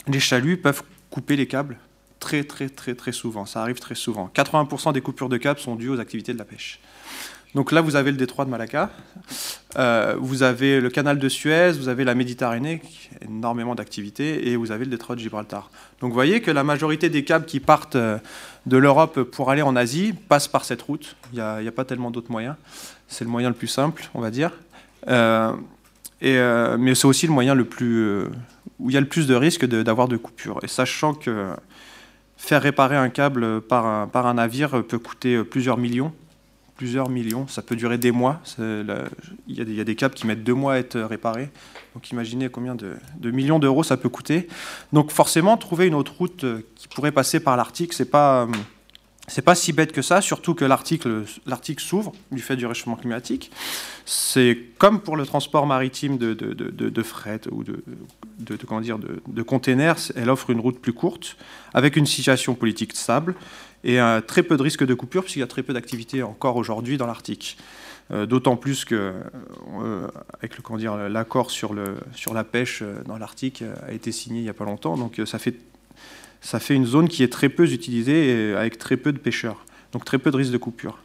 [0.08, 1.78] les chaluts peuvent couper les câbles
[2.20, 3.46] très très très très souvent.
[3.46, 4.32] Ça arrive très souvent.
[4.34, 6.80] 80% des coupures de câbles sont dues aux activités de la pêche.
[7.56, 8.90] Donc là, vous avez le détroit de Malacca,
[9.78, 14.50] euh, vous avez le canal de Suez, vous avez la Méditerranée, qui a énormément d'activités,
[14.50, 15.70] et vous avez le détroit de Gibraltar.
[16.02, 18.18] Donc vous voyez que la majorité des câbles qui partent euh,
[18.66, 21.16] de l'Europe pour aller en Asie passent par cette route.
[21.32, 22.56] Il n'y a, pas tellement d'autres moyens.
[23.08, 24.52] C'est le moyen le plus simple, on va dire.
[25.08, 25.54] Euh,
[26.22, 28.24] mais c'est aussi le moyen le plus,
[28.80, 30.60] où il y a le plus de risques d'avoir de, coupures.
[30.64, 31.50] Et sachant que
[32.38, 33.86] faire réparer un câble par
[34.26, 36.14] un navire peut coûter plusieurs millions,
[36.76, 37.48] plusieurs millions.
[37.48, 38.42] Ça peut durer des mois.
[38.58, 38.86] Il
[39.48, 41.50] y, a des câbles qui mettent deux mois à être réparés.
[41.94, 42.98] Donc imaginez combien de,
[43.32, 44.48] millions d'euros ça peut coûter.
[44.92, 48.48] Donc forcément, trouver une autre route euh, qui pourrait passer par l'Arctique, c'est pas
[49.28, 53.52] c'est pas si bête que ça, surtout que l'Arctique s'ouvre du fait du réchauffement climatique.
[54.06, 57.82] C'est comme pour le transport maritime de, de, de fret ou de,
[58.68, 61.38] comment dire, de, containers, elle offre une route plus courte,
[61.74, 63.36] avec une situation politique stable
[63.84, 66.98] et très peu de risques de coupure, puisqu'il y a très peu d'activité encore aujourd'hui
[66.98, 67.58] dans l'Arctique.
[68.12, 69.14] Euh, d'autant plus que,
[69.82, 70.58] euh, avec
[71.10, 71.74] l'accord sur,
[72.14, 75.22] sur la pêche euh, dans l'Arctique a été signé il n'y a pas longtemps, donc
[75.26, 75.56] ça fait,
[76.42, 79.66] ça fait une zone qui est très peu utilisée et avec très peu de pêcheurs,
[79.94, 81.00] donc très peu de risques de coupure.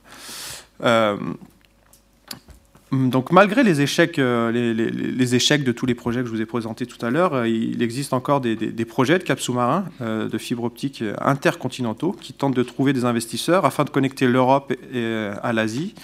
[2.90, 6.40] Hum, donc malgré les échecs, euh, les, échecs de tous les projets que je vous
[6.40, 8.56] ai présentés tout à l'heure, euh, il existe encore des,
[8.86, 13.66] projets de cap sous-marins euh, de fibre optique intercontinentaux qui tentent de trouver des investisseurs
[13.66, 14.73] afin de connecter l'Europe
[15.43, 15.94] à l'Asie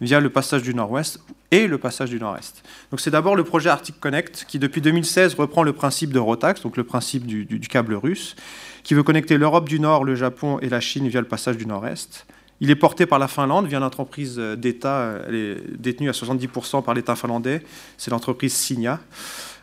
[0.00, 2.62] via le passage du Nord-Ouest et le passage du Nord-Est.
[2.90, 6.62] Donc c'est d'abord le projet Arctic Connect qui depuis 2016 reprend le principe de Rotax,
[6.62, 8.34] donc le principe du câble russe,
[8.82, 11.66] qui veut connecter l'Europe du Nord, le Japon et la Chine via le passage du
[11.66, 12.26] Nord-Est.
[12.60, 16.94] Il est porté par la Finlande via l'entreprise d'État, elle est détenue à 70% par
[16.94, 17.62] l'État finlandais,
[17.96, 19.00] c'est l'entreprise Signa.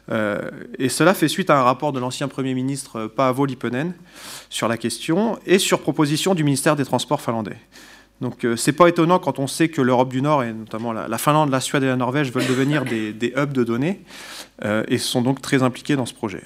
[0.10, 0.50] Euh,
[0.80, 3.94] et cela fait suite à un rapport de l'ancien Premier ministre Paavo Lipponen
[4.50, 7.58] sur la question et sur proposition du ministère des Transports finlandais.
[8.22, 11.18] Donc euh, c'est pas étonnant quand on sait que l'Europe du Nord et notamment la,
[11.18, 14.02] Finlande, la Suède et la Norvège veulent devenir des, hubs de données
[14.64, 16.42] euh, et sont donc très impliqués dans ce projet.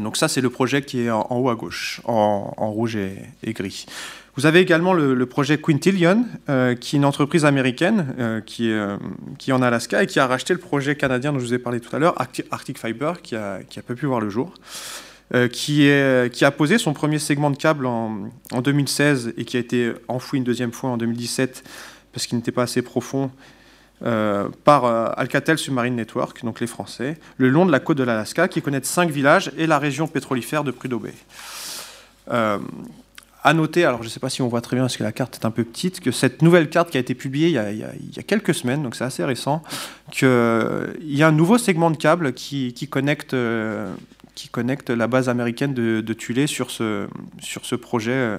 [0.00, 3.84] donc ça c'est le projet qui est en, haut à gauche, en, rouge et gris.
[4.36, 8.96] Vous avez également le, projet Quintillion, euh, qui est une entreprise américaine euh, qui, euh,
[9.38, 11.58] qui, est en Alaska et qui a racheté le projet canadien dont je vous ai
[11.58, 12.14] parlé tout à l'heure,
[12.50, 14.52] Arctic Fiber, qui a, qui peu pu voir le jour,
[15.52, 19.92] qui, a posé son premier segment de câble en, en, 2016 et qui a été
[20.08, 21.62] enfoui une deuxième fois en 2017
[22.12, 23.30] parce qu'il n'était pas assez profond
[24.00, 24.84] par
[25.18, 28.82] Alcatel Submarine Network, donc les Français, le long de la côte de l'Alaska, qui connaît
[28.82, 31.14] cinq villages et la région pétrolifère de Prudhoe Bay
[33.44, 35.12] à noter, alors je ne sais pas si on voit très bien parce que la
[35.12, 37.58] carte est un peu petite, que cette nouvelle carte qui a été publiée il y
[37.58, 39.62] a, quelques semaines, donc c'est assez récent,
[40.10, 40.26] qu'il
[41.02, 46.12] y a un nouveau segment de câble qui, qui connecte, la base américaine de, de
[46.14, 47.06] Tulé sur ce,
[47.74, 48.38] projet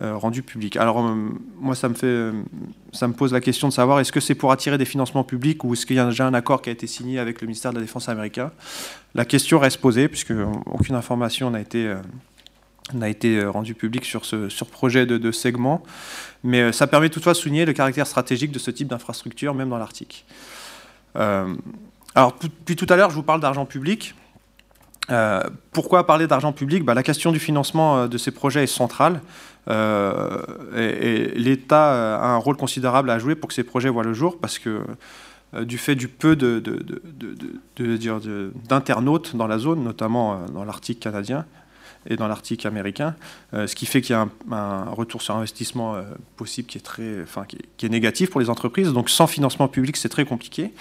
[0.00, 0.76] euh, rendu public.
[0.76, 1.16] Alors euh,
[1.58, 2.44] moi, ça me,
[2.92, 5.64] ça me pose la question de savoir est-ce que c'est pour attirer des financements publics
[5.64, 7.72] ou est-ce qu'il y a déjà un accord qui a été signé avec le ministère
[7.72, 8.52] de la Défense américain?
[9.16, 10.32] La question reste posée puisque
[10.66, 11.92] aucune information n'a été
[12.94, 15.82] n'a été rendue publique sur ce sur projet de, de, segment,
[16.44, 19.78] mais ça permet toutefois de souligner le caractère stratégique de ce type d'infrastructure, même dans
[19.78, 20.24] l'Arctique.
[21.16, 21.54] Euh,
[22.14, 24.14] alors, depuis tout à l'heure, je vous parle d'argent public.
[25.10, 25.42] Euh,
[25.72, 26.84] pourquoi parler d'argent public?
[26.84, 29.20] Bah, La question du financement de ces projets est centrale.
[29.68, 30.42] Euh,
[30.76, 34.38] et, l'État a un rôle considérable à jouer pour que ces projets voient le jour,
[34.38, 34.82] parce que
[35.54, 36.36] euh, du fait du peu
[38.68, 41.44] d'internautes dans la zone, notamment euh, dans l'Arctique canadien
[42.08, 43.14] et dans l'Arctique américain,
[43.52, 45.96] ce qui fait qu'il y a un, retour sur investissement
[46.36, 48.92] possible qui est, très, enfin, qui, est, négatif pour les entreprises.
[48.92, 50.72] Donc sans financement public, c'est très compliqué.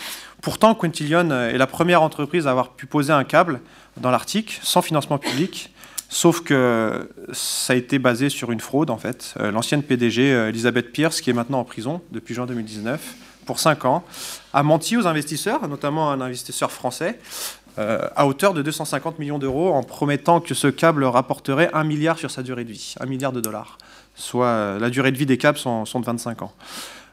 [0.41, 3.59] Pourtant, Quintillion est la première entreprise à avoir pu poser un câble
[3.97, 5.71] dans l'Arctique sans financement public
[6.09, 9.33] Sauf que ça a été basé sur une fraude, en fait.
[9.39, 13.59] Euh, l'ancienne PDG, euh, Elisabeth Pierce, qui est maintenant en prison depuis juin 2019, pour
[13.59, 14.05] 5 ans,
[14.53, 19.71] a menti aux investisseurs, notamment un investisseur français, euh, à hauteur de 250 millions d'euros,
[19.73, 23.31] en promettant que ce câble rapporterait 1 milliard sur sa durée de vie, 1 milliard
[23.31, 23.77] de dollars.
[24.15, 26.53] Soit la durée de vie des câbles sont, de 25 ans.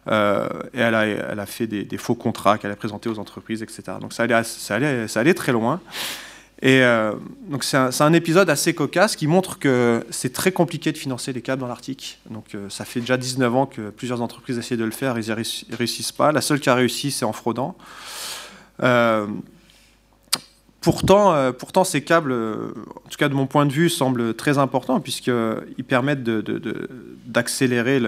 [0.08, 0.10] et
[0.80, 3.82] elle a, fait des, faux contrats qu'elle a présentés aux entreprises, etc.
[4.00, 5.80] Donc ça allait très loin.
[6.62, 7.12] Et euh,
[7.48, 11.42] donc c'est un, épisode assez cocasse qui montre que c'est très compliqué de financer les
[11.42, 12.18] câbles dans l'Arctique.
[12.30, 15.26] Donc euh, ça fait déjà 19 ans que plusieurs entreprises essaient de le faire, ils
[15.26, 16.32] n'y réussissent pas.
[16.32, 17.76] La seule qui a réussi, c'est en fraudant.
[20.86, 25.00] Euh, pourtant, ces câbles, en tout cas de mon point de vue, semblent très importants
[25.00, 26.24] puisqu'ils permettent
[27.26, 28.00] d'accélérer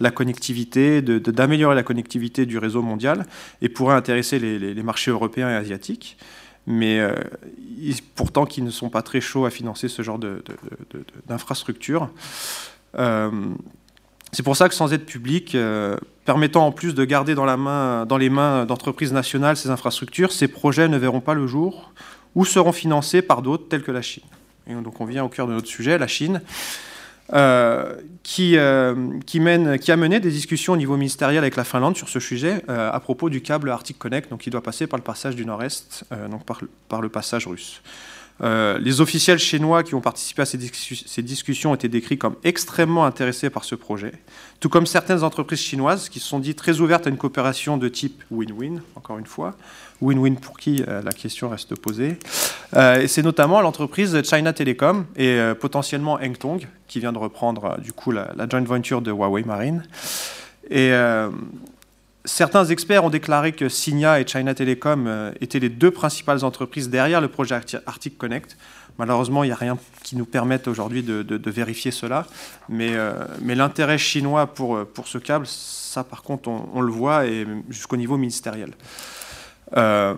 [0.00, 3.26] la connectivité, d'améliorer la connectivité du réseau mondial
[3.62, 6.16] et pourraient intéresser les marchés européens et asiatiques
[6.66, 7.14] mais euh,
[8.14, 10.18] pourtant qui ne sont pas très chauds à financer ce genre
[11.26, 12.10] d'infrastructures.
[12.98, 13.30] Euh,
[14.32, 15.96] c'est pour ça que sans aide publique, euh,
[16.26, 17.46] permettant en plus de garder dans,
[18.18, 21.92] les mains d'entreprises nationales ces infrastructures, ces projets ne verront pas le jour
[22.34, 24.24] ou seront financés par d'autres tels que la Chine.
[24.68, 26.42] Et donc on vient au cœur de notre sujet, la Chine.
[27.32, 32.08] Euh, qui, euh, qui, a mené des discussions au niveau ministériel avec la Finlande sur
[32.08, 35.02] ce sujet euh, à propos du câble Arctic Connect, donc qui doit passer par le
[35.02, 37.82] passage du Nord-Est, donc par, le passage russe.
[38.40, 43.06] Les officiels chinois qui ont participé à ces, ces, discussions ont été décrits comme extrêmement
[43.06, 44.12] intéressés par ce projet,
[44.60, 47.88] tout comme certaines entreprises chinoises qui se sont dit très ouvertes à une coopération de
[47.88, 49.56] type win-win, encore une fois,
[50.02, 52.18] Win-win pour qui euh, La question reste posée.
[52.74, 57.92] Euh, c'est notamment l'entreprise China Telecom et euh, potentiellement Hengtong qui vient de reprendre du
[57.92, 59.82] coup la, joint venture de Huawei Marine.
[60.70, 60.92] Et
[62.26, 67.20] certains experts ont déclaré que Signa et China Telecom étaient les deux principales entreprises derrière
[67.20, 68.56] le projet Arctic Connect.
[68.98, 72.26] Malheureusement, il n'y a rien qui nous permette aujourd'hui de, vérifier cela.
[72.68, 72.92] Mais,
[73.40, 77.24] mais l'intérêt chinois pour, pour ce câble, ça par contre, on, le voit,
[77.70, 78.72] jusqu'au niveau ministériel.
[79.76, 80.14] Euh,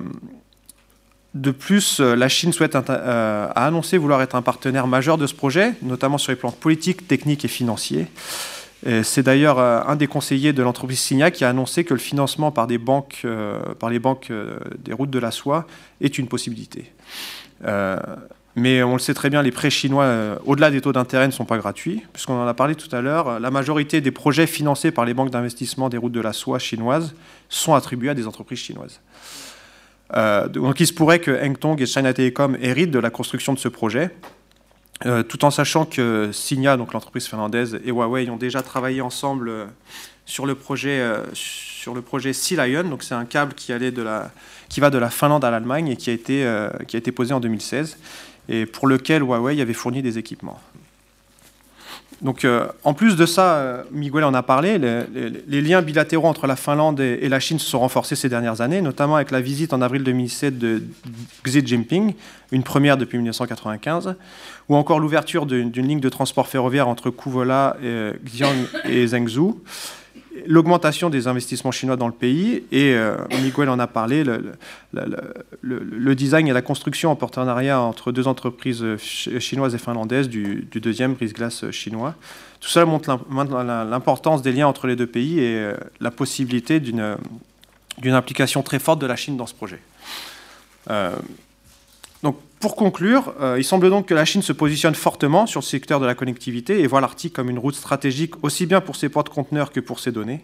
[1.35, 5.26] de plus, euh, la Chine souhaite euh, a annoncé vouloir être un partenaire majeur de
[5.26, 8.06] ce projet, notamment sur les plans politiques, techniques et financiers.
[9.02, 12.68] C'est d'ailleurs un des conseillers de l'entreprise Signa qui a annoncé que le financement par,
[13.78, 14.32] par les banques
[14.84, 15.66] des routes de la soie
[16.00, 16.92] est une possibilité.
[18.55, 21.44] mais on le sait très bien, les prêts chinois, au-delà des taux d'intérêt, ne sont
[21.44, 23.40] pas gratuits, puisqu'on en a parlé tout à l'heure.
[23.40, 27.16] La majorité des projets financés par les banques d'investissement des routes de la soie chinoises
[27.48, 29.00] sont attribués à des entreprises chinoises.
[30.16, 33.59] Euh, donc il se pourrait que Hengtong et China Telecom héritent de la construction de
[33.59, 34.10] ce projet,
[35.06, 39.48] euh, tout en sachant que Signa, donc l'entreprise finlandaise, et Huawei ont déjà travaillé ensemble
[39.48, 39.66] euh,
[40.26, 41.02] sur le projet,
[41.32, 42.84] sur le projet Sea Lion.
[42.84, 43.72] Donc c'est un câble qui,
[44.68, 46.46] qui va de la Finlande à l'Allemagne et qui a, été,
[46.86, 47.96] qui a été posé en 2016
[48.48, 50.60] et pour lequel Huawei avait fourni des équipements.
[52.20, 56.48] Donc, euh, en plus de ça, euh, Miguel en a parlé, les, liens bilatéraux entre
[56.48, 59.72] la Finlande et, la Chine se sont renforcés ces dernières années, notamment avec la visite
[59.72, 60.82] en avril 2007 de
[61.44, 62.14] Xi Jinping,
[62.50, 64.16] une première depuis 1995,
[64.68, 68.54] ou encore l'ouverture d'une ligne de transport ferroviaire entre Kouvola, et, Xi'an
[68.88, 69.62] et Zhengzhou,
[70.47, 76.48] l'augmentation des investissements chinois dans le pays, et euh, Miguel en a parlé, le, design
[76.48, 82.15] et la construction en partenariat entre deux entreprises chinoises et finlandaises du, deuxième brise-glace chinois.
[82.60, 87.16] Tout cela montre l'importance des liens entre les deux pays et euh, la possibilité d'une
[88.05, 89.81] implication très forte de la Chine dans ce projet.
[90.90, 91.15] Euh,
[92.60, 96.06] pour conclure, il semble donc que la Chine se positionne fortement sur le secteur de
[96.06, 99.28] la connectivité et voit l'Arctique comme une route stratégique aussi bien pour ses poids de
[99.28, 100.43] conteneurs que pour ses données.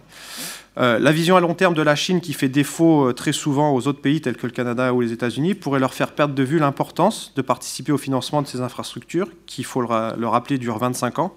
[0.77, 3.73] Euh, la vision à long terme de la Chine, qui fait défaut euh, très souvent
[3.75, 6.43] aux autres pays tels que le Canada ou les États-Unis, pourrait leur faire perdre de
[6.43, 10.79] vue l'importance de participer au financement de ces infrastructures, qui, il faut le, rappeler, durent
[10.79, 11.37] 25 ans,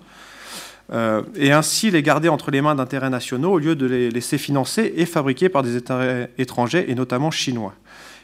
[0.92, 4.40] euh, et ainsi les garder entre les mains d'intérêts nationaux au lieu de les laisser
[4.40, 6.02] financer et fabriquer par des États
[6.40, 7.76] étrangers, et notamment chinois,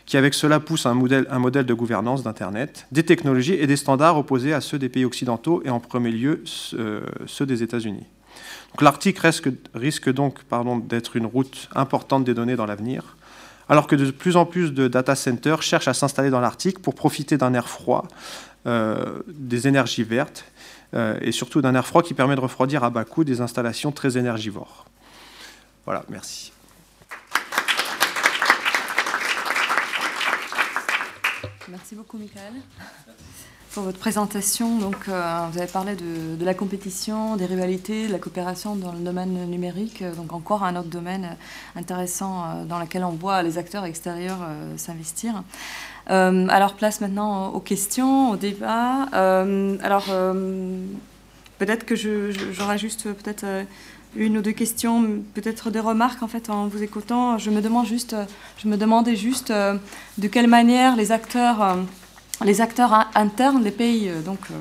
[0.06, 4.54] qui avec cela poussent un modèle, de gouvernance d'Internet, des technologies et des standards opposés
[4.54, 8.06] à ceux des pays occidentaux et en premier lieu ceux des États-Unis.
[8.82, 10.40] L'Arctique risque, donc
[10.88, 13.18] d'être une route importante des données dans l'avenir,
[13.70, 16.96] alors que de plus en plus de data centers cherchent à s'installer dans l'Arctique pour
[16.96, 18.08] profiter d'un air froid,
[18.66, 20.46] euh, des énergies vertes,
[20.96, 23.92] euh, et surtout d'un air froid qui permet de refroidir à bas coût des installations
[23.92, 24.86] très énergivores.
[25.86, 26.52] Voilà, merci.
[31.70, 32.54] Merci beaucoup, Michael
[33.74, 34.78] pour votre présentation.
[34.78, 39.00] Donc, euh, vous avez parlé de, la compétition, des rivalités, de la coopération dans le
[39.00, 40.04] domaine numérique.
[40.16, 41.36] Donc, encore un autre domaine
[41.76, 45.44] intéressant euh, dans lequel on voit les acteurs extérieurs euh, s'investir.
[46.06, 49.08] alors, place maintenant aux questions, au débat.
[49.82, 50.06] alors,
[51.58, 53.46] peut-être que j'aurai juste peut-être
[54.16, 57.38] une ou deux questions, peut-être des remarques en fait en vous écoutant.
[57.38, 58.16] Je me demande juste,
[58.58, 61.78] je me demandais juste de quelle manière les acteurs
[62.44, 64.56] les acteurs internes, les pays euh, donc, euh,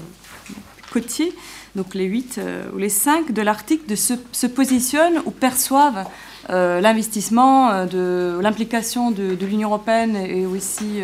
[0.92, 1.32] côtiers,
[1.74, 6.06] donc les 8 euh, ou les 5 de l'Arctique, se, positionnent ou perçoivent
[6.48, 11.00] l'investissement, de l'implication de, l'Union européenne et aussi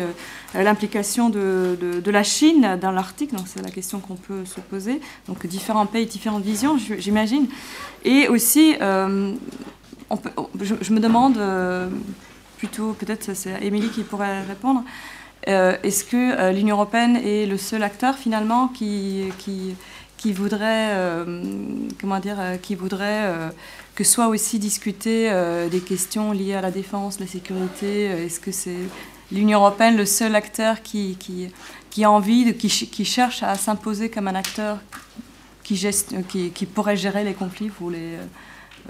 [0.53, 3.33] l'implication de, de, la Chine dans l'Arctique.
[3.33, 4.99] Donc c'est la question qu'on peut se poser.
[5.27, 7.47] Donc différents pays, différentes visions, j'imagine.
[8.03, 9.35] Et aussi, peut,
[10.61, 11.39] je, me demande,
[12.57, 14.83] plutôt peut-être c'est Émilie qui pourrait répondre,
[15.47, 19.25] euh, est-ce que euh, l'Union européenne est le seul acteur finalement qui,
[20.17, 21.43] qui, voudrait, euh,
[21.99, 23.33] comment dire, qui voudrait
[23.95, 25.31] que soit aussi discuté
[25.71, 28.75] des questions liées à la défense, la sécurité Est-ce que c'est
[29.31, 31.17] l'Union européenne le seul acteur qui,
[32.03, 34.77] a envie, qui, cherche à s'imposer comme un acteur
[35.63, 38.17] qui, pourrait gérer les conflits les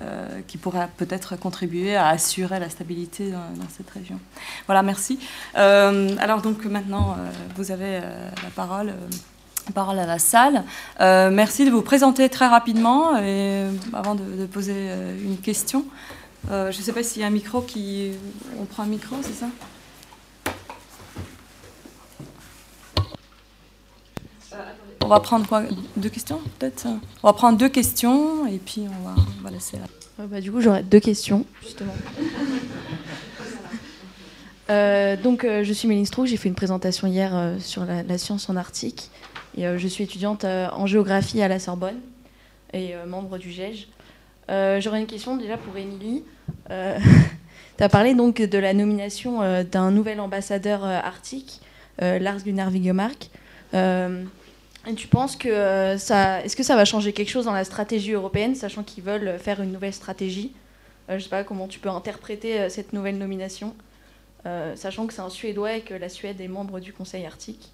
[0.01, 4.17] euh, qui pourrait peut-être contribuer à assurer la stabilité dans, cette région.
[4.65, 5.19] Voilà, merci.
[5.57, 8.93] Euh, alors donc maintenant, euh, vous avez la parole.
[9.75, 10.63] Parole à la salle.
[10.99, 14.89] merci de vous présenter très rapidement et avant de, poser
[15.23, 15.85] une question.
[16.49, 18.11] je ne sais pas s'il y a un micro qui.
[18.59, 19.47] On prend un micro, c'est ça?
[25.01, 25.63] On va prendre quoi?
[25.95, 26.87] Deux questions, peut-être?
[27.23, 29.77] On va prendre deux questions et puis on va, on va laisser.
[30.19, 31.93] Euh, bah, du coup, j'aurais deux questions, justement.
[34.69, 38.51] Euh, donc, euh, je suis Méline Strouk, j'ai fait une présentation hier sur la, science
[38.51, 39.09] en Arctique.
[39.57, 41.97] Et je suis étudiante en géographie à la Sorbonne
[42.71, 43.87] et membre du GEJ.
[44.47, 46.23] j'aurais une question déjà pour Émilie.
[46.69, 51.61] tu as parlé donc de la nomination d'un nouvel ambassadeur arctique,
[51.99, 53.31] Lars Gunnar Vigemark.
[54.87, 57.65] Et tu penses que euh, ça, est-ce que ça va changer quelque chose dans la
[57.65, 60.53] stratégie européenne, sachant qu'ils veulent faire une nouvelle stratégie?
[61.09, 63.75] Euh, Je ne sais pas comment tu peux interpréter euh, cette nouvelle nomination,
[64.75, 67.71] sachant que c'est un Suédois et que la Suède est membre du Conseil Arctique.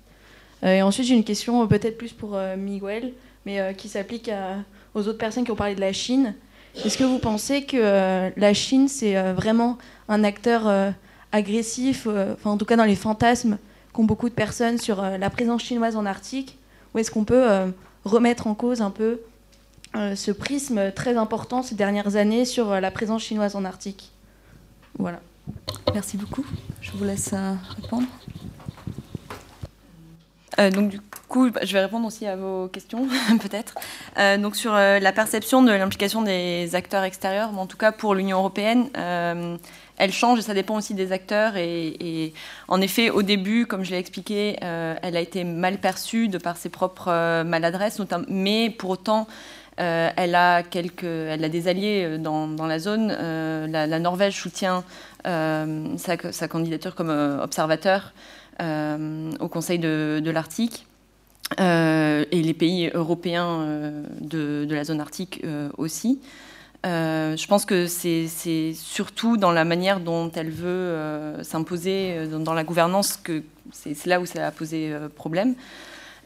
[0.64, 3.14] et ensuite, j'ai une question peut-être plus pour Miguel,
[3.46, 4.32] mais qui s'applique
[4.96, 6.34] aux autres personnes qui ont parlé de la Chine.
[6.84, 9.78] Est-ce que vous pensez que la Chine, c'est vraiment
[10.10, 10.94] un acteur
[11.32, 12.08] agressif,
[12.44, 13.60] en tout cas dans les fantasmes
[13.94, 16.58] qu'ont beaucoup de personnes sur la présence chinoise en Arctique?
[16.96, 17.68] Ou est-ce qu'on peut euh,
[18.06, 19.20] remettre en cause un peu
[19.96, 24.12] euh, ce prisme très important ces dernières années sur euh, la présence chinoise en Arctique?
[24.98, 25.20] Voilà.
[25.94, 26.46] Merci beaucoup.
[26.82, 27.34] Je vous laisse
[27.82, 28.08] répondre.
[30.74, 33.08] donc du coup, je vais répondre aussi à vos questions,
[33.42, 33.76] peut-être.
[34.40, 38.38] donc sur la perception de l'implication des acteurs extérieurs, mais en tout cas pour l'Union
[38.38, 38.90] européenne,
[39.98, 41.56] elle change et ça dépend aussi des acteurs.
[41.58, 42.34] Et,
[42.68, 46.38] en effet, au début, comme je l'ai expliqué, euh, elle a été mal perçue de
[46.38, 49.28] par ses propres euh, maladresses, mais pour autant,
[49.80, 53.08] euh, elle, a quelques, elle a des alliés dans, la zone.
[53.08, 54.84] La, Norvège soutient
[55.24, 57.10] sa, candidature comme
[57.42, 58.14] observateur
[58.60, 60.86] au Conseil de, l'Arctique.
[61.60, 63.66] et les pays européens
[64.22, 65.42] de, de la zone arctique
[65.78, 66.20] aussi.
[66.86, 72.38] Euh, je pense que c'est surtout dans la manière dont elle veut euh, s'imposer euh,
[72.38, 75.56] dans, la gouvernance que c'est là où ça a posé problème.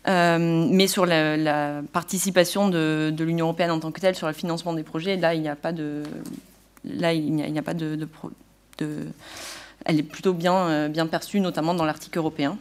[0.06, 4.84] mais sur la, participation de, l'Union européenne en tant que telle sur le financement des
[4.84, 6.04] projets, là il n'y a pas de,
[6.84, 8.08] là il n'y a, pas de,
[9.86, 12.58] elle est plutôt bien, bien perçue, notamment dans l'Arctique européen.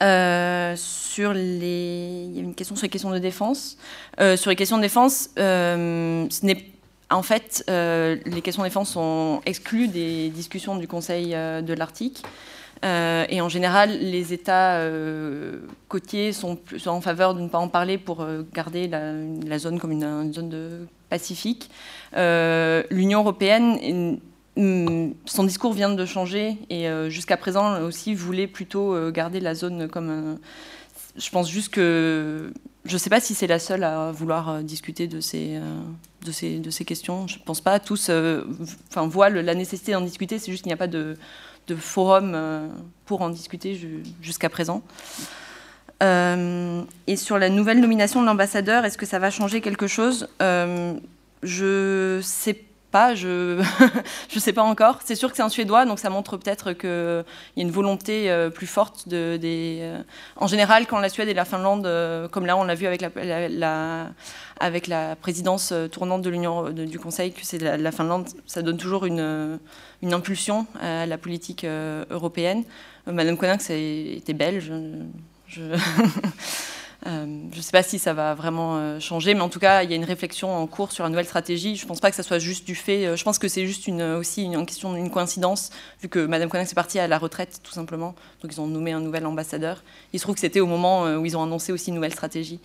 [0.00, 3.76] Sur les, il y a une question sur les questions de défense.
[4.36, 6.64] sur les questions de défense, ce n'est
[7.10, 12.22] en fait, les questions de défense sont exclues des discussions du Conseil de l'Arctique.
[12.84, 17.68] Euh, et en général, les États euh, côtiers sont, en faveur de ne pas en
[17.68, 21.70] parler pour euh, garder la, zone comme une, zone de Pacifique.
[22.14, 24.20] L'Union européenne,
[24.58, 30.38] son discours vient de changer et jusqu'à présent aussi voulait plutôt garder la zone comme.
[31.16, 32.52] je pense juste que
[32.84, 35.60] je ne sais pas si c'est la seule à vouloir discuter de ces,
[36.24, 37.28] de ces, de ces questions.
[37.28, 37.78] Je ne pense pas.
[37.78, 38.10] Tous
[38.96, 40.38] voient la nécessité d'en discuter.
[40.38, 41.16] C'est juste qu'il n'y a pas de,
[41.68, 42.66] de forum euh,
[43.06, 43.78] pour en discuter
[44.20, 44.82] jusqu'à présent.
[46.02, 50.28] Euh, et sur la nouvelle nomination de l'ambassadeur, est-ce que ça va changer quelque chose?
[50.42, 50.94] Euh,
[51.42, 53.60] Je sais pas, je
[54.34, 55.00] ne sais pas encore.
[55.04, 57.24] C'est sûr que c'est un Suédois, donc ça montre peut-être qu'il
[57.56, 59.88] y a une volonté plus forte de, des.
[60.36, 61.88] en général, quand la Suède et la Finlande,
[62.30, 64.06] comme là on l'a vu avec la,
[64.60, 69.06] avec la présidence tournante de l'Union du Conseil, que c'est la, Finlande, ça donne toujours
[69.06, 69.58] une
[70.02, 72.64] une impulsion à la politique euh, européenne.
[73.06, 74.72] Euh, Madame Coninx était belge.
[75.46, 75.62] Je
[77.06, 79.92] ne euh, sais pas si ça va vraiment changer, mais en tout cas, il y
[79.92, 81.76] a une réflexion en cours sur une nouvelle stratégie.
[81.76, 83.16] Je ne pense pas que ça soit juste du fait.
[83.16, 85.70] je pense que c'est juste une, aussi une, question d'une coïncidence,
[86.02, 88.14] vu que Madame Coninx est partie à la retraite, tout simplement.
[88.42, 89.82] Donc, ils ont nommé un nouvel ambassadeur.
[90.12, 92.60] Il se trouve que c'était au moment où ils ont annoncé aussi une nouvelle stratégie.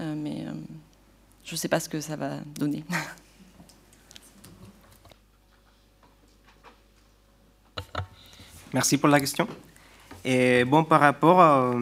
[0.00, 0.44] mais
[1.44, 2.84] je ne sais pas ce que ça va donner.
[8.72, 9.46] Merci pour la question.
[10.24, 11.74] Et bon, par rapport à,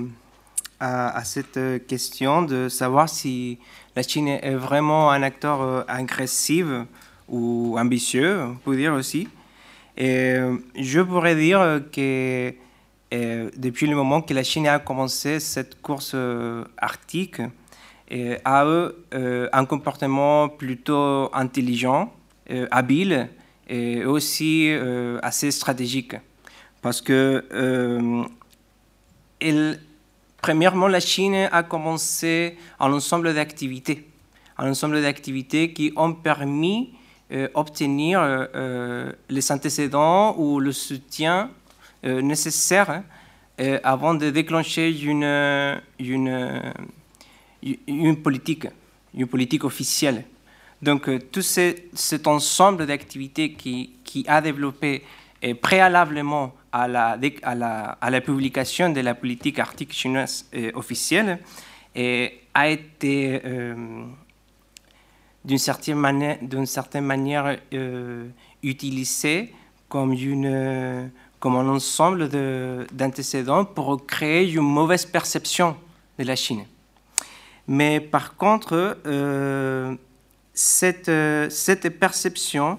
[1.25, 3.59] cette question de savoir si
[3.97, 6.67] la Chine est vraiment un acteur euh, agressif
[7.29, 9.29] ou ambitieux, on peut dire aussi.
[9.97, 10.37] Et
[10.75, 12.55] je pourrais dire que
[13.13, 17.41] euh, depuis le moment que la Chine a commencé cette course euh, arctique,
[18.45, 22.13] a eu un comportement plutôt intelligent,
[22.71, 23.31] habile
[23.71, 24.71] et aussi
[25.23, 26.17] assez stratégique.
[26.83, 28.25] Parce que, euh,
[30.43, 34.09] premièrement, la Chine a commencé un ensemble d'activités,
[34.59, 36.93] un ensemble d'activités qui ont permis
[37.31, 41.51] d'obtenir euh, euh, les antécédents ou le soutien
[42.05, 43.05] nécessaire hein,
[43.85, 46.73] avant de déclencher une, une,
[47.87, 48.67] une, politique,
[49.15, 50.25] une politique officielle.
[50.83, 55.05] Donc, tout cet ensemble d'activités qui, qui, a développé
[55.61, 61.39] préalablement à la, à la, à la publication de la politique arctique chinoise euh, officielle
[62.55, 64.05] a été euh,
[65.45, 65.99] d'une certaine
[66.65, 68.29] certaine manière euh,
[68.63, 69.55] utilisée
[69.91, 72.31] comme, une, comme un ensemble
[72.91, 75.77] d'antécédents pour créer une mauvaise perception
[76.19, 76.65] de la Chine.
[77.69, 78.97] Mais par contre,
[80.55, 81.11] cette,
[81.51, 82.79] cette perception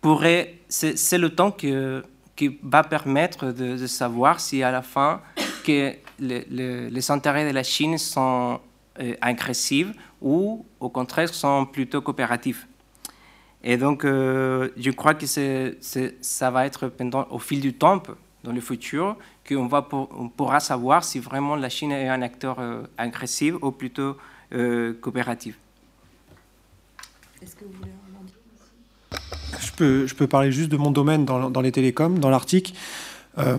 [0.00, 2.02] pourrait, c'est le temps que
[2.42, 5.20] qui va permettre de, savoir si à la fin
[5.64, 8.60] que les intérêts de la Chine sont
[8.98, 12.66] euh, agressifs ou au contraire sont plutôt coopératifs.
[13.62, 18.02] Et donc, euh, je crois que ça va être pendant, au fil du temps,
[18.42, 19.16] dans le futur,
[19.48, 23.70] qu'on va on pourra savoir si vraiment la Chine est un acteur euh, agressif ou
[23.70, 24.16] plutôt
[25.00, 25.56] coopératif.
[29.78, 32.74] Je peux, parler juste de mon domaine dans, les télécoms, dans l'Arctique.
[33.38, 33.56] Euh,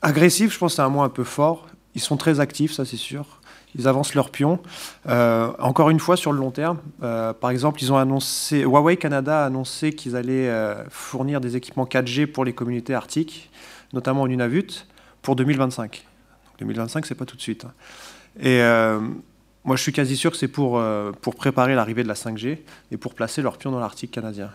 [0.00, 1.66] agressif, je pense que c'est un mot un peu fort.
[1.94, 3.40] Ils sont très actifs, ça c'est sûr.
[3.74, 4.60] Ils avancent leurs pions.
[5.08, 8.96] Euh, encore une fois, sur le long terme, euh, par exemple, ils ont annoncé, Huawei
[8.96, 10.50] Canada a annoncé qu'ils allaient
[10.90, 13.50] fournir des équipements 4G pour les communautés arctiques,
[13.92, 14.86] notamment en Nunavut,
[15.22, 16.06] pour 2025.
[16.58, 17.64] 2025, c'est pas tout de suite.
[17.64, 17.72] Hein.
[18.40, 18.60] Et
[19.64, 22.58] moi, je suis quasi sûr que c'est pour, euh, pour préparer l'arrivée de la 5G
[22.90, 24.50] et pour placer leurs pions dans l'Arctique canadien.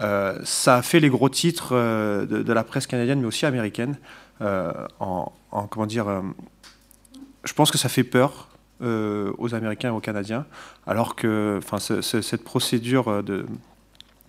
[0.00, 3.96] Euh, ça a fait les gros titres euh, de, la presse canadienne, mais aussi américaine.
[4.40, 5.32] En,
[5.70, 6.22] comment dire
[7.44, 8.48] Je pense que ça fait peur
[8.80, 10.46] aux Américains et aux Canadiens,
[10.86, 13.46] alors que enfin, cette procédure de,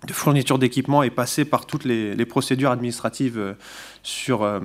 [0.08, 3.56] de fourniture d'équipement est passée par toutes les, les procédures administratives
[4.02, 4.60] sur,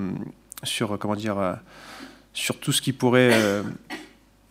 [0.62, 1.58] sur, comment dire,
[2.32, 3.62] sur tout ce qui pourrait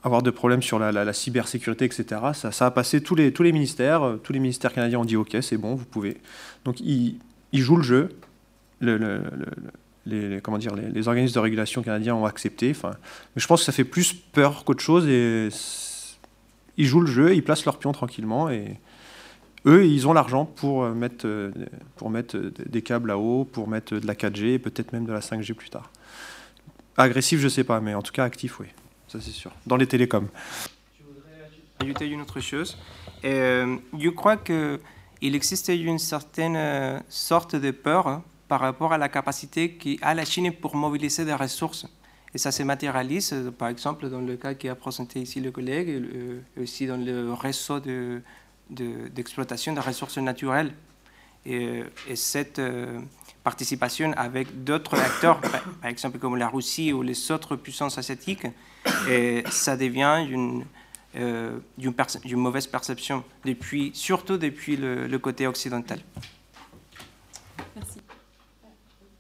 [0.03, 2.21] avoir de problèmes sur la, cybersécurité, etc.
[2.33, 4.03] Ça, a passé tous les, tous les ministères.
[4.03, 6.17] Euh, tous les ministères canadiens ont dit OK, c'est bon, vous pouvez.
[6.65, 7.19] Donc ils,
[7.53, 8.09] jouent le jeu.
[8.81, 12.75] les, comment dire, les, organismes de régulation canadiens ont accepté.
[12.83, 12.91] Mais
[13.37, 15.07] je pense que ça fait plus peur qu'autre chose.
[15.07, 15.47] Et
[16.77, 18.49] ils jouent le jeu, ils placent leurs pions tranquillement.
[18.49, 18.79] Et
[19.65, 21.51] eux, ils ont l'argent pour euh, mettre, euh,
[21.95, 25.21] pour mettre des câbles à eau, pour mettre de la 4G, peut-être même de la
[25.21, 25.89] 5G plus tard.
[26.97, 28.67] Agressif, je ne sais pas, mais en tout cas actif, oui.
[29.19, 29.51] C'est sûr.
[29.65, 30.27] Dans les télécoms.
[30.97, 31.49] Je voudrais
[31.81, 32.77] ajouter une autre chose.
[33.23, 34.79] Euh, je crois qu'il
[35.21, 40.25] existe une certaine euh, sorte de peur hein, par rapport à la capacité qu'a la
[40.25, 41.85] Chine pour mobiliser des ressources.
[42.33, 45.51] Et ça se matérialise, euh, par exemple, dans le cas qui a présenté ici le
[45.51, 45.89] collègue,
[46.57, 47.79] et aussi dans le réseau
[48.69, 50.73] d'exploitation de, des ressources naturelles.
[51.45, 52.61] Et, et cette
[53.43, 58.47] participation avec d'autres acteurs, par exemple comme la Russie ou les autres puissances asiatiques,
[59.09, 60.65] et ça devient une,
[61.15, 61.59] euh,
[62.35, 65.99] mauvaise perception, depuis, surtout depuis le, côté occidental.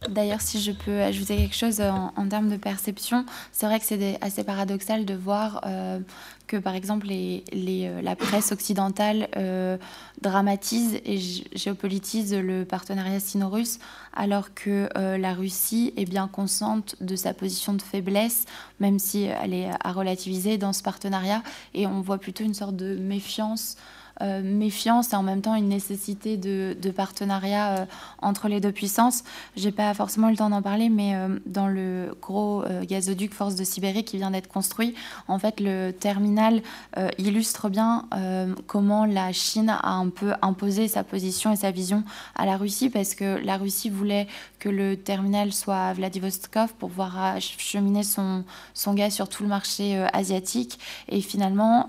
[0.09, 4.17] D'ailleurs, si je peux ajouter quelque chose en, termes de perception, c'est vrai que c'est
[4.21, 5.99] assez paradoxal de voir euh,
[6.47, 9.77] que, par exemple, euh, la presse occidentale euh,
[10.21, 11.19] dramatise et
[11.55, 13.79] géopolitise le partenariat sino-russe,
[14.15, 18.45] alors que la Russie est bien consciente de sa position de faiblesse,
[18.79, 21.43] même si elle est à relativiser dans ce partenariat,
[21.73, 25.69] et on voit plutôt une sorte de méfiance euh, méfiance et en même temps une
[25.69, 27.85] nécessité de, partenariat euh,
[28.21, 29.23] entre les deux puissances.
[29.55, 33.63] J'ai pas forcément le temps d'en parler, mais euh, dans le gros gazoduc Force de
[33.63, 34.93] Sibérie qui vient d'être construit,
[35.27, 36.61] en fait, le terminal
[37.17, 38.05] illustre bien
[38.67, 42.03] comment la Chine a un peu imposé sa position et sa vision
[42.35, 44.27] à la Russie, parce que la Russie voulait
[44.63, 49.49] que le terminal soit à Vladivostok pour pouvoir acheminer son, son gaz sur tout le
[49.49, 50.79] marché asiatique.
[51.09, 51.87] Et finalement,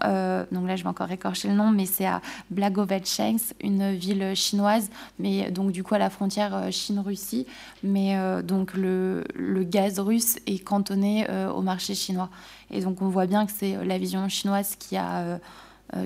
[0.51, 2.21] donc là, je vais encore écorcher le nom, mais c'est à
[2.51, 7.47] Blagoveshchensk, une ville chinoise, mais donc du coup à la frontière euh, Chine-Russie.
[7.83, 9.25] Mais euh, donc le,
[9.65, 12.31] gaz russe est cantonné euh, au marché chinois.
[12.71, 15.39] Et donc on voit bien que c'est la vision chinoise qui a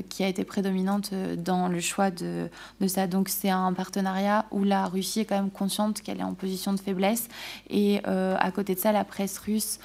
[0.08, 2.48] qui a été prédominante dans le choix de,
[2.86, 3.06] ça.
[3.06, 6.72] Donc c'est un partenariat où la Russie est quand même consciente qu'elle est en position
[6.72, 7.28] de faiblesse.
[7.70, 9.78] Et à côté de ça, la presse russe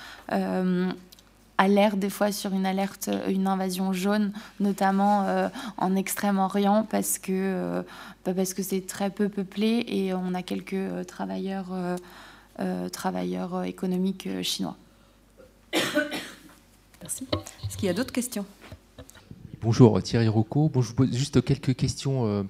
[1.58, 7.18] alerte des fois sur une alerte, euh, une invasion jaune, notamment euh, en Extrême-Orient, parce
[7.20, 7.82] que euh,
[8.26, 11.68] bah, parce que c'est très peu peuplé et on a quelques travailleurs
[12.92, 14.78] travailleurs économiques chinois.
[17.02, 17.28] Merci.
[17.68, 18.46] Est-ce qu'il y a d'autres questions?
[19.64, 20.68] Bonjour Thierry Rocco.
[20.68, 22.46] Bon, je vous pose juste quelques questions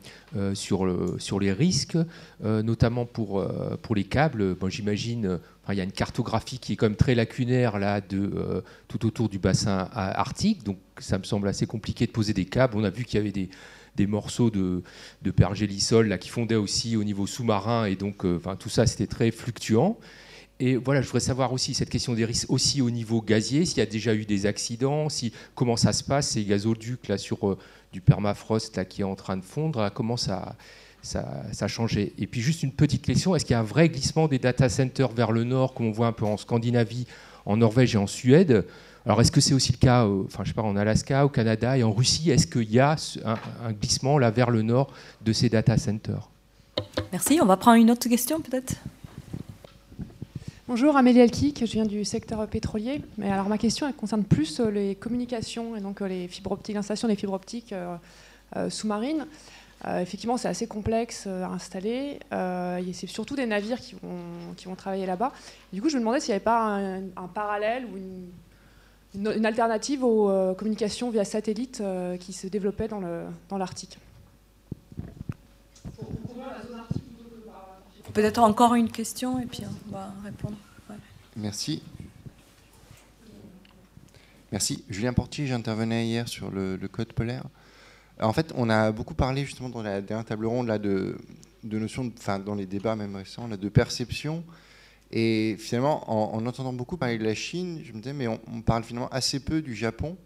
[0.56, 1.96] sur, le, sur les risques,
[2.42, 3.46] notamment pour,
[3.84, 4.56] pour les câbles.
[4.56, 8.32] Bon, J'imagine il y a une cartographie qui est quand même très lacunaire là, de,
[8.36, 12.46] euh, tout autour du bassin arctique, donc ça me semble assez compliqué de poser des
[12.46, 12.76] câbles.
[12.78, 13.50] On a vu qu'il y avait des,
[13.96, 14.84] des morceaux de,
[15.22, 19.08] de pergélisol là, qui fondaient aussi au niveau sous-marin, et donc euh, tout ça c'était
[19.08, 19.98] très fluctuant.
[20.60, 23.80] Et voilà, je voudrais savoir aussi cette question des risques aussi au niveau gazier, s'il
[23.80, 27.48] y a déjà eu des accidents, si, comment ça se passe, ces gazoducs là sur
[27.48, 27.58] euh,
[27.92, 30.56] du permafrost là, qui est en train de fondre, comment ça,
[31.02, 32.14] ça, a changé?
[32.18, 34.70] Et puis juste une petite question, est-ce qu'il y a un vrai glissement des data
[34.70, 37.08] centers vers le nord, comme on voit un peu en Scandinavie,
[37.46, 38.66] en Norvège et en Suède?
[39.06, 41.84] Alors, est-ce que c'est aussi le cas, enfin, je sais en Alaska, au Canada et
[41.84, 42.32] en Russie?
[42.32, 46.30] Est-ce qu'il y a un, glissement là vers le nord de ces data centers?
[47.12, 47.40] Merci.
[47.42, 48.76] On va prendre une autre question, peut-être?
[50.76, 53.04] Bonjour, Amélie Elkik, je viens du secteur pétrolier.
[53.20, 56.52] Mais alors, ma question elle concerne plus euh, les communications et donc euh, les fibres
[56.52, 57.76] optiques, l'installation des fibres optiques
[58.70, 59.28] sous-marines.
[59.86, 62.18] Euh, effectivement, c'est assez complexe à installer.
[62.92, 64.18] C'est surtout des navires qui vont,
[64.58, 65.32] qui vont travailler là-bas.
[65.72, 68.00] Du coup, je me demandais s'il n'y avait pas un, parallèle ou
[69.14, 71.84] une, alternative aux communications via satellite
[72.20, 74.00] qui se développaient dans l'Arctique.
[78.14, 80.58] Peut-être encore une question et puis on va répondre.
[81.36, 81.82] Merci.
[84.52, 84.84] Merci.
[84.90, 87.44] Julien Portier, j'intervenais hier sur le code polaire.
[88.22, 91.18] En fait, on a beaucoup parlé justement dans la dernière table ronde là, de,
[91.64, 94.44] notions, enfin dans les débats même récents, là, de perception.
[95.12, 98.84] Et finalement, en, entendant beaucoup parler de la Chine, je me disais, mais on, parle
[98.84, 100.18] finalement assez peu du Japon,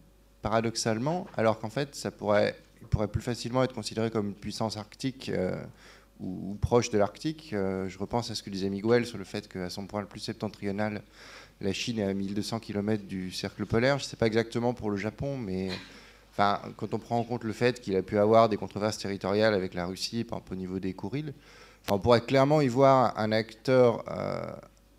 [0.42, 2.56] paradoxalement, alors qu'en fait, ça pourrait,
[2.90, 5.62] pourrait plus facilement être considéré comme une puissance arctique euh,
[6.20, 7.52] ou, proche de l'Arctique.
[7.54, 10.08] Euh, je repense à ce que disait Miguel sur le fait qu'à son point le
[10.08, 11.02] plus septentrional,
[11.62, 14.00] la Chine est à 1200 km du cercle polaire.
[14.00, 15.70] Je ne sais pas exactement pour le Japon, mais
[16.76, 19.74] quand on prend en compte le fait qu'il a pu avoir des controverses territoriales avec
[19.74, 21.34] la Russie, par exemple au niveau des Kourils,
[21.90, 24.46] on pourrait clairement y voir un acteur euh,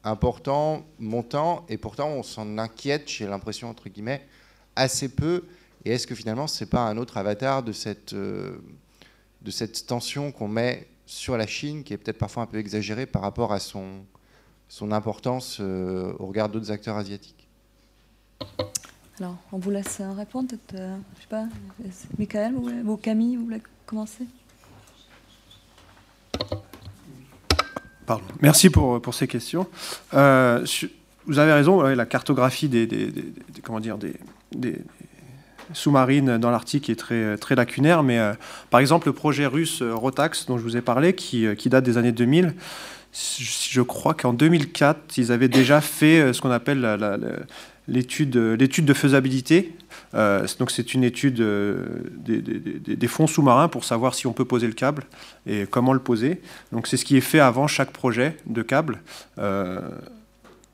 [0.05, 4.27] important, montant, et pourtant on s'en inquiète, j'ai l'impression, entre guillemets,
[4.75, 5.45] assez peu.
[5.85, 8.59] Et est-ce que finalement, ce n'est pas un autre avatar de cette, euh,
[9.43, 13.07] de cette tension qu'on met sur la Chine, qui est peut-être parfois un peu exagérée
[13.07, 14.05] par rapport à son,
[14.69, 17.49] son importance euh, au regard d'autres acteurs asiatiques
[19.21, 21.47] alors, on vous laisse répondre, peut-être, euh, je sais pas,
[22.19, 24.25] Michael ou, Camille, vous voulez commencer?
[28.07, 28.25] Pardon.
[28.41, 29.67] Merci pour, pour ces questions.
[30.15, 30.65] Euh,
[31.27, 33.11] vous avez raison, la cartographie des,
[33.65, 34.15] comment dire, des,
[35.73, 38.19] sous-marines dans l'Arctique est très, très lacunaire, mais
[38.71, 41.99] par exemple le projet russe Rotax dont je vous ai parlé, qui, qui date des
[41.99, 42.55] années 2000,
[43.13, 46.87] je crois qu'en 2004, ils avaient déjà fait ce qu'on appelle
[47.87, 49.75] l'étude de faisabilité
[50.15, 51.87] euh, donc c'est une étude euh,
[52.17, 55.05] des, fonds sous-marins pour savoir si on peut poser le câble
[55.47, 56.41] et comment le poser.
[56.73, 59.01] Donc c'est ce qui est fait avant chaque projet de câble.
[59.39, 59.81] Euh,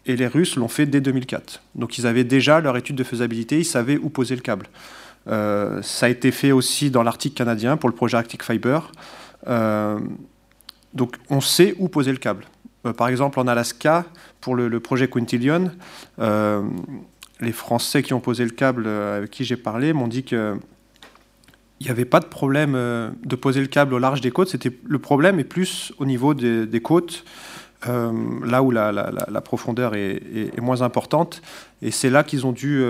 [0.06, 1.62] et les Russes l'ont fait dès 2004.
[1.74, 4.66] Donc ils avaient déjà leur étude de faisabilité, ils savaient où poser le câble.
[5.26, 8.93] ça a été fait aussi dans l'Arctique canadien pour le projet Arctic Fiber.
[10.93, 12.44] donc on sait où poser le câble.
[12.97, 14.05] par exemple en Alaska,
[14.40, 15.70] pour le, projet Quintillion,
[17.40, 20.56] les Français qui ont posé le câble euh, avec qui j'ai parlé m'ont dit que
[21.81, 24.48] il n'y avait pas de problème euh, de poser le câble au large des côtes.
[24.48, 27.24] C'était le problème est plus au niveau des, côtes,
[27.89, 28.12] euh,
[28.44, 31.43] là où la, profondeur est, moins importante.
[31.82, 32.81] Et c'est là qu'ils ont dû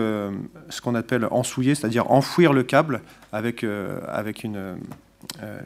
[0.69, 3.01] ce qu'on appelle ensouiller, c'est-à-dire enfouir le câble
[3.33, 3.65] avec
[4.09, 4.77] avec une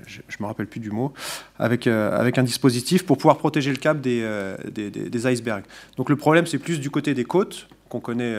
[0.06, 1.12] je ne me rappelle plus du mot,
[1.58, 4.24] avec, avec un dispositif pour pouvoir protéger le câble des,
[4.72, 5.64] des, icebergs.
[5.96, 8.34] Donc le problème, c'est plus du côté des côtes, qu'on connaît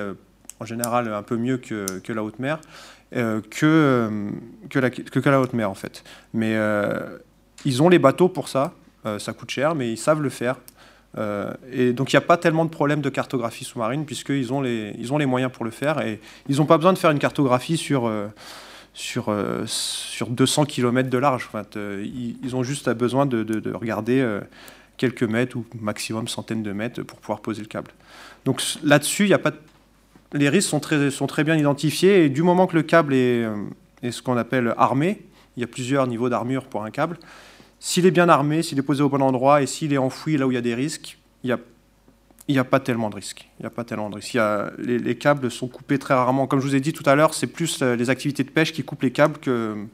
[0.59, 2.59] en général un peu mieux que, la haute mer,
[3.15, 4.29] euh, que, euh,
[4.69, 6.03] que, la, que, la haute mer en fait.
[6.33, 7.17] Mais euh,
[7.65, 8.73] ils ont les bateaux pour ça,
[9.17, 10.57] ça coûte cher, mais ils savent le faire.
[11.17, 14.93] Et donc il n'y a pas tellement de problèmes de cartographie sous-marine puisqu'ils ont, les,
[15.11, 17.77] ont les moyens pour le faire et ils n'ont pas besoin de faire une cartographie
[17.77, 18.09] sur,
[18.93, 19.33] sur,
[19.65, 21.49] sur 200 km de large.
[21.75, 24.23] Ils, ont juste besoin de, de, regarder
[24.97, 27.91] quelques mètres ou maximum centaines de mètres pour pouvoir poser le câble.
[28.45, 29.51] Donc là-dessus, il a pas
[30.33, 33.43] les risques sont très, sont très bien identifiés et du moment que le câble est,
[33.43, 33.55] euh,
[34.03, 35.21] est ce qu'on appelle armé,
[35.57, 37.17] il y a plusieurs niveaux d'armure pour un câble,
[37.79, 40.47] s'il est bien armé, s'il est posé au bon endroit et s'il est enfoui là
[40.47, 41.59] où il y a des risques, il n'y a,
[42.47, 43.47] il a pas tellement de risques.
[43.59, 44.33] Il y a pas tellement de risques.
[44.33, 46.47] Il y les, câbles sont coupés très rarement.
[46.47, 48.73] Comme je vous ai dit tout à l'heure, c'est plus euh, les activités de pêche
[48.73, 49.87] qui coupent les câbles que,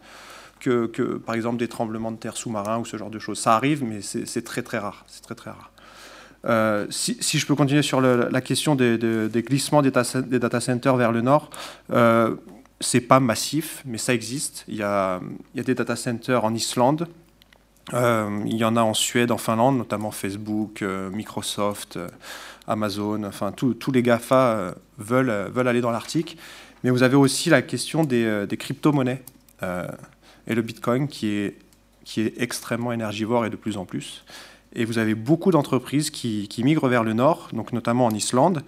[1.25, 3.39] par exemple des tremblements de terre sous-marins ou ce genre de choses.
[3.39, 5.05] Ça arrive, mais c'est très très rare.
[5.07, 5.71] C'est très très rare.
[6.45, 8.97] Euh, si, je peux continuer sur la question des,
[9.45, 11.49] glissements des, data centers vers le nord,
[11.91, 12.35] euh,
[12.79, 14.63] c'est pas massif, mais ça existe.
[14.67, 15.19] Il y a,
[15.53, 17.07] des data centers en Islande,
[17.93, 21.99] euh, il y en a en Suède, en Finlande, notamment Facebook, Microsoft,
[22.67, 26.37] Amazon, enfin tous les GAFA veulent, aller dans l'Arctique.
[26.83, 29.23] Mais vous avez aussi la question des, crypto-monnaies
[29.61, 31.57] et le Bitcoin qui est,
[32.03, 34.23] qui est extrêmement énergivore et de plus en plus.
[34.75, 38.61] Et vous avez beaucoup d'entreprises qui, migrent vers le nord, donc notamment en Islande,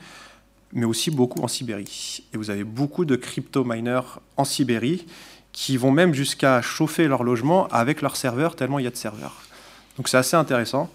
[0.72, 2.24] mais aussi beaucoup en Sibérie.
[2.34, 5.06] Et vous avez beaucoup de crypto-miners en Sibérie
[5.58, 8.96] qui vont même jusqu'à chauffer leur logement avec leurs serveurs, tellement il y a de
[8.96, 9.42] serveurs.
[9.98, 10.88] Donc c'est assez intéressant.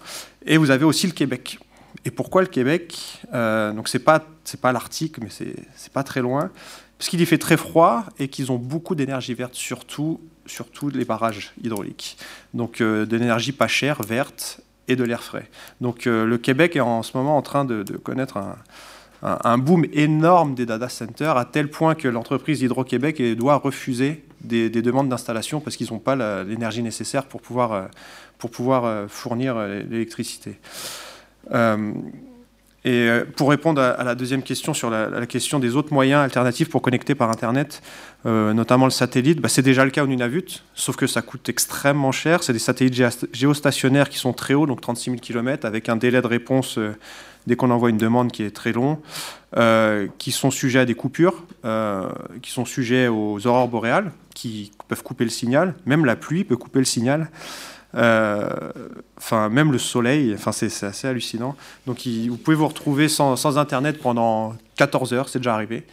[0.45, 1.59] Et vous avez aussi le Québec.
[2.05, 3.19] Et pourquoi le Québec?
[3.33, 4.25] Euh, Donc c'est pas
[4.61, 6.49] pas l'Arctique, mais c'est pas très loin,
[6.97, 11.03] parce qu'il y fait très froid et qu'ils ont beaucoup d'énergie verte, surtout surtout les
[11.03, 12.17] barrages hydrauliques.
[12.53, 15.49] Donc euh, de l'énergie pas chère, verte, et de l'air frais.
[15.81, 18.55] Donc euh, le Québec est en ce moment en train de, connaître un,
[19.57, 25.09] boom énorme des data centers, à tel point que l'entreprise Hydro-Québec doit refuser des, demandes
[25.09, 27.85] d'installation parce qu'ils n'ont pas l'énergie nécessaire pour pouvoir, euh,
[28.37, 29.57] pour pouvoir euh, fournir
[29.89, 30.59] l'électricité.
[32.85, 36.69] Et euh, pour répondre à, la deuxième question sur la, question des autres moyens alternatifs
[36.69, 37.81] pour connecter par Internet,
[38.25, 41.47] euh, notamment le satellite, bah, c'est déjà le cas au Nunavut, sauf que ça coûte
[41.47, 42.43] extrêmement cher.
[42.43, 43.01] C'est des satellites
[43.31, 46.93] géostationnaires qui sont très hauts, donc 36 000 km, avec un délai de réponse euh,
[47.47, 48.99] dès qu'on envoie une demande qui est très long,
[50.17, 51.43] qui sont sujets à des coupures,
[52.41, 55.75] qui sont sujets aux aurores boréales, qui peuvent couper le signal.
[55.85, 57.29] Même la pluie peut couper le signal.
[57.95, 58.49] Euh,
[59.17, 61.55] enfin, même le soleil, enfin, c'est assez hallucinant.
[61.85, 65.85] Donc, vous pouvez vous retrouver sans, Internet pendant 14 heures, c'est déjà arrivé,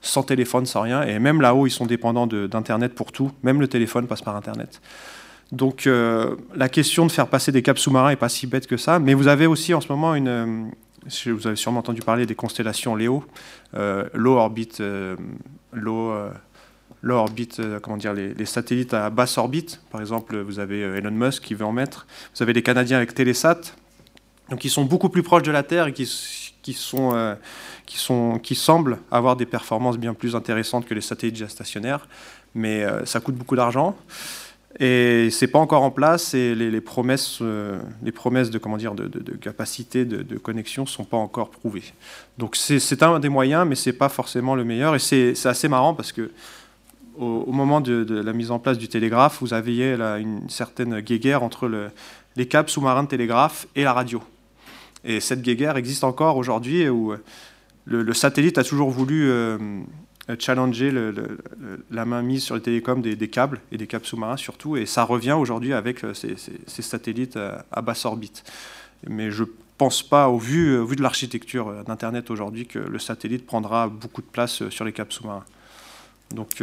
[0.00, 1.02] sans téléphone, sans rien.
[1.02, 3.32] Et même là-haut, ils sont dépendants d'Internet pour tout.
[3.42, 4.80] Même le téléphone passe par Internet.
[5.50, 8.76] Donc, euh, la question de faire passer des câbles sous-marins n'est pas si bête que
[8.76, 9.00] ça.
[9.00, 10.70] Mais vous avez aussi en ce moment une.
[11.06, 13.24] Euh, vous avez sûrement entendu parler des constellations Léo,
[13.72, 14.78] low orbit,
[15.72, 16.30] low
[17.02, 19.80] l'orbite, euh, comment dire, les, satellites à basse orbite.
[19.90, 22.06] Par exemple, vous avez euh, Elon Musk qui veut en mettre.
[22.34, 23.60] Vous avez les Canadiens avec Télésat,
[24.50, 27.34] donc ils sont beaucoup plus proches de la Terre et qui, sont, euh,
[27.86, 32.06] qui, sont, qui semblent avoir des performances bien plus intéressantes que les satellites géostationnaires,
[32.54, 33.96] mais ça coûte beaucoup d'argent.
[34.78, 37.42] Et c'est pas encore en place et les, promesses,
[38.02, 41.50] les promesses de, comment dire, de, de, de capacité de, de, connexion sont pas encore
[41.50, 41.82] prouvées.
[42.38, 44.94] Donc c'est un des moyens, mais c'est pas forcément le meilleur.
[44.94, 46.30] Et c'est assez marrant parce que
[47.18, 51.42] au, moment de, la mise en place du télégraphe, vous aviez là, une certaine guéguerre
[51.42, 51.90] entre le,
[52.36, 54.22] les câbles sous-marins de télégraphe et la radio.
[55.04, 57.12] Et cette guéguerre existe encore aujourd'hui où
[57.84, 59.30] le, satellite a toujours voulu
[60.38, 60.92] challenger
[61.90, 65.04] la main mise sur les télécoms des, câbles et des câbles sous-marins surtout, et ça
[65.04, 66.36] revient aujourd'hui avec ces,
[66.82, 67.38] satellites
[67.70, 68.44] à, basse orbite.
[69.08, 69.44] Mais je
[69.78, 74.68] pense pas, au vu, de l'architecture d'Internet aujourd'hui, que le satellite prendra beaucoup de place
[74.68, 75.44] sur les câbles sous-marins.
[76.34, 76.62] Donc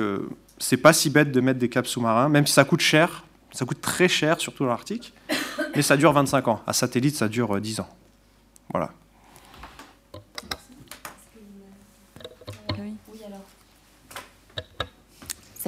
[0.59, 3.65] c'est pas si bête de mettre des câbles sous-marins, même si ça coûte cher, ça
[3.65, 5.13] coûte très cher, surtout dans l'Arctique,
[5.75, 6.61] mais ça dure 25 ans.
[6.67, 7.89] À satellite, ça dure 10 ans.
[8.71, 8.91] Voilà.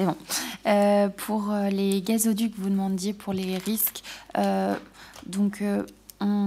[0.00, 0.16] C'est bon.
[0.66, 4.02] Euh, pour euh, les gazoducs, vous demandiez pour les risques.
[4.38, 4.74] Euh,
[5.26, 5.62] donc,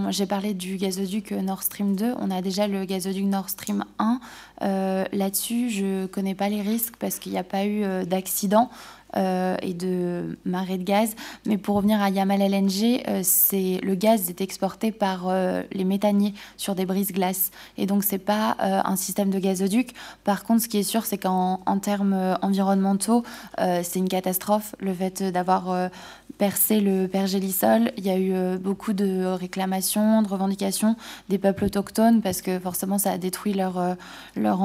[0.10, 2.16] j'ai parlé du gazoduc Nord Stream 2.
[2.20, 4.20] On a déjà le gazoduc Nord Stream 1.
[5.12, 8.72] Là-dessus, je ne connais pas les risques parce qu'il n'y a pas eu d'accident.
[9.16, 11.16] Euh, et de marée de gaz.
[11.46, 15.84] Mais pour revenir à Yamal LNG, euh, c'est le gaz est exporté par euh, les
[15.84, 17.52] méthaniers sur des brises-glaces.
[17.78, 19.92] Et donc, c'est pas un système de gazoduc.
[20.24, 23.24] Par contre, ce qui est sûr, c'est qu'en termes environnementaux,
[23.58, 24.76] c'est une catastrophe.
[24.80, 25.90] Le fait d'avoir
[26.44, 30.98] percé le pergélisol, il y a eu beaucoup de réclamations, de revendications
[31.30, 33.82] des peuples autochtones parce que forcément, ça a détruit leur,
[34.36, 34.60] leur,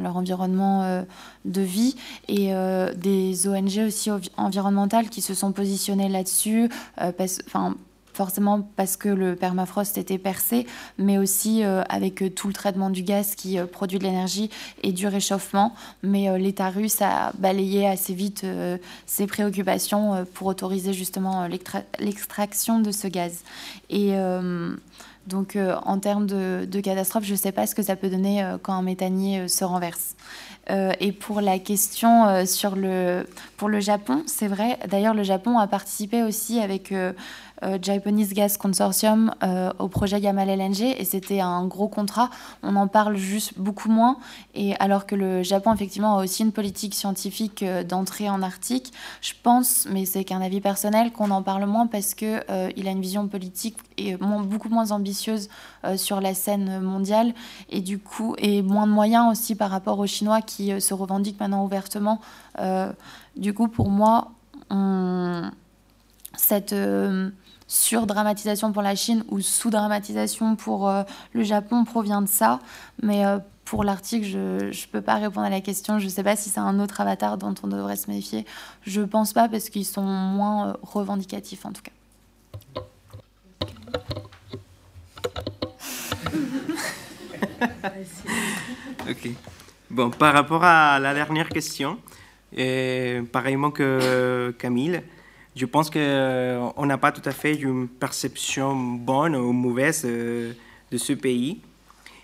[0.00, 1.04] leur environnement
[1.44, 1.96] de vie.
[2.28, 2.54] Et
[2.96, 6.70] des ONG aussi environnementales qui se sont positionnées là-dessus,
[7.00, 7.12] euh,
[8.14, 10.66] forcément parce que le permafrost était percé,
[10.98, 14.50] mais aussi euh, avec euh, tout le traitement du gaz qui produit de l'énergie
[14.82, 15.74] et du réchauffement.
[16.02, 18.46] Mais l'État russe a balayé assez vite
[19.06, 21.48] ses préoccupations pour autoriser justement
[21.98, 23.42] l'extraction de ce gaz.
[23.90, 24.14] Et
[25.26, 28.74] donc en termes de, catastrophe, je ne sais pas ce que ça peut donner quand
[28.74, 30.16] un méthanier se renverse.
[30.70, 33.26] Euh, et pour la question euh, sur le,
[33.56, 34.78] pour le Japon, c'est vrai.
[34.88, 40.20] D'ailleurs, le Japon a participé aussi avec euh, euh, Japanese Gas Consortium euh, au projet
[40.20, 42.30] Yamal LNG et c'était un gros contrat.
[42.62, 44.18] On en parle juste beaucoup moins.
[44.54, 48.92] Et alors que le Japon, effectivement, a aussi une politique scientifique euh, d'entrée en Arctique,
[49.20, 52.42] je pense, mais c'est qu'un avis personnel, qu'on en parle moins parce qu'il
[52.76, 55.48] il a une vision politique et beaucoup moins ambitieuse
[55.96, 57.34] sur la scène mondiale
[57.70, 61.40] et du coup, et moins de moyens aussi par rapport aux Chinois qui se revendiquent
[61.40, 62.20] maintenant ouvertement.
[63.36, 64.32] du coup, pour moi,
[66.36, 66.74] cette
[67.72, 72.58] sur-dramatisation pour la Chine ou sous-dramatisation pour euh, le Japon provient de ça.
[73.02, 75.98] Mais euh, pour l'Arctique, je ne peux pas répondre à la question.
[75.98, 78.44] Je ne sais pas si c'est un autre avatar dont on devrait se méfier.
[78.82, 81.92] Je ne pense pas parce qu'ils sont moins euh, revendicatifs en tout cas.
[89.08, 89.30] ok.
[89.90, 91.98] Bon, par rapport à la dernière question,
[93.32, 95.02] pareillement que Camille,
[95.54, 100.52] je pense qu'on euh, n'a pas tout à fait une perception bonne ou mauvaise euh,
[100.90, 101.60] de ce pays.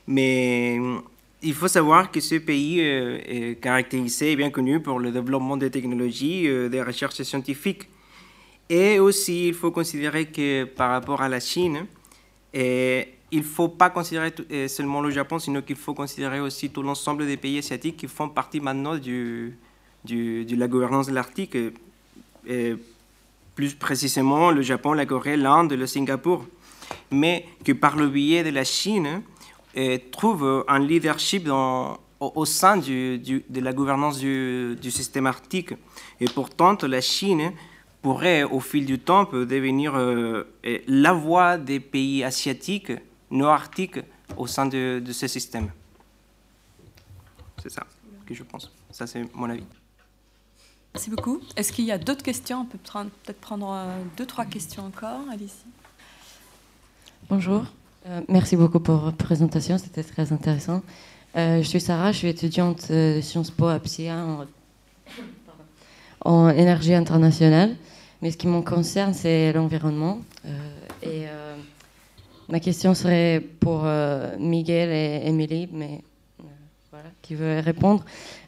[0.06, 0.98] Mais euh,
[1.42, 5.70] il faut savoir que ce pays est caractérisé et bien connu pour le développement des
[5.70, 7.88] technologies, des recherches scientifiques.
[8.68, 11.86] Et aussi, il faut considérer que par rapport à la Chine,
[12.52, 14.32] il ne faut pas considérer
[14.66, 18.28] seulement le Japon, sinon qu'il faut considérer aussi tout l'ensemble des pays asiatiques qui font
[18.28, 19.52] partie maintenant de
[20.05, 21.56] la gouvernance de l'Arctique
[23.59, 26.47] plus précisément le Japon, la Corée, l'Inde, le Singapour,
[27.10, 29.20] mais que par le biais de la Chine,
[29.76, 31.48] euh, trouve un leadership
[32.20, 35.74] au, sein de la gouvernance du, système arctique.
[36.20, 37.51] Et pourtant, la Chine
[38.01, 40.44] pourrait, au fil du temps, devenir euh,
[40.86, 42.93] la voix des pays asiatiques,
[43.28, 43.98] nord-arctiques,
[44.36, 45.72] au sein de, de ce système.
[47.60, 47.85] C'est ça
[48.24, 48.70] que je pense.
[48.93, 49.64] Ça, c'est mon avis.
[50.94, 51.40] Merci beaucoup.
[51.56, 52.62] Est-ce qu'il y a d'autres questions?
[52.62, 55.20] On peut peut-être prendre euh, deux, trois questions encore.
[55.31, 55.65] Alice.
[57.28, 57.65] Bonjour.
[58.06, 60.82] Euh, merci beaucoup pour votre présentation, c'était très intéressant.
[61.36, 64.24] Euh, je suis Sarah, je suis étudiante de Sciences Po à PSIA
[66.24, 67.77] en, énergie internationale.
[68.23, 70.20] Mais ce qui me concerne, c'est l'environnement.
[71.02, 71.27] et
[72.48, 73.85] ma question serait pour
[74.40, 76.01] Miguel et Émilie, mais
[77.22, 78.05] qui veut répondre.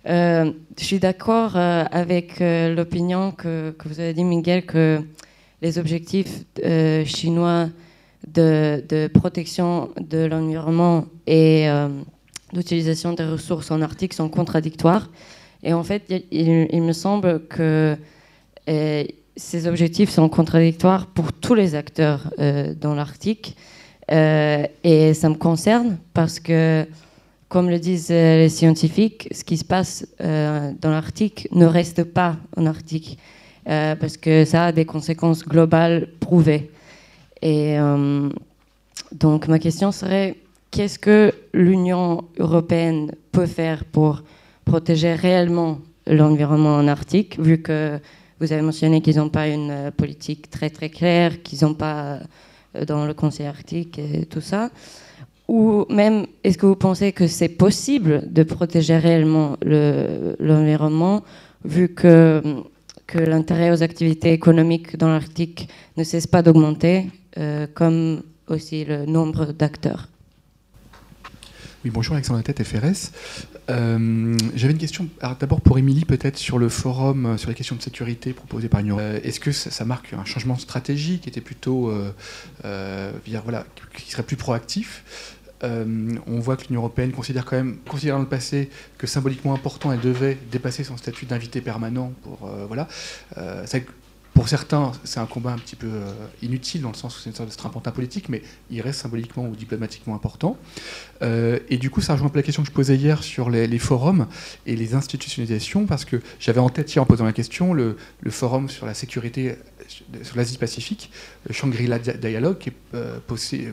[0.07, 5.03] Euh, je suis d'accord euh, avec euh, l'opinion que, vous avez dit, Miguel, que
[5.61, 6.45] les objectifs
[7.05, 7.69] chinois
[8.27, 11.69] de, protection de l'environnement et
[12.55, 15.11] d'utilisation des ressources en Arctique sont contradictoires.
[15.63, 17.95] Et en fait, il me semble que
[19.37, 22.33] ces objectifs sont contradictoires pour tous les acteurs
[22.81, 23.55] dans l'Arctique.
[24.09, 26.87] et ça me concerne parce que
[27.51, 32.05] comme le disent euh, les scientifiques, ce qui se passe euh, dans l'Arctique ne reste
[32.05, 33.19] pas en Arctique,
[33.69, 36.71] euh, parce que ça a des conséquences globales prouvées.
[37.43, 37.79] Et
[39.13, 40.37] donc ma question serait,
[40.71, 44.23] qu'est-ce que l'Union européenne peut faire pour
[44.67, 47.99] protéger réellement l'environnement en Arctique, vu que
[48.41, 52.21] vous avez mentionné qu'ils n'ont pas une politique très très claire, qu'ils n'ont pas
[52.87, 54.71] dans le Conseil arctique et tout ça
[55.51, 59.57] Ou même, est-ce que vous pensez que c'est possible de protéger réellement
[60.39, 61.25] l'environnement,
[61.65, 62.41] vu que,
[63.13, 69.47] l'intérêt aux activités économiques dans l'Arctique ne cesse pas d'augmenter, euh, comme aussi le nombre
[69.47, 70.07] d'acteurs?
[71.83, 73.11] Oui, bonjour Alexandre Tête, FRS.
[73.71, 75.09] Euh, j'avais une question,
[75.41, 78.83] d'abord pour Émilie, peut-être sur le forum euh, sur les questions de sécurité proposé par
[78.83, 78.99] l'Union.
[79.01, 81.91] Euh, est-ce que ça, marque un changement de stratégie qui était plutôt,
[82.63, 83.65] voilà,
[83.97, 85.39] qui serait plus proactif?
[85.63, 90.01] On voit que l'Union européenne considère quand même, considérant le passé, que symboliquement important, elle
[90.01, 92.89] devait dépasser son statut d'invité permanent pour, voilà.
[94.35, 97.31] Pour certains, c'est un combat un petit peu euh, inutile, dans le sens où c'est
[97.31, 100.57] une sorte de strapontin politique, mais il reste symboliquement ou diplomatiquement important.
[101.23, 103.51] Euh, et du coup, ça rejoint un peu la question que je posais hier sur
[103.51, 104.27] les, forums
[104.67, 107.97] et les institutionnalisations, parce que j'avais en tête hier, en posant la question, le
[108.29, 109.57] forum sur la sécurité
[110.23, 111.11] sur l'Asie-Pacifique,
[111.47, 113.73] le Shangri-La Dialogue, qui est euh, poussé,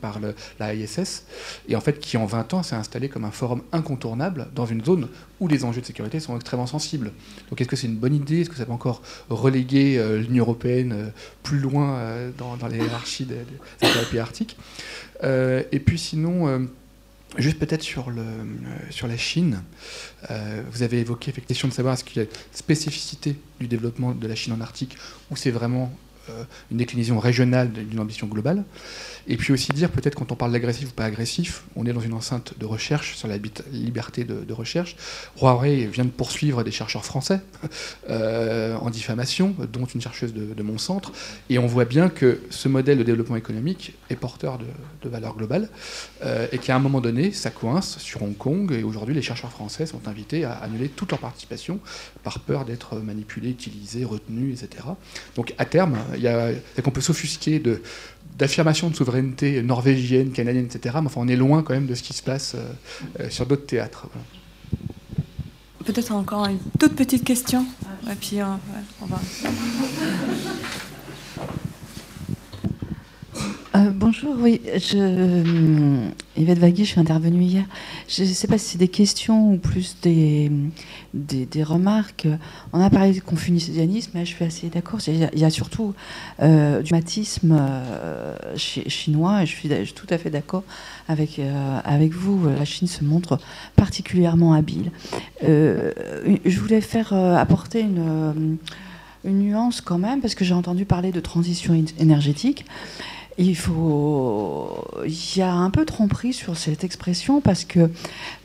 [0.00, 1.24] par le, la ISS,
[1.68, 4.84] et en fait qui en 20 ans s'est installé comme un forum incontournable dans une
[4.84, 5.08] zone
[5.40, 7.12] où les enjeux de sécurité sont extrêmement sensibles.
[7.50, 8.40] Donc est-ce que c'est une bonne idée?
[8.42, 11.08] Est-ce que ça va encore reléguer euh, l'Union européenne euh,
[11.42, 11.98] plus loin
[12.36, 13.36] dans, dans, les hiérarchies des,
[13.80, 14.56] des pays arctiques?
[15.22, 16.68] Et puis sinon...
[17.36, 18.10] Juste peut-être sur,
[18.90, 19.62] sur la Chine,
[20.70, 24.12] vous avez évoqué la question de savoir est-ce qu'il y a une spécificité du développement
[24.12, 24.96] de la Chine en Arctique
[25.30, 25.92] ou c'est vraiment
[26.70, 28.64] une déclinaison régionale d'une ambition globale.
[29.28, 32.00] Et puis aussi dire, peut-être quand on parle d'agressif ou pas agressif, on est dans
[32.00, 33.36] une enceinte de recherche sur la
[33.70, 34.96] liberté de, recherche.
[35.40, 37.40] Huawei vient de poursuivre des chercheurs français
[38.10, 41.12] euh, en diffamation, dont une chercheuse de, mon centre.
[41.50, 44.64] Et on voit bien que ce modèle de développement économique est porteur de,
[45.02, 45.68] de valeurs globales
[46.22, 48.72] euh, et qu'à un moment donné, ça coince sur Hong Kong.
[48.72, 51.78] Et aujourd'hui, les chercheurs français sont invités à annuler toute leur participation
[52.22, 54.84] par peur d'être manipulés, utilisés, retenus, etc.
[55.36, 56.52] Donc à terme, il y a,
[56.82, 57.82] qu'on peut s'offusquer de
[58.38, 60.96] d'affirmation de souveraineté norvégienne, canadienne, etc.
[61.00, 62.60] Mais enfin, on est loin quand même de ce qui se passe euh,
[63.20, 64.06] euh, sur d'autres théâtres.
[65.84, 67.64] Peut-être encore une toute petite question.
[68.10, 68.44] Et puis, euh,
[69.02, 69.20] on va.
[73.74, 76.08] Euh, bonjour, oui, je,
[76.38, 77.64] Yvette Vaguier, je suis intervenue hier.
[78.08, 80.50] Je ne sais pas si c'est des questions ou plus des,
[81.12, 82.28] des, remarques.
[82.72, 85.00] On a parlé de confucianisme, mais je suis assez d'accord.
[85.08, 85.94] Il, y a surtout
[86.40, 87.60] euh, du matisme
[88.56, 90.62] chinois, et je suis, tout à fait d'accord
[91.08, 91.40] avec,
[91.84, 92.48] avec vous.
[92.48, 93.38] La Chine se montre
[93.74, 94.92] particulièrement habile.
[95.42, 98.58] je voulais faire apporter une,
[99.24, 102.64] une nuance quand même, parce que j'ai entendu parler de transition énergétique
[103.38, 103.56] il
[105.36, 107.88] y a un peu tromperie sur cette expression parce que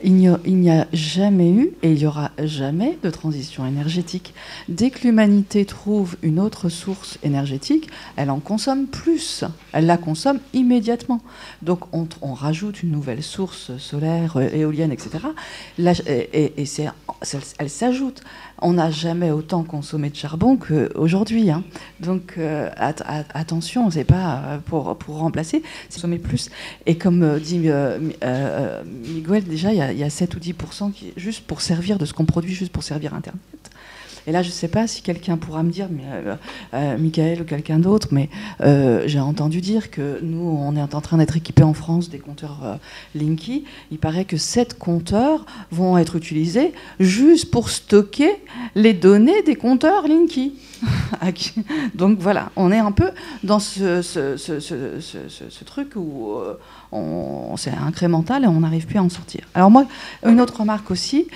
[0.04, 4.34] il n'y a, jamais eu et il y aura jamais de transition énergétique.
[4.68, 9.44] Dès que l'humanité trouve une autre source énergétique, elle en consomme plus.
[9.72, 11.20] Elle la consomme immédiatement.
[11.62, 15.24] Donc on, rajoute une nouvelle source solaire, éolienne, etc.
[16.08, 16.66] et, et
[17.58, 18.22] elle s'ajoute
[18.58, 21.50] on n'a jamais autant consommé de charbon qu'aujourd'hui.
[21.50, 21.64] Hein.
[22.00, 26.50] Donc euh, attention, c'est pas euh, pour, pour remplacer, c'est consommer plus.
[26.86, 27.58] Et comme euh, dit
[29.14, 30.54] Miguel, déjà, il y, a 7 ou 10
[30.94, 33.40] qui, juste pour servir de ce qu'on produit, juste pour servir Internet.
[34.26, 36.36] Et là, je ne sais pas si quelqu'un pourra me dire, mais, euh,
[36.72, 38.30] euh, Michael ou quelqu'un d'autre, mais
[38.62, 42.18] euh, j'ai entendu dire que nous, on est en train d'être équipés en France des
[42.18, 42.78] compteurs
[43.14, 43.64] Linky.
[43.90, 48.30] Il paraît que sept compteurs vont être utilisés juste pour stocker
[48.74, 50.54] les données des compteurs Linky.
[51.94, 53.10] Donc voilà, on est un peu
[53.42, 54.00] dans ce,
[55.64, 56.38] truc où
[57.56, 59.42] c'est incrémental et on n'arrive plus à en sortir.
[59.54, 59.86] Alors moi,
[60.26, 61.28] une autre remarque aussi,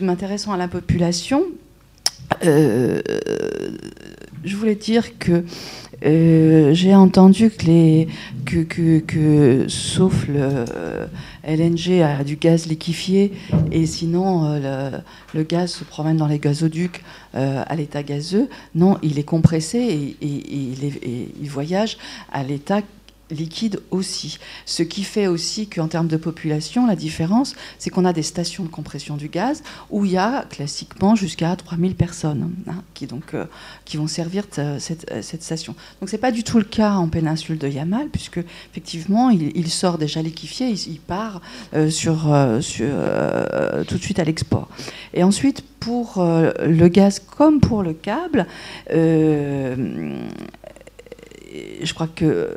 [0.00, 1.44] m'intéressant à la population,
[2.44, 3.00] euh,
[4.44, 5.44] je voulais dire que
[6.04, 8.08] euh, j'ai entendu que, les,
[8.46, 10.64] que, que, que, sauf le
[11.44, 13.32] LNG a du gaz liquéfié
[13.70, 14.90] et sinon euh,
[15.34, 17.02] le, gaz se promène dans les gazoducs
[17.34, 18.48] à l'état gazeux.
[18.74, 21.98] Non, il est compressé et il voyage
[22.32, 22.80] à l'état
[23.30, 24.38] liquide aussi.
[24.66, 28.64] Ce qui fait aussi qu'en termes de population, la différence, c'est qu'on a des stations
[28.64, 33.34] de compression du gaz où il y a classiquement jusqu'à 3000 personnes hein, qui, donc,
[33.34, 33.46] euh,
[33.84, 35.74] qui vont servir euh, cette, station.
[36.00, 38.40] Donc ce n'est pas du tout le cas en péninsule de Yamal, puisque
[38.70, 41.40] effectivement, il, sort déjà liquéfié, il, part
[41.74, 42.28] euh, sur,
[42.60, 42.86] sur
[43.86, 44.68] tout de suite à l'export.
[45.14, 48.46] Et ensuite, pour le gaz comme pour le câble,
[51.82, 52.56] je crois que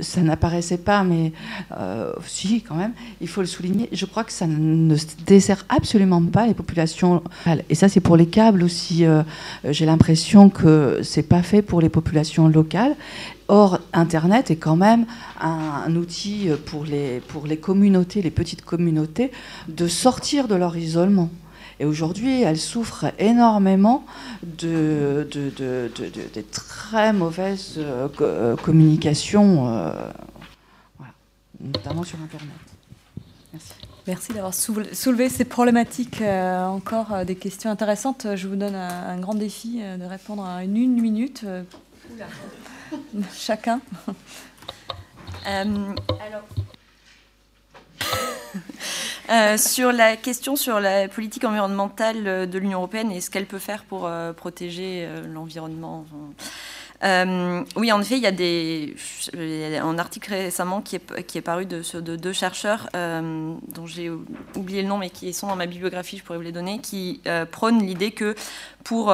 [0.00, 1.32] ça n'apparaissait pas, mais
[1.78, 3.88] euh, si, quand même, il faut le souligner.
[3.92, 4.96] Je crois que ça ne
[5.26, 7.22] dessert absolument pas les populations.
[7.68, 9.04] Et ça, c'est pour les câbles aussi.
[9.04, 9.22] Euh,
[9.68, 12.96] j'ai l'impression que c'est pas fait pour les populations locales.
[13.48, 15.04] Or, Internet est quand même
[15.40, 19.30] un, outil pour les, pour les communautés, les petites communautés,
[19.68, 21.30] de sortir de leur isolement.
[21.80, 24.04] Et aujourd'hui, elles souffrent énormément
[24.42, 25.90] de, de,
[26.52, 29.92] très mauvaises euh, euh, communications, euh,
[31.60, 32.54] notamment sur Internet.
[33.52, 33.72] Merci.
[34.06, 38.26] Merci d'avoir soulevé ces problématiques, encore des questions intéressantes.
[38.34, 41.46] Je vous donne un, grand défi de répondre à une, une minute.
[43.32, 43.80] Chacun.
[45.46, 46.44] alors.
[49.30, 53.46] Euh, sur la question sur la politique environnementale euh, de l'Union européenne et ce qu'elle
[53.46, 56.04] peut faire pour euh, protéger l'environnement.
[57.02, 58.94] oui, en effet, il y a, des,
[59.80, 64.10] un article récemment qui est, qui est paru de deux chercheurs, dont j'ai
[64.56, 67.22] oublié le nom, mais qui sont dans ma bibliographie, je pourrais vous les donner, qui
[67.50, 68.34] prônent l'idée que
[68.84, 69.12] pour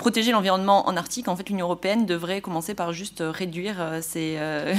[0.00, 4.00] protéger l'environnement en Arctique, en fait, l'Union européenne devrait commencer par juste euh, réduire euh,
[4.00, 4.74] ses, euh,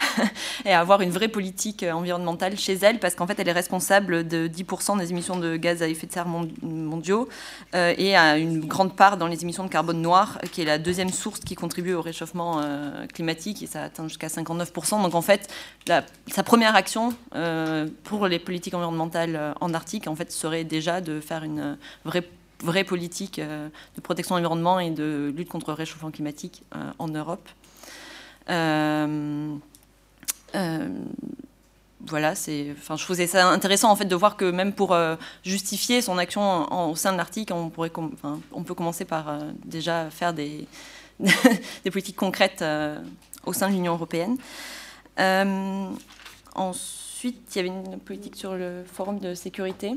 [0.64, 4.48] et avoir une vraie politique environnementale chez elle, parce qu'en fait, elle est responsable de
[4.48, 6.26] 10% des émissions de gaz à effet de serre
[6.62, 7.28] mondiaux
[7.74, 11.10] et a une grande part dans les émissions de carbone noir, qui est la deuxième
[11.10, 12.62] source qui contribue au réchauffement
[13.12, 15.02] climatique, et ça atteint jusqu'à 59%.
[15.02, 15.52] Donc, en fait,
[16.28, 17.14] sa première action
[18.04, 22.24] pour les politiques environnementales en Arctique, en fait, serait déjà de faire une vraie
[22.64, 26.90] vraie politique euh, de protection de l'environnement et de lutte contre le réchauffement climatique euh,
[26.98, 27.48] en Europe.
[28.50, 29.56] Euh,
[32.06, 34.94] voilà, c'est, enfin, je trouvais ça intéressant en fait de voir que même pour
[35.42, 37.90] justifier son action au sein de l'Arctique, on pourrait,
[38.52, 40.68] on peut commencer par déjà faire des,
[41.18, 42.62] des politiques concrètes
[43.46, 44.36] au sein de l'Union européenne.
[46.54, 49.96] ensuite, il y avait une politique sur le forum de sécurité.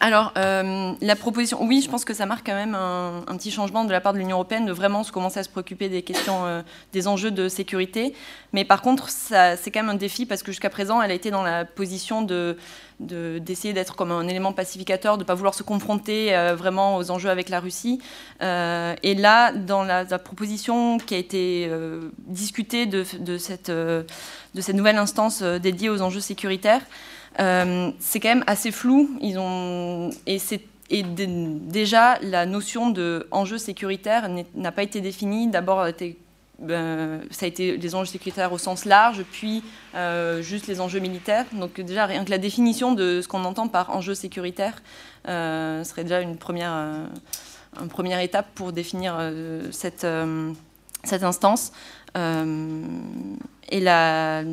[0.00, 3.84] Alors, euh, la proposition, oui, je pense que ça marque quand même un, petit changement
[3.84, 6.44] de la part de l'Union européenne de vraiment se commencer à se préoccuper des questions,
[6.46, 6.62] euh,
[6.92, 8.14] des enjeux de sécurité.
[8.52, 11.30] Mais par contre, c'est quand même un défi parce que jusqu'à présent, elle a été
[11.30, 12.56] dans la position de
[13.00, 17.10] d'essayer d'être comme un élément pacificateur, de ne pas vouloir se confronter euh, vraiment aux
[17.10, 18.00] enjeux avec la Russie.
[18.40, 21.68] et là, dans la, proposition qui a été
[22.18, 24.04] discutée de, de, cette, de
[24.60, 26.82] cette nouvelle instance dédiée aux enjeux sécuritaires,
[27.40, 29.16] euh, c'est quand même assez flou.
[29.20, 35.48] Ils ont, et, déjà, la notion d'enjeu sécuritaire n'a pas été définie.
[35.48, 35.86] D'abord,
[36.60, 41.00] ben, ça a été les enjeux sécuritaires au sens large, puis euh, juste les enjeux
[41.00, 41.46] militaires.
[41.52, 44.82] Donc déjà, rien que la définition de ce qu'on entend par enjeu sécuritaire
[45.28, 46.72] euh, serait déjà une première,
[47.80, 49.18] une première étape pour définir
[49.72, 50.06] cette,
[51.02, 51.72] cette instance.
[52.14, 54.44] et la,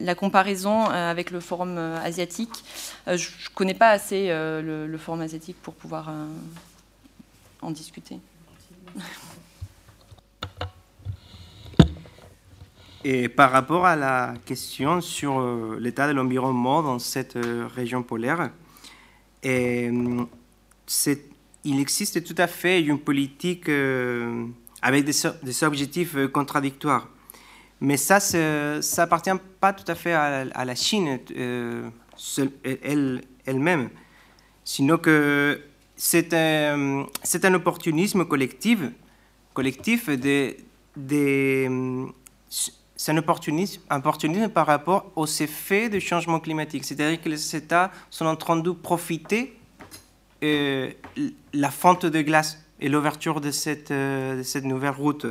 [0.00, 2.64] la comparaison euh, avec le forum euh, asiatique,
[3.06, 6.12] euh, je ne connais pas assez le, forum asiatique pour pouvoir
[7.62, 8.18] en discuter.
[13.02, 15.40] Et par rapport à la question sur
[15.78, 17.38] l'état de l'environnement dans cette
[17.74, 18.50] région polaire,
[19.42, 19.90] et,
[21.64, 23.70] il existe tout à fait une politique
[24.82, 27.08] avec des objectifs contradictoires.
[27.80, 29.30] Mais ça, ça appartient
[29.60, 31.88] pas tout à fait à, la Chine euh,
[32.62, 33.88] elle, elle-même,
[34.64, 35.60] sinon que
[35.96, 37.06] c'est un,
[37.42, 38.80] un opportunisme collectif,
[39.54, 40.56] collectif de,
[40.96, 42.06] de
[43.00, 46.84] c'est un opportunisme, opportunisme par rapport aux effets du changement climatique.
[46.84, 49.56] C'est-à-dire que les États sont en train de profiter
[50.42, 50.90] euh,
[51.54, 55.24] la fonte de glace et l'ouverture de cette, euh, de cette nouvelle route.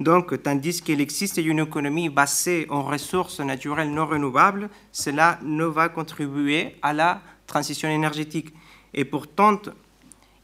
[0.00, 5.88] Donc, tandis qu'il existe une économie basée en ressources naturelles non renouvelables, cela ne va
[5.88, 8.48] contribuer à la transition énergétique.
[8.92, 9.60] Et pourtant,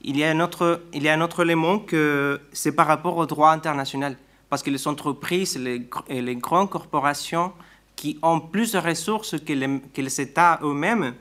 [0.02, 3.16] il y a un autre, il y a un autre élément que c'est par rapport
[3.16, 4.16] au droit international.
[4.48, 7.52] Parce que les entreprises et les, grandes corporations
[7.97, 11.14] qui ont plus de ressources que les, que les États eux-mêmes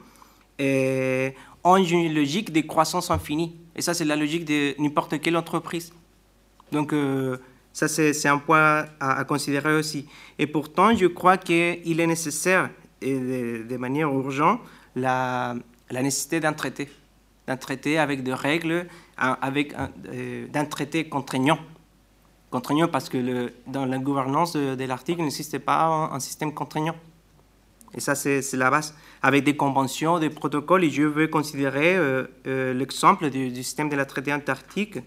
[0.57, 1.33] eh,
[1.63, 3.55] ont une logique de croissance infinie.
[3.75, 5.93] Et ça, c'est la logique de n'importe quelle entreprise.
[6.71, 7.37] Donc, euh,
[7.73, 10.07] ça, c'est un point à, considérer aussi.
[10.37, 12.69] Et pourtant, je crois qu'il est nécessaire,
[13.01, 14.59] et de, manière urgente,
[14.95, 15.55] la,
[15.91, 16.89] nécessité d'un traité.
[17.47, 18.87] D'un traité avec des règles,
[19.17, 19.73] avec
[20.11, 21.59] euh, d'un traité contraignant.
[22.51, 26.95] Contraignant parce que dans la gouvernance de, l'article, il n'existe pas un, système contraignant.
[27.93, 28.95] Et ça, c'est la base.
[29.21, 33.89] Avec des conventions, des protocoles, et je veux considérer euh, euh, l'exemple du, du, système
[33.89, 34.99] de la traité antarctique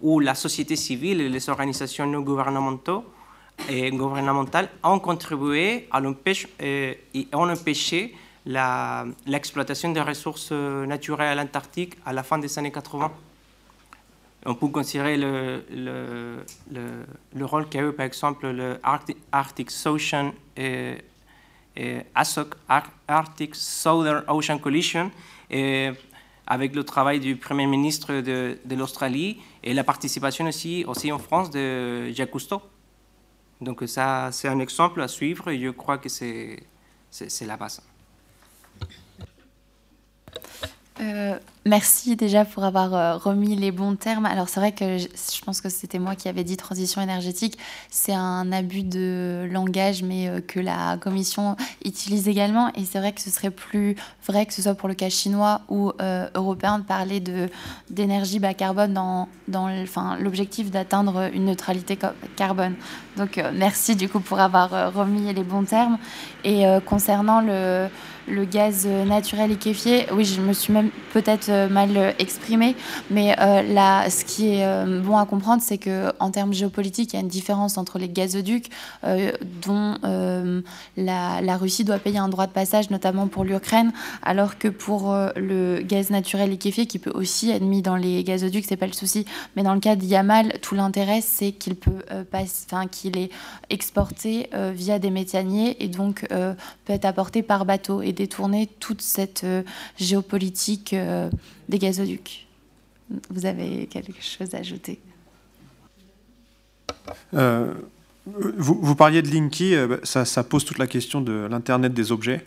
[0.00, 3.02] où la société civile et les organisations non gouvernementales
[3.68, 8.14] et gouvernementales ont contribué à empêcher
[9.26, 13.10] l'exploitation des ressources naturelles à l'Antarctique à la fin des années 80
[14.46, 16.44] on peut considérer le, le,
[17.34, 18.78] le, rôle qu'a eu, par exemple, le
[20.56, 20.98] et,
[22.14, 25.10] Arctic Southern Ocean Coalition,
[25.50, 25.90] et
[26.46, 31.50] avec le travail du Premier ministre de, l'Australie et la participation aussi, aussi en France
[31.50, 32.62] de Jacques Cousteau.
[33.60, 36.66] Donc ça, c'est un exemple à suivre et je crois que c'est
[37.40, 37.82] la base.
[41.00, 44.24] Euh, merci déjà pour avoir euh, remis les bons termes.
[44.24, 45.06] Alors c'est vrai que je,
[45.44, 47.58] pense que c'était moi qui avais dit transition énergétique.
[47.90, 52.72] C'est un abus de langage, mais euh, que la Commission utilise également.
[52.74, 53.96] Et c'est vrai que ce serait plus
[54.26, 55.92] vrai que ce soit pour le cas chinois ou
[56.34, 57.22] européen de parler
[57.90, 59.68] d'énergie bas carbone dans, dans
[60.18, 61.96] l'objectif d'atteindre une neutralité
[62.34, 62.74] carbone.
[63.16, 65.98] Donc merci du coup pour avoir remis les bons termes.
[66.42, 67.88] Et concernant le
[68.28, 72.74] le gaz naturel liquéfié, oui, je me suis même peut-être euh, mal exprimé,
[73.10, 77.12] mais euh, là, ce qui est euh, bon à comprendre, c'est que en termes géopolitiques,
[77.12, 78.70] il y a une différence entre les gazoducs,
[79.62, 79.96] dont
[80.96, 83.92] la, Russie doit payer un droit de passage, notamment pour l'Ukraine,
[84.22, 88.66] alors que pour le gaz naturel liquéfié, qui peut aussi être mis dans les gazoducs,
[88.68, 89.24] c'est pas le souci,
[89.54, 93.30] mais dans le cas de Yamal, tout l'intérêt, c'est qu'il peut enfin qu'il est
[93.70, 98.02] exporté via des méthaniers et donc peut être apporté par bateau.
[98.16, 99.62] Détourner toute cette euh,
[99.98, 101.30] géopolitique euh,
[101.68, 102.46] des gazoducs.
[103.30, 104.98] Vous avez quelque chose à ajouter?
[107.34, 107.72] Euh,
[108.26, 112.42] vous, parliez de Linky, bah, ça, pose toute la question de l'Internet des objets.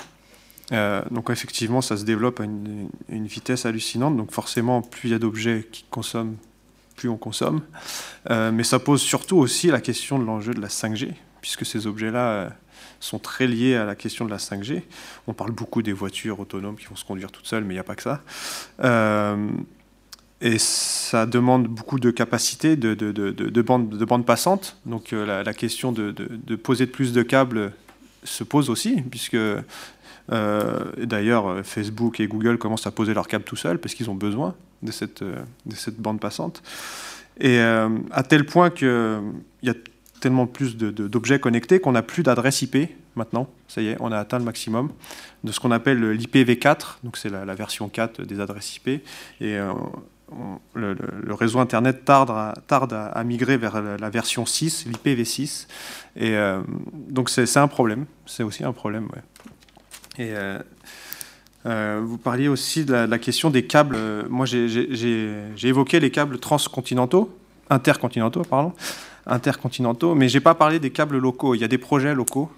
[0.72, 4.18] donc effectivement, ça se développe à une, une, vitesse hallucinante.
[4.18, 6.36] Donc forcément, plus il y a d'objets qui consomment,
[6.98, 7.62] plus on consomme.
[8.30, 12.52] mais ça pose surtout aussi la question de l'enjeu de la 5G, puisque ces objets-là
[13.00, 14.84] sont très liés à la question de la 5G.
[15.28, 17.82] On parle beaucoup des voitures autonomes qui vont se conduire toutes seules, mais il n'y
[17.82, 18.22] a pas que ça.
[18.84, 19.50] Euh,
[20.42, 24.78] et ça demande beaucoup de capacité de, de, de, de bandes bande passantes.
[24.86, 26.12] Donc euh, la, question de,
[26.56, 27.74] poser plus de câbles
[28.24, 29.64] se pose aussi, puisque euh,
[30.98, 34.56] d'ailleurs Facebook et Google commencent à poser leurs câbles tout seuls parce qu'ils ont besoin
[34.82, 36.64] de cette, de cette bande passante.
[37.42, 39.22] Et à tel point qu'il
[39.64, 39.74] y a
[40.20, 43.48] tellement plus d'objets connectés qu'on n'a plus d'adresse IP maintenant.
[43.68, 44.92] Ça y est, on a atteint le maximum
[45.44, 48.88] de ce qu'on appelle l'IPv4, donc c'est la, version 4 des adresses IP.
[48.88, 49.02] Et
[49.42, 49.74] euh,
[50.74, 50.96] le,
[51.34, 55.68] réseau Internet tarde à, tarde à, migrer vers la, version 6, l'IPv6.
[56.16, 56.62] Et euh,
[57.10, 59.08] donc c'est un problème, c'est aussi un problème.
[60.18, 60.34] Et
[61.66, 63.98] euh, vous parliez aussi de la, question des câbles.
[64.30, 67.36] Moi, j'ai évoqué les câbles transcontinentaux,
[67.70, 68.74] intercontinentaux, pardon
[69.26, 71.56] intercontinentaux, mais j'ai pas parlé des câbles locaux.
[71.56, 72.52] Il y a des projets locaux.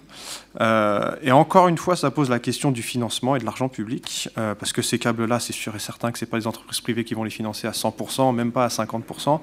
[0.60, 4.28] Euh, et encore une fois, ça pose la question du financement et de l'argent public,
[4.38, 7.04] euh, parce que ces câbles-là, c'est sûr et certain que ce pas les entreprises privées
[7.04, 9.40] qui vont les financer à 100%, même pas à 50%.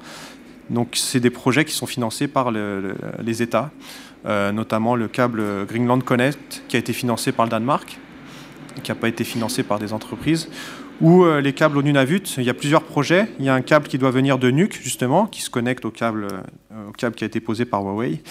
[0.69, 3.71] Donc c'est des projets qui sont financés par les États,
[4.25, 7.97] euh, notamment le câble Greenland Connect, qui a été financé par le Danemark,
[8.83, 10.49] qui n'a pas été financé par des entreprises,
[11.01, 12.23] ou euh, les câbles au Nunavut.
[12.37, 13.29] Il y a plusieurs projets.
[13.39, 15.91] Il y a un câble qui doit venir de Nuuk, justement, qui se connecte au
[15.91, 16.27] câble,
[16.71, 18.21] euh, qui a été posé par Huawei.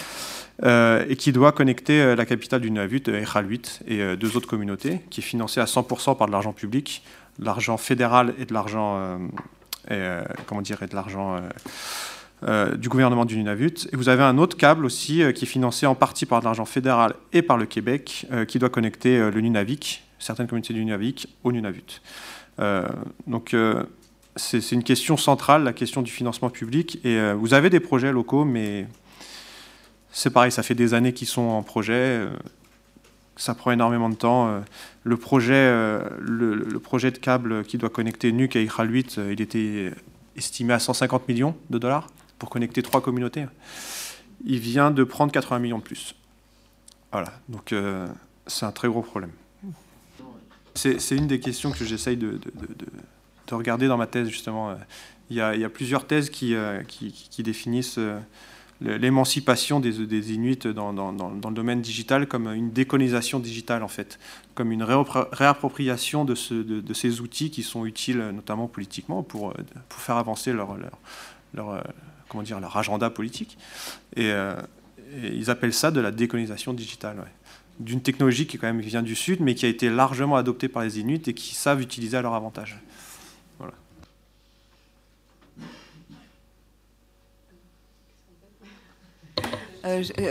[0.61, 5.21] Euh, et qui doit connecter la capitale du Nunavut, Iqaluit, et deux autres communautés, qui
[5.21, 7.01] est financé à 100% par de l'argent public,
[7.39, 9.17] de l'argent fédéral et de l'argent,
[10.47, 11.39] comment dire, et de l'argent
[12.75, 13.87] du gouvernement du Nunavut.
[13.93, 16.65] Et vous avez un autre câble aussi qui est financé en partie par de l'argent
[16.65, 21.53] fédéral et par le Québec, qui doit connecter le Nunavik, certaines communautés du Nunavik, au
[21.53, 22.01] Nunavut.
[22.59, 22.87] Euh,
[23.27, 23.83] donc euh,
[24.35, 26.99] c'est une question centrale, la question du financement public.
[27.03, 28.87] Et euh, vous avez des projets locaux, mais
[30.11, 32.27] c'est pareil, ça fait des années qu'ils sont en projet.
[33.35, 34.61] ça prend énormément de temps.
[35.03, 35.71] Le projet,
[36.19, 39.93] le, projet de câble qui doit connecter Nuuk et Iqaluit, il était
[40.35, 42.07] estimé à 150 millions de dollars
[42.39, 43.45] pour connecter trois communautés.
[44.45, 46.15] Il vient de prendre 80 millions de plus.
[47.11, 47.73] Voilà, donc
[48.47, 49.31] c'est un très gros problème.
[50.75, 52.39] C'est une des questions que j'essaye de,
[53.51, 54.75] regarder dans ma thèse, justement.
[55.29, 56.81] Il y a, plusieurs thèses qui, euh,
[57.39, 58.19] définissent euh,
[58.81, 64.19] l'émancipation des, Inuits dans, le domaine digital comme une décolonisation digitale, en fait,
[64.55, 69.53] comme une réappropriation de, ces outils qui sont utiles, notamment politiquement, pour,
[69.89, 70.77] faire avancer leur
[72.75, 73.57] agenda politique.
[74.15, 74.31] Et,
[75.23, 77.25] ils appellent ça de la décolonisation digitale
[77.79, 80.83] d'une technologie qui quand même vient du Sud, mais qui a été largement adoptée par
[80.83, 82.79] les Inuits et qui savent utiliser à leur avantage.
[83.57, 83.73] Voilà.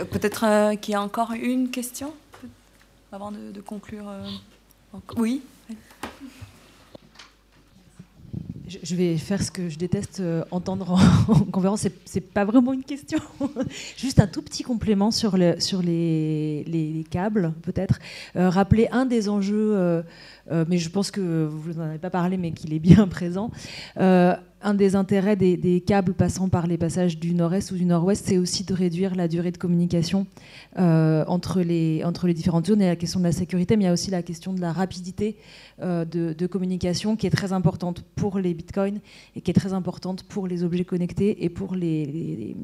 [0.05, 2.13] Peut-être qu'il y a encore une question
[3.11, 4.05] avant de, conclure.
[5.17, 5.41] Oui
[8.83, 10.21] je vais faire ce que je déteste
[10.51, 11.87] entendre en, conférence.
[12.05, 13.19] C'est pas vraiment une question.
[13.97, 17.99] Juste un tout petit complément sur, le, sur les, les, câbles, peut-être.
[18.35, 20.03] rappeler un des enjeux,
[20.51, 23.51] mais je pense que vous n'en avez pas parlé, mais qu'il est bien présent
[24.61, 28.37] un des intérêts des, câbles passant par les passages du nord-est ou du nord-ouest, c'est
[28.37, 30.27] aussi de réduire la durée de communication
[30.77, 32.03] euh, entre, les,
[32.33, 32.79] différentes zones.
[32.79, 34.53] Il y a la question de la sécurité, mais il y a aussi la question
[34.53, 35.37] de la rapidité
[35.81, 38.99] euh, de, communication qui est très importante pour les bitcoins
[39.35, 42.55] et qui est très importante pour les objets connectés et pour les,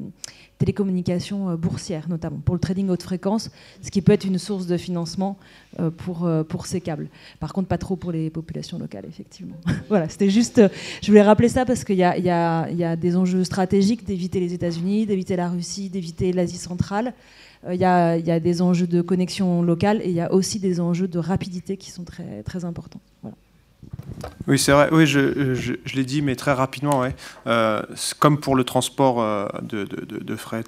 [0.58, 3.50] télécommunications euh, boursières, notamment pour le trading haute fréquence,
[3.82, 5.38] ce qui peut être une source de financement
[5.98, 7.08] pour, pour ces câbles.
[7.38, 9.56] Par contre, pas trop pour les populations locales, effectivement.
[9.88, 10.62] voilà, c'était juste,
[11.02, 14.54] je voulais rappeler ça parce qu'il y, y, y a, des enjeux stratégiques d'éviter les
[14.54, 17.12] États-Unis, d'éviter la Russie, d'éviter l'Asie centrale.
[17.66, 20.32] Euh, il y, a, y, a, des enjeux de connexion locale et il y a
[20.32, 23.00] aussi des enjeux de rapidité qui sont très, très importants.
[24.46, 24.88] Oui, c'est vrai.
[24.92, 27.00] Oui, je, je, l'ai dit, mais très rapidement.
[27.00, 27.14] Ouais.
[27.46, 27.82] Euh,
[28.18, 30.64] comme pour le transport euh, de, de, de, fret,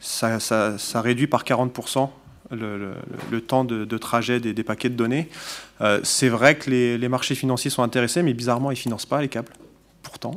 [0.00, 2.08] ça, ça, ça, réduit par 40%
[2.50, 2.94] le,
[3.30, 5.28] le, temps de, trajet des, des, paquets de données.
[6.02, 9.20] c'est vrai que les, les, marchés financiers sont intéressés, mais bizarrement, ils ne financent pas
[9.20, 9.52] les câbles
[10.02, 10.34] pourtant.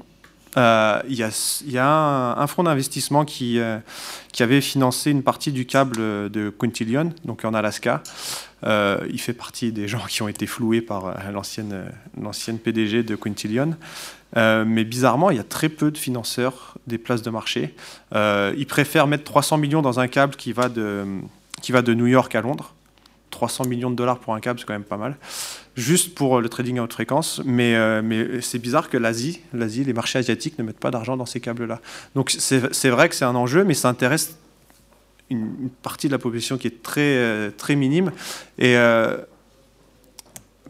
[0.57, 3.77] Euh, il y, a, un, fonds d'investissement qui, euh,
[4.39, 5.97] avait financé une partie du câble
[6.29, 8.01] de Quintillion, donc en Alaska.
[8.63, 13.75] Euh, il fait partie des gens qui ont été floués par l'ancienne, PDG de Quintillion.
[14.35, 17.73] mais bizarrement, il y a très peu de financeurs des places de marché.
[18.13, 22.73] ils préfèrent mettre 300 millions dans un câble qui va de New York à Londres.
[23.31, 25.17] 300 millions de dollars pour un câble, c'est quand même pas mal
[25.75, 27.41] juste pour le trading à haute fréquence.
[27.45, 31.17] Mais, euh, mais c'est bizarre que l'Asie, l'Asie, les marchés asiatiques ne mettent pas d'argent
[31.17, 31.79] dans ces câbles-là.
[32.15, 34.37] Donc c'est vrai que c'est un enjeu, mais ça intéresse
[35.29, 38.11] une, partie de la population qui est très, euh, très minime.
[38.57, 39.17] Et euh,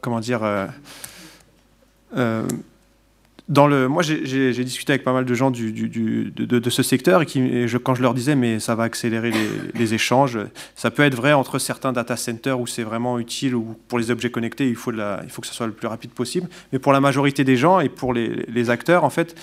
[0.02, 0.42] comment dire
[3.58, 8.02] le, moi, j'ai discuté avec pas mal de gens de, ce secteur et, quand je
[8.02, 9.32] leur disais, mais ça va accélérer
[9.74, 10.40] les, échanges,
[10.76, 14.10] ça peut être vrai entre certains data centers où c'est vraiment utile ou pour les
[14.10, 16.48] objets connectés, il faut, que ce soit le plus rapide possible.
[16.72, 19.36] Mais pour la majorité des gens et pour les, acteurs, en fait,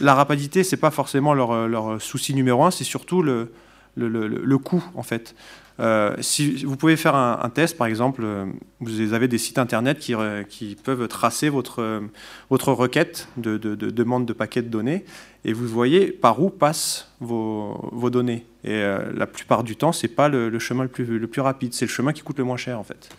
[0.00, 3.52] la rapidité, c'est pas forcément leur, souci numéro un, c'est surtout le,
[3.96, 5.34] le, coût, en fait.
[5.80, 8.46] Euh, si vous pouvez faire un, test, par exemple, euh,
[8.80, 10.44] vous avez des sites internet qui, euh,
[10.84, 12.02] peuvent tracer votre,
[12.50, 15.04] votre requête de, demande de paquets de données
[15.44, 18.46] et vous voyez par où passent vos, vos données.
[18.62, 18.82] Et
[19.14, 21.90] la plupart du temps, c'est pas le, chemin le plus, le plus rapide, c'est le
[21.90, 23.10] chemin qui coûte le moins cher en fait.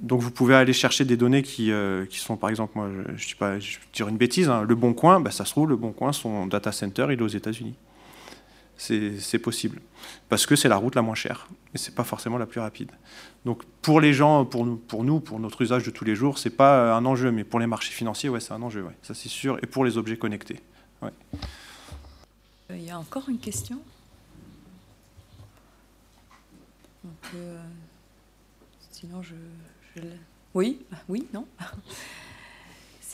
[0.00, 1.70] donc vous pouvez aller chercher des données qui,
[2.08, 4.94] qui sont, par exemple, moi, je, je, pas, je dire une bêtise, hein, le Bon
[4.94, 7.74] Coin, bah, ça se trouve, le Bon Coin, son data center, il est aux États-Unis
[8.76, 9.80] c'est possible.
[10.28, 12.60] Parce que c'est la route la moins chère, mais ce n'est pas forcément la plus
[12.60, 12.90] rapide.
[13.44, 16.38] Donc pour les gens, pour nous, pour, nous, pour notre usage de tous les jours,
[16.38, 19.14] ce n'est pas un enjeu, mais pour les marchés financiers, ouais, c'est un enjeu, ça
[19.14, 20.60] c'est sûr, et pour les objets connectés.
[21.02, 21.12] Ouais.
[22.70, 23.80] Il y a encore une question?
[27.34, 27.58] Euh,
[28.98, 29.34] Sinon, je...
[30.54, 31.46] Oui, oui, non?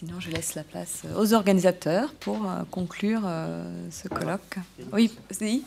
[0.04, 4.58] Sinon, je laisse la place aux organisateurs pour euh, conclure euh, ce colloque.
[4.92, 5.62] Oui, oui,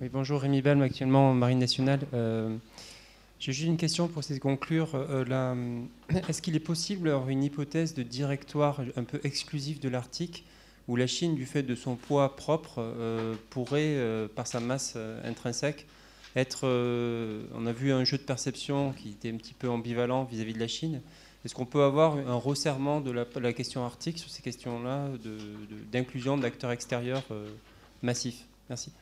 [0.00, 2.00] oui bonjour, Rémi Balm, actuellement Marine nationale.
[2.14, 2.56] Euh,
[3.38, 4.88] j'ai juste une question pour essayer de conclure.
[6.28, 10.44] Est-ce qu'il est possible d'avoir une hypothèse de directoire un peu exclusif de l'Arctique
[10.88, 12.92] où la Chine, du fait de son poids propre,
[13.50, 15.86] pourrait, par sa masse intrinsèque,
[16.34, 16.66] être.
[17.54, 20.54] on a vu un jeu de perception qui était un petit peu ambivalent vis-à-vis -vis
[20.56, 21.00] de la Chine.
[21.44, 25.08] Est-ce qu'on peut avoir un resserrement de la, question arctique sur ces questions-là,
[25.90, 27.50] d'inclusion d'acteurs extérieurs euh,
[28.00, 28.44] massifs?
[28.68, 28.92] Merci.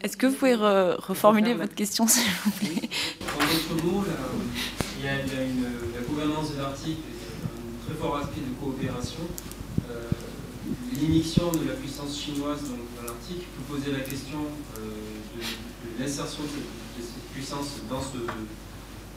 [0.00, 2.88] Est-ce que vous pouvez reformuler votre question, s'il vous plaît?
[3.20, 4.04] En d'autres mots,
[4.98, 5.62] il y a, une,
[5.94, 6.98] la gouvernance de l'Arctique,
[7.44, 9.22] un très fort aspect de coopération.
[9.90, 10.08] Euh,
[11.00, 14.38] L'immixion de la puissance chinoise dans l'Arctique peut poser la question
[14.78, 14.80] euh,
[15.36, 15.40] de
[15.98, 18.18] l'insertion de, cette puissance dans ce,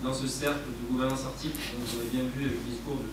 [0.04, 1.54] dans ce cercle de gouvernance arctique.
[1.54, 3.06] Donc, on a bien vu le discours de,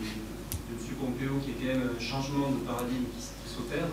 [0.70, 0.76] M.
[1.00, 3.88] Pompeo qui est quand même un changement de paradigme qui, s'opère.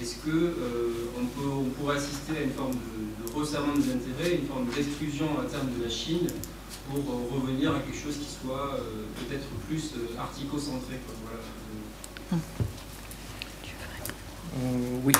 [0.00, 4.66] Est-ce qu'on euh, on pourrait assister à une forme de, resserrement des intérêts, une forme
[4.66, 6.26] d'exclusion à terme de la Chine
[6.88, 11.00] pour euh, revenir à quelque chose qui soit euh, peut-être plus artico-centré
[12.30, 12.42] voilà.
[15.04, 15.12] Oui.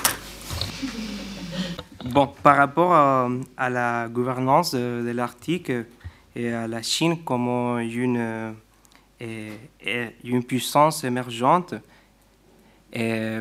[2.04, 5.70] Bon, par rapport à, la gouvernance de, l'Arctique
[6.34, 7.48] et à la Chine comme
[7.80, 8.54] une,
[9.20, 11.74] une puissance émergente,
[12.92, 13.38] Et,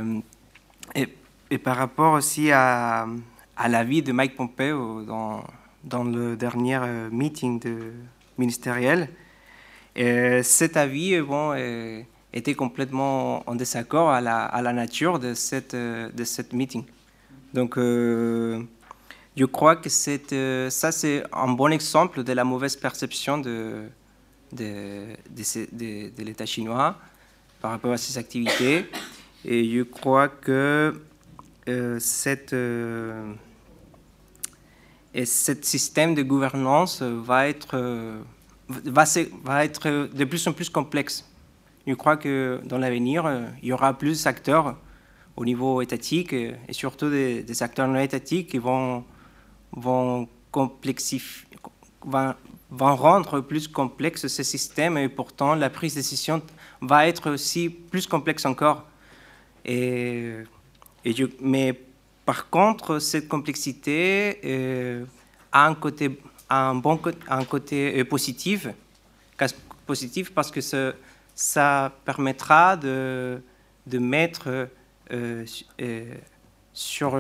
[1.64, 3.08] par rapport aussi à,
[3.70, 6.80] l'avis de Mike Pompeo dans, le dernier
[7.10, 7.94] meeting de,
[8.38, 9.10] ministériel,
[9.96, 11.16] cet avis
[12.34, 16.84] était complètement en désaccord à la, nature de cette, de cette meeting.
[17.54, 17.78] Donc,
[19.38, 19.88] je crois que
[20.34, 23.84] euh, ça, c'est un bon exemple de la mauvaise perception de,
[26.18, 26.96] l'État chinois
[27.62, 28.88] par rapport à ses activités.
[29.46, 31.00] Et je crois que
[31.70, 33.32] euh, cette, euh,
[35.14, 37.78] et système de gouvernance va être,
[38.68, 39.04] va,
[39.44, 41.30] va être de plus en plus complexe.
[41.86, 44.76] Je crois que dans l'avenir, il y aura plus d'acteurs
[45.38, 49.06] au niveau étatique et surtout des, acteurs non étatiques qui vont
[49.72, 51.48] vont, complexifier,
[52.04, 56.42] vont, rendre plus complexe ce système et pourtant la prise de décision
[56.82, 58.86] va être aussi plus complexe encore.
[59.64, 60.34] Et,
[61.06, 61.80] et mais
[62.26, 65.06] par contre, cette complexité euh,
[65.52, 66.20] a un côté,
[66.50, 67.00] un bon,
[67.30, 68.68] un côté euh, positif,
[69.86, 70.62] positif parce que
[71.36, 73.42] ça, permettra de,
[73.86, 74.70] de mettre
[76.74, 77.18] sur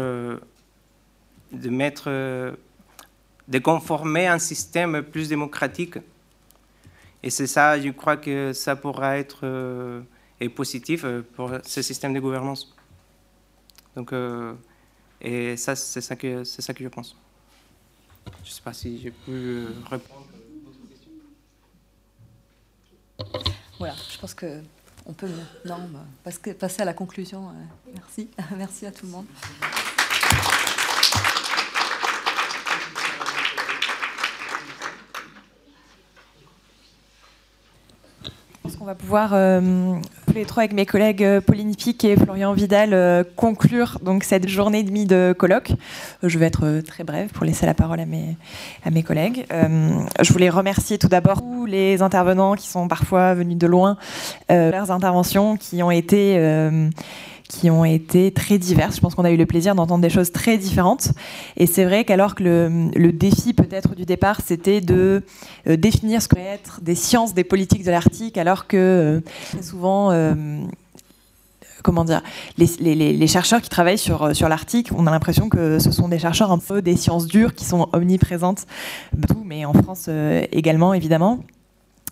[1.51, 2.55] de mettre, euh,
[3.47, 5.97] de conformer un système plus démocratique.
[7.23, 10.01] Et c'est ça, je crois que ça pourra être euh,
[10.55, 12.73] positif euh, pour ce système de gouvernance.
[13.95, 14.14] Donc,
[15.22, 17.18] et ça, c'est ça que c'est ça que je pense.
[18.43, 20.27] Je ne sais pas si j'ai pu répondre.
[23.80, 24.61] Voilà, je pense que
[25.08, 25.28] on peut
[25.66, 25.78] non,
[26.60, 27.50] passer à la conclusion.
[27.94, 29.26] Merci, merci à tout le monde.
[38.80, 40.00] On va pouvoir, euh,
[40.38, 44.47] les trois avec mes collègues euh, Pauline Pic et Florian Vidal, euh, conclure donc cette
[44.47, 45.72] journée et demie de colloque.
[46.22, 48.38] Je vais être très brève pour laisser la parole à mes,
[48.85, 49.45] à mes collègues.
[49.49, 53.97] je voulais remercier tout d'abord tous les intervenants qui sont parfois venus de loin,
[54.49, 56.38] leurs interventions qui ont été
[57.48, 58.95] qui ont été très diverses.
[58.95, 61.11] Je pense qu'on a eu le plaisir d'entendre des choses très différentes.
[61.56, 65.24] Et c'est vrai qu'alors que le, défi peut-être du départ, c'était de
[65.68, 69.19] euh, définir ce que être des sciences, des politiques de l'Arctique, alors que euh,
[69.52, 70.11] très souvent...
[70.11, 70.36] Euh,
[71.84, 72.22] comment dire,
[72.57, 76.52] les, chercheurs qui travaillent sur, sur l'Arctique, on a l'impression que ce sont des chercheurs
[76.52, 78.65] un peu des sciences dures qui sont omniprésentes,
[79.45, 80.10] mais en France
[80.52, 81.40] également, évidemment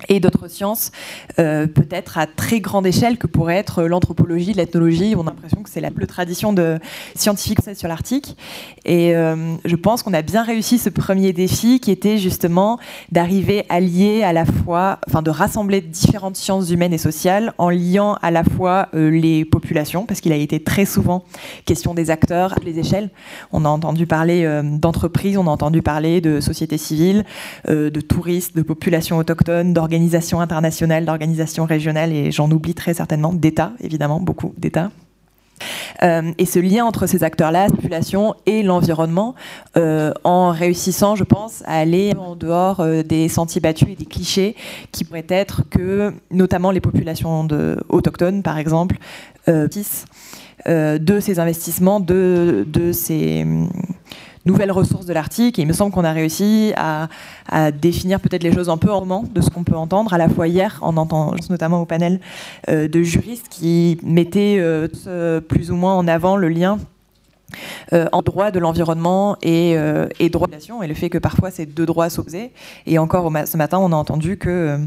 [0.10, 0.92] et d'autres sciences,
[1.40, 5.16] euh, peut-être à très grande échelle que pourrait être l'anthropologie, l'ethnologie.
[5.18, 6.80] On a l'impression que c'est la plus tradition de
[7.16, 8.38] scientifique sur l'Arctique.
[8.84, 12.78] Et euh, je pense qu'on a bien réussi ce premier défi qui était justement
[13.12, 17.70] d'arriver à lier à la fois, enfin de rassembler différentes sciences humaines et sociales en
[17.70, 21.24] liant à la fois euh, les populations, parce qu'il a été très souvent
[21.66, 23.10] question des acteurs à les échelles.
[23.52, 27.24] On a entendu parler d'entreprises, on a entendu parler de sociétés civiles,
[27.68, 33.74] de touristes, de populations autochtones, d'organisations internationales, d'organisations régionales, et j'en oublie très certainement, d'États,
[33.82, 34.90] évidemment, beaucoup d'États.
[36.04, 39.36] Euh, et ce lien entre ces acteurs-là, la population et l'environnement,
[39.78, 44.06] euh, en réussissant, je pense, à aller en dehors euh, des sentiers battus et des
[44.06, 44.56] clichés
[44.92, 47.48] qui pourraient être que, notamment les populations
[47.90, 48.98] autochtones, par exemple,
[49.48, 53.46] de ces investissements, de, de ces
[54.46, 55.60] nouvelles ressources de l'Arctique.
[55.60, 57.08] Et il me semble qu'on a réussi à,
[57.72, 60.14] définir peut-être les choses un peu en moment de ce qu'on peut entendre.
[60.14, 62.20] À la fois hier, en entendant notamment au panel
[62.70, 66.80] euh, de juristes qui mettaient euh, plus ou moins en avant le lien
[67.94, 69.76] euh, en droit de l'environnement et,
[70.32, 72.52] droit de la et le fait que parfois ces deux droits s'opposaient.
[72.86, 74.80] Et encore ce matin, on a entendu que,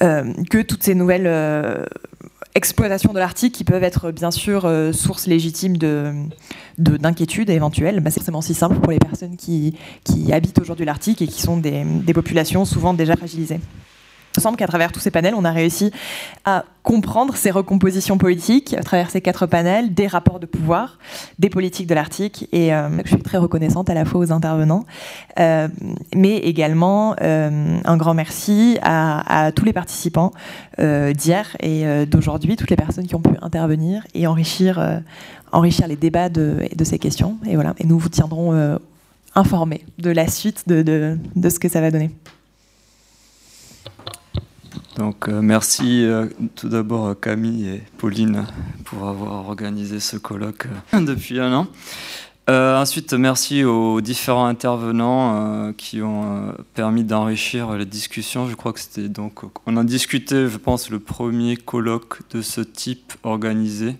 [0.00, 1.26] que toutes ces nouvelles
[2.54, 5.76] exploitation de l'Arctique qui peuvent être bien sûr euh, source légitime
[6.82, 8.00] d'inquiétude de, éventuelle.
[8.00, 11.40] Bah, c'est forcément si simple pour les personnes qui, qui habitent aujourd'hui l'Arctique et qui
[11.40, 13.60] sont des, des populations souvent déjà fragilisées.
[14.34, 15.92] Il me semble qu'à travers tous ces panels, on a réussi
[16.46, 20.98] à comprendre ces recompositions politiques à travers ces quatre panels, des rapports de pouvoir,
[21.38, 22.48] des politiques de l'Arctique.
[22.50, 24.84] Et euh, je suis très reconnaissante à la fois aux intervenants,
[25.38, 25.68] euh,
[26.16, 30.32] mais également euh, un grand merci à, tous les participants
[30.78, 35.02] d'hier et d'aujourd'hui, toutes les personnes qui ont pu intervenir et enrichir,
[35.52, 37.36] enrichir les débats de, ces questions.
[37.46, 37.74] Et voilà.
[37.78, 38.78] Et nous vous tiendrons
[39.34, 42.10] informés de la suite de, ce que ça va donner.
[44.96, 48.44] Donc euh, merci euh, tout d'abord Camille et Pauline
[48.84, 51.66] pour avoir organisé ce colloque euh, depuis un an.
[52.46, 58.48] ensuite, merci aux différents intervenants qui ont permis d'enrichir les discussions.
[58.48, 62.60] Je crois que c'était donc, on a discuté, je pense, le premier colloque de ce
[62.60, 63.96] type organisé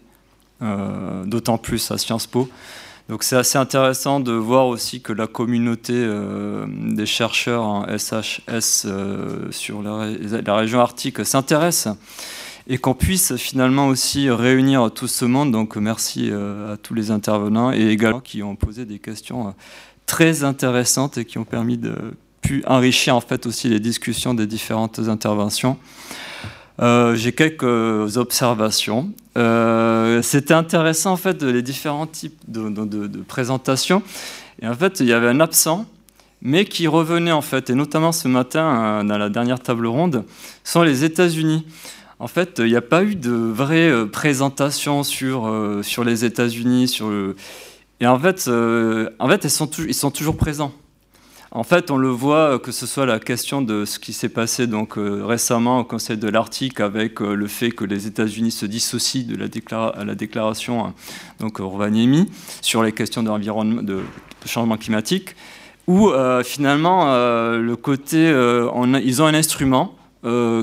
[1.26, 2.48] d'autant plus à Sciences Po.
[3.08, 6.08] Donc c'est assez intéressant de voir aussi que la communauté
[6.66, 8.86] des chercheurs en SHS
[9.50, 11.88] sur la, région arctique s'intéresse
[12.68, 15.50] et qu'on puisse finalement aussi réunir tout ce monde.
[15.50, 19.54] Donc merci à tous les intervenants et également qui ont posé des questions
[20.06, 21.94] très intéressantes et qui ont permis de
[22.42, 25.78] pu enrichir en fait aussi les discussions des différentes interventions.
[26.82, 29.10] Euh, j'ai quelques observations.
[29.38, 34.02] Euh, c'était intéressant en fait les différents types de, présentations.
[34.60, 35.86] Et en fait, il y avait un absent,
[36.40, 40.24] mais qui revenait en fait, et notamment ce matin euh, dans la dernière table ronde,
[40.64, 41.64] sont les États-Unis.
[42.18, 45.52] En fait, il n'y a pas eu de vraie présentation sur,
[45.82, 46.96] sur les États-Unis,
[47.98, 48.48] et en fait,
[49.18, 50.72] en fait, ils sont toujours présents.
[51.54, 54.30] En fait, on le voit, euh, que ce soit la question de ce qui s'est
[54.30, 58.52] passé donc, euh, récemment au Conseil de l'Arctique avec euh, le fait que les États-Unis
[58.52, 59.48] se dissocient de la,
[60.02, 60.94] la déclaration hein,
[61.40, 62.30] donc, Rovaniemi
[62.62, 64.00] sur les questions de,
[64.46, 65.36] changement climatique,
[65.86, 66.10] où
[66.44, 68.28] finalement, le côté,
[69.04, 69.94] ils ont un instrument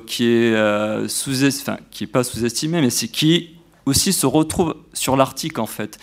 [0.06, 3.52] qui est pas sous-estimé, mais qui
[3.86, 5.98] aussi se retrouve sur l'Arctique en fait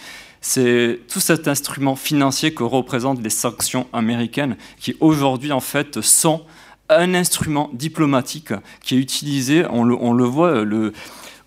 [0.49, 6.43] c'est tout cet instrument financier que représentent les sanctions américaines, qui aujourd'hui en fait sont
[6.89, 10.65] un instrument diplomatique qui est utilisé, on le, voit,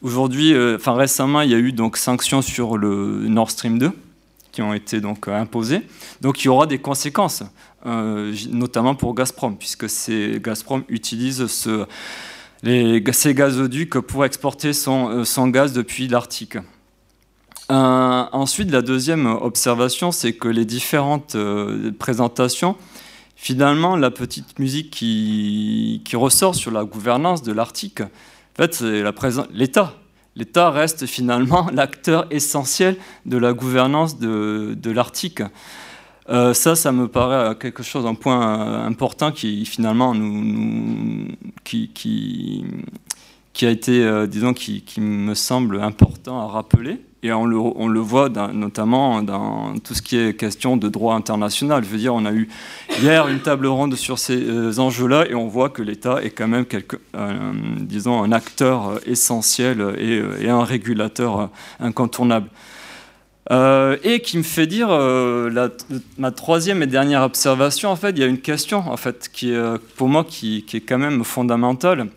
[0.02, 3.90] aujourd'hui, euh, récemment, il y a eu donc sanctions sur le Nord Stream 2
[4.52, 5.84] qui ont été donc imposées.
[6.20, 7.44] Donc il y aura des conséquences,
[7.86, 9.86] euh, notamment pour Gazprom, puisque
[10.42, 16.58] Gazprom utilise ces gazoducs pour exporter euh, son gaz depuis l'Arctique.
[17.72, 22.76] Euh, ensuite, la deuxième observation, c'est que les différentes euh, présentations,
[23.36, 28.08] finalement, la petite musique qui, ressort sur la gouvernance de l'Arctique, en
[28.56, 29.04] fait, c'est
[29.54, 29.94] l'État.
[30.36, 35.44] L'État reste finalement l'acteur essentiel de la gouvernance de, l'Arctique.
[36.30, 41.28] Euh, ça, ça me paraît quelque chose, un point important qui finalement nous,
[41.64, 42.66] qui,
[43.62, 47.00] a été, disons, qui, me semble important à rappeler.
[47.22, 51.84] Et on le, voit notamment dans tout ce qui est question de droit international.
[51.84, 52.48] Je veux dire, on a eu
[53.02, 56.48] hier une table ronde sur ces euh, enjeux-là et on voit que l'État est quand
[56.48, 56.66] même,
[57.16, 61.50] euh, disons, un acteur essentiel et, euh, et un régulateur
[61.82, 62.50] incontournable.
[63.52, 64.90] et qui me fait dire,
[66.18, 69.54] ma troisième et dernière observation, en fait, il y a une question, en fait, qui
[69.98, 72.08] pour moi, qui est quand même fondamentale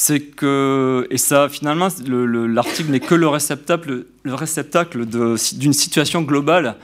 [0.00, 6.76] c'est que, et ça finalement, l'article n'est que le réceptacle, le réceptacle d'une situation globale.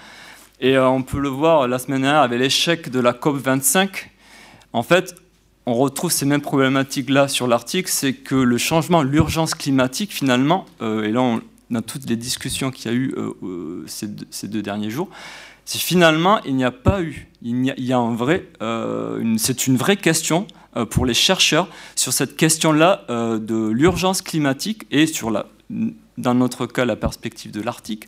[0.60, 3.88] Et euh, on peut le voir la semaine dernière avec l'échec de la COP25.
[4.74, 5.14] En fait,
[5.64, 11.04] on retrouve ces mêmes problématiques-là sur l'article, c'est que le changement, l'urgence climatique, finalement, euh,
[11.04, 14.90] et là, on, dans toutes les discussions qu'il y a eu euh, ces, deux, derniers
[14.90, 15.08] jours,
[15.64, 18.46] c'est finalement, il n'y a pas eu, il y a, un vrai,
[19.38, 20.46] c'est une vraie question
[20.84, 25.32] pour les chercheurs sur cette question-là euh, de l'urgence climatique et sur,
[26.18, 28.06] dans notre cas, la perspective de l'Arctique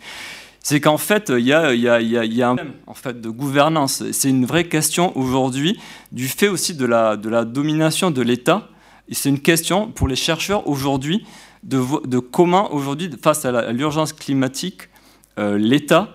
[0.61, 4.03] c'est qu'en fait, il y a, un problème en fait, de gouvernance.
[4.13, 5.81] C'est une vraie question aujourd'hui
[6.13, 8.69] du fait aussi de la, domination de l'État.
[9.11, 11.25] C'est une question pour les chercheurs aujourd'hui
[11.63, 14.91] de, de, comment aujourd'hui, face à l'urgence climatique,
[15.39, 16.13] euh, l'État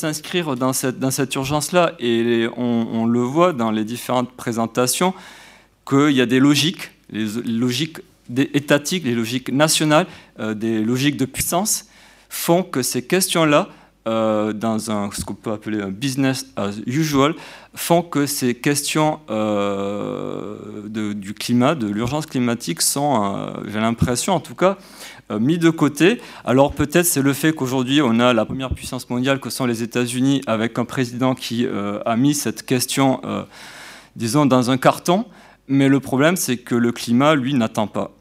[0.00, 1.92] s'inscrire dans cette, dans cette urgence-là.
[1.98, 5.14] Et on, le voit dans les différentes présentations
[5.88, 7.98] qu'il y a des logiques, les logiques
[8.36, 10.06] étatiques, les logiques nationales,
[10.38, 11.86] euh, des logiques de puissance,
[12.28, 13.68] font que ces questions-là,
[14.08, 17.34] euh, dans un, ce qu'on peut appeler un business as usual,
[17.74, 24.54] font que ces questions euh, du climat, de l'urgence climatique, sont, j'ai l'impression en tout
[24.54, 24.78] cas,
[25.38, 26.20] mis de côté.
[26.44, 29.82] Alors peut-être c'est le fait qu'aujourd'hui on a la première puissance mondiale que sont les
[29.82, 33.44] États-Unis avec un président qui euh, a mis cette question, euh,
[34.16, 35.26] disons, dans un carton.
[35.68, 38.12] Mais le problème c'est que le climat, lui, n'attend pas.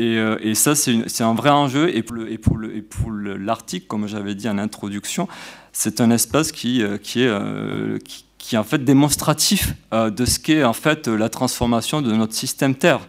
[0.00, 1.88] Et, ça, c'est un vrai enjeu.
[1.92, 5.26] Et pour l'Arctique, comme j'avais dit en introduction,
[5.72, 10.62] c'est un espace qui, qui est, qui, qui, est en fait démonstratif de ce qu'est
[10.62, 13.00] en fait la transformation de notre système Terre.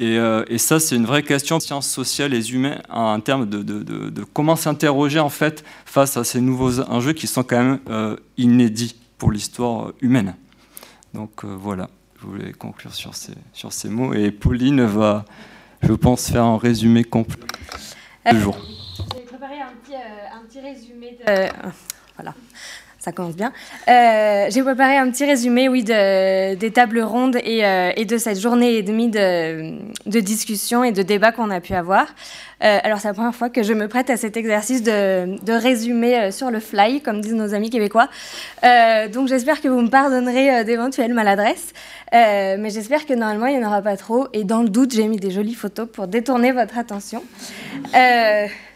[0.00, 4.24] Euh, et, ça, c'est une vraie question de sciences sociales et humaines en termes de,
[4.32, 8.96] comment s'interroger en fait face à ces nouveaux enjeux qui sont quand même euh, inédits
[9.18, 10.34] pour l'histoire humaine.
[11.12, 11.90] Donc euh, voilà,
[12.20, 14.14] je voulais conclure sur ces, sur ces mots.
[14.14, 15.24] Et Pauline va,
[15.82, 17.36] je pense, faire un résumé complet
[18.30, 18.56] du jour.
[19.14, 21.50] J'ai préparé un petit, un petit résumé de,
[22.16, 22.34] voilà,
[23.02, 23.52] ça commence bien.
[23.88, 28.16] Euh, j'ai préparé un petit résumé, oui, de, des tables rondes et, euh, et, de
[28.16, 29.72] cette journée et demie de,
[30.06, 32.06] de discussion et de débat qu'on a pu avoir.
[32.62, 35.52] Euh, alors, c'est la première fois que je me prête à cet exercice de, de
[35.52, 38.08] résumé sur le fly, comme disent nos amis québécois.
[39.12, 41.72] donc, j'espère que vous me pardonnerez d'éventuelles maladresses.
[42.12, 44.28] mais j'espère que normalement, il n'y en aura pas trop.
[44.32, 47.24] Et dans le doute, j'ai mis des jolies photos pour détourner votre attention.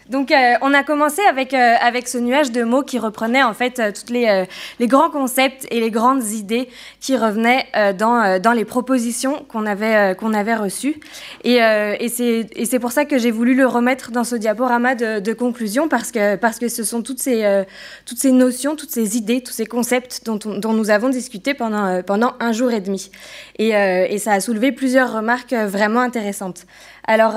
[0.09, 3.53] Donc, euh, on a commencé avec, euh, avec ce nuage de mots qui reprenait en
[3.53, 4.45] fait euh, tous les,
[4.79, 6.69] les, grands concepts et les grandes idées
[7.01, 7.65] qui revenaient
[7.97, 10.99] dans, dans les propositions qu'on avait, qu'on avait reçues.
[11.43, 15.33] Et, et c'est pour ça que j'ai voulu le remettre dans ce diaporama de, de,
[15.33, 17.63] conclusion parce que, parce que ce sont toutes ces,
[18.05, 22.01] toutes ces notions, toutes ces idées, tous ces concepts dont, dont nous avons discuté pendant,
[22.03, 23.11] pendant un jour et demi.
[23.59, 26.65] Et, et, ça a soulevé plusieurs remarques vraiment intéressantes.
[27.07, 27.35] Alors,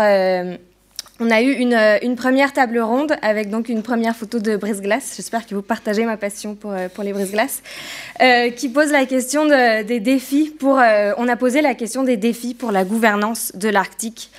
[1.20, 5.12] on a eu euh, une, première table ronde avec donc une première photo de brise-glace.
[5.16, 7.62] J'espère que vous partagez ma passion pour, euh, pour les brise-glaces,
[8.22, 10.80] euh, qui pose la question des défis pour.
[11.18, 14.30] on a posé la question des défis pour la gouvernance de l'Arctique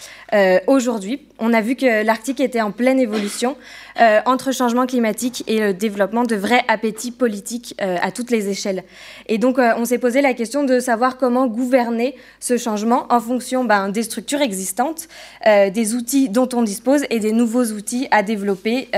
[0.68, 1.22] aujourd'hui.
[1.40, 3.58] On a vu que l'Arctique était en pleine évolution
[3.99, 8.49] euh, entre changement climatique et le développement de vrais appétits politiques euh, à toutes les
[8.49, 8.83] échelles.
[9.27, 13.19] Et donc, euh, on s'est posé la question de savoir comment gouverner ce changement en
[13.19, 15.07] fonction ben, des structures existantes,
[15.45, 18.89] des outils dont on dispose et des nouveaux outils à développer,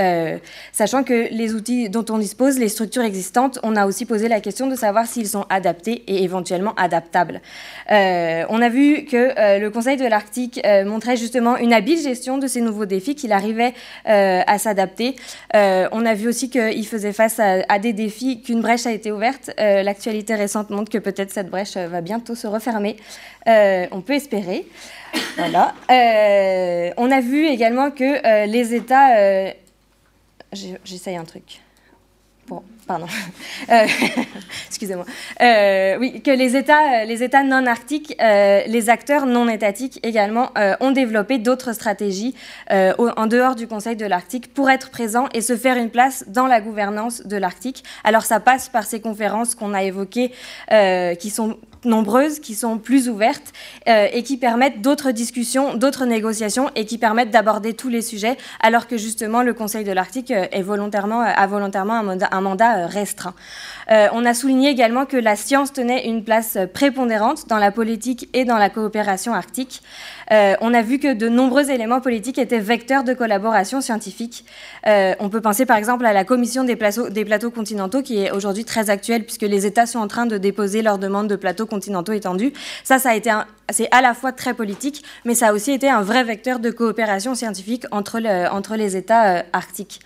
[0.72, 4.40] sachant que les outils dont on dispose, les structures existantes, on a aussi posé la
[4.40, 7.40] question de savoir s'ils sont adaptés et éventuellement adaptables.
[7.88, 12.60] on a vu que le Conseil de l'Arctique montrait justement une habile gestion de ces
[12.60, 13.74] nouveaux défis, qu'il arrivait
[14.04, 14.83] à s'adapter
[15.54, 19.12] euh, on a vu aussi qu'il faisait face à, des défis, qu'une brèche a été
[19.12, 19.50] ouverte.
[19.58, 22.96] Euh, l'actualité récente montre que peut-être cette brèche va bientôt se refermer.
[23.46, 24.66] Euh, on peut espérer.
[25.38, 29.52] On a vu également que les États...
[30.84, 31.63] J'essaye un truc.
[32.48, 33.06] Bon, pardon.
[33.70, 33.86] Euh,
[34.66, 35.06] excusez-moi.
[35.40, 40.50] Euh, oui, que les États, euh, les États non arctiques, les acteurs non étatiques également,
[40.80, 42.34] ont développé d'autres stratégies
[42.70, 46.46] en dehors du Conseil de l'Arctique pour être présents et se faire une place dans
[46.46, 47.84] la gouvernance de l'Arctique.
[48.02, 50.32] Alors ça passe par ces conférences qu'on a évoquées,
[51.18, 53.52] qui sont nombreuses, qui sont plus ouvertes
[53.88, 58.36] euh, et qui permettent d'autres discussions, d'autres négociations et qui permettent d'aborder tous les sujets,
[58.60, 62.86] alors que justement le Conseil de l'Arctique euh, est volontairement, euh, a volontairement un mandat,
[62.86, 63.34] restreint.
[63.90, 68.44] On a souligné également que la science tenait une place prépondérante dans la politique et
[68.44, 69.82] dans la coopération arctique.
[70.30, 74.44] Euh, on a vu que de nombreux éléments politiques étaient vecteurs de collaboration scientifique.
[74.86, 78.64] Euh, on peut penser par exemple à la commission des plateaux, continentaux qui est aujourd'hui
[78.64, 82.12] très actuelle puisque les États sont en train de déposer leur demande de plateaux continentaux
[82.12, 82.52] étendus.
[82.84, 83.30] Ça, ça a été
[83.70, 86.70] c'est à la fois très politique, mais ça a aussi été un vrai vecteur de
[86.70, 88.20] coopération scientifique entre,
[88.76, 90.00] les États euh, arctiques.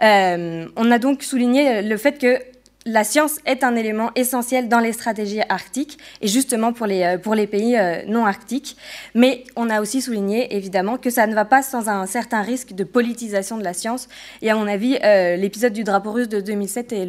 [0.00, 2.38] on a donc souligné le fait que
[2.88, 7.18] la science est un élément essentiel dans les stratégies arctiques et justement pour les, euh,
[7.18, 8.78] pour les pays euh, non arctiques.
[9.14, 12.72] Mais on a aussi souligné évidemment que ça ne va pas sans un certain risque
[12.72, 14.08] de politisation de la science.
[14.40, 17.04] Et à mon avis, euh, l'épisode du drapeau russe de 2007 est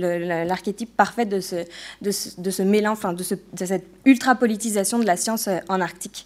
[0.45, 1.56] l'archétype parfait de ce,
[2.01, 6.25] de ce, mélange, enfin de, cette ultra-politisation de la science en Arctique.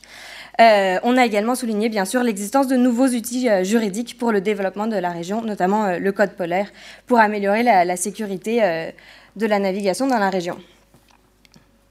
[0.60, 4.96] on a également souligné, bien sûr, l'existence de nouveaux outils juridiques pour le développement de
[4.96, 6.72] la région, notamment le code polaire,
[7.06, 8.94] pour améliorer la sécurité
[9.36, 10.60] de la navigation dans la région.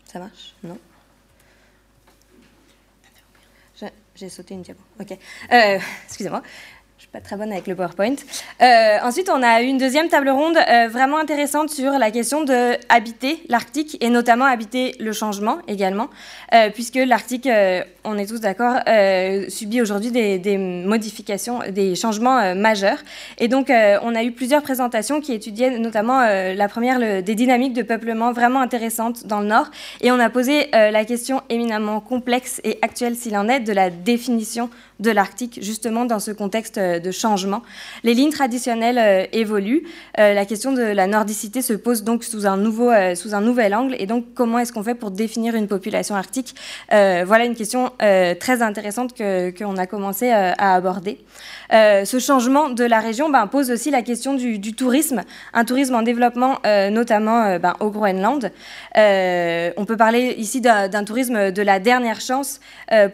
[0.04, 0.54] Ça marche?
[0.62, 0.78] Non?
[4.14, 4.82] J'ai sauté une diapo.
[5.00, 5.16] Ok.
[5.52, 6.42] Euh, excusez-moi
[7.12, 8.14] pas très bonne avec le PowerPoint.
[8.62, 12.78] Euh, ensuite, on a une deuxième table ronde euh, vraiment intéressante sur la question de
[12.88, 16.08] habiter l'Arctique et notamment habiter le changement également,
[16.72, 17.46] puisque l'Arctique,
[18.04, 18.80] on est tous d'accord,
[19.48, 22.98] subit aujourd'hui des, modifications, des changements majeurs.
[23.38, 27.82] Et donc, on a eu plusieurs présentations qui étudiaient notamment la première, des dynamiques de
[27.82, 29.70] peuplement vraiment intéressantes dans le Nord.
[30.00, 33.90] Et on a posé la question éminemment complexe et actuelle, s'il en est, de la
[33.90, 34.70] définition
[35.02, 37.62] de l'Arctique, justement dans ce contexte euh, de changement.
[38.04, 39.82] Les lignes traditionnelles euh, évoluent.
[40.18, 43.74] Euh, la question de la nordicité se pose donc sous un, nouveau, sous un nouvel
[43.74, 43.96] angle.
[43.98, 46.54] Et donc, comment est-ce qu'on fait pour définir une population arctique?
[46.90, 51.24] Voilà une question très intéressante qu'on a commencé à aborder.
[51.72, 56.02] Ce changement de la région ben, pose aussi la question du, tourisme, un tourisme en
[56.02, 56.58] développement,
[56.90, 58.50] notamment ben, au Groenland.
[58.94, 62.60] on peut parler ici d'un tourisme de la dernière chance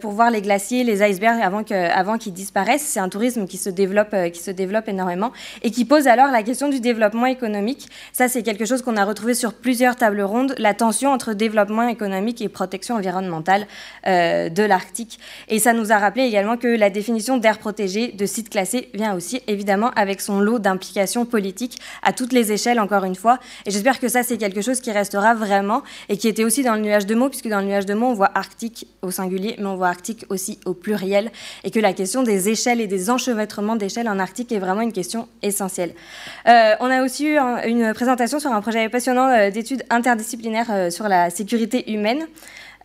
[0.01, 2.85] pour voir les glaciers, les icebergs avant euh, qu'ils disparaissent.
[2.85, 5.31] C'est un tourisme qui se, développe, euh, qui se développe énormément
[5.63, 7.89] et qui pose alors la question du développement économique.
[8.13, 11.87] Ça, c'est quelque chose qu'on a retrouvé sur plusieurs tables rondes, la tension entre développement
[11.87, 13.67] économique et protection environnementale
[14.07, 15.19] euh, de l'Arctique.
[15.47, 19.15] Et ça nous a rappelé également que la définition d'air protégé, de site classé, vient
[19.15, 23.39] aussi évidemment avec son lot d'implications politiques à toutes les échelles, encore une fois.
[23.65, 26.75] Et j'espère que ça, c'est quelque chose qui restera vraiment et qui était aussi dans
[26.75, 29.55] le nuage de mots, puisque dans le nuage de mots, on voit Arctique au singulier,
[29.59, 31.31] mais on voit Arctique aussi au pluriel,
[31.63, 34.93] et que la question des échelles et des enchevêtrements d'échelles en Arctique est vraiment une
[34.93, 35.93] question essentielle.
[36.47, 37.37] Euh, on a aussi eu
[37.67, 42.27] une présentation sur un projet passionnant euh, d'études interdisciplinaires euh, sur la sécurité humaine.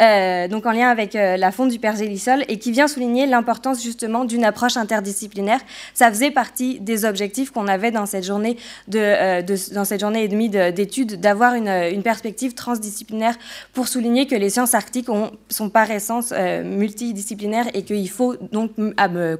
[0.02, 3.82] Euh, donc en lien avec euh, la fonte du pergélisol, et qui vient souligner l'importance
[3.82, 5.60] justement d'une approche interdisciplinaire.
[5.94, 8.56] Ça faisait partie des objectifs qu'on avait dans cette journée,
[8.88, 9.42] de, euh,
[9.72, 13.34] dans cette journée et demie d'études, d'avoir une, perspective transdisciplinaire
[13.72, 18.72] pour souligner que les sciences arctiques ont, sont par essence multidisciplinaires et qu'il faut donc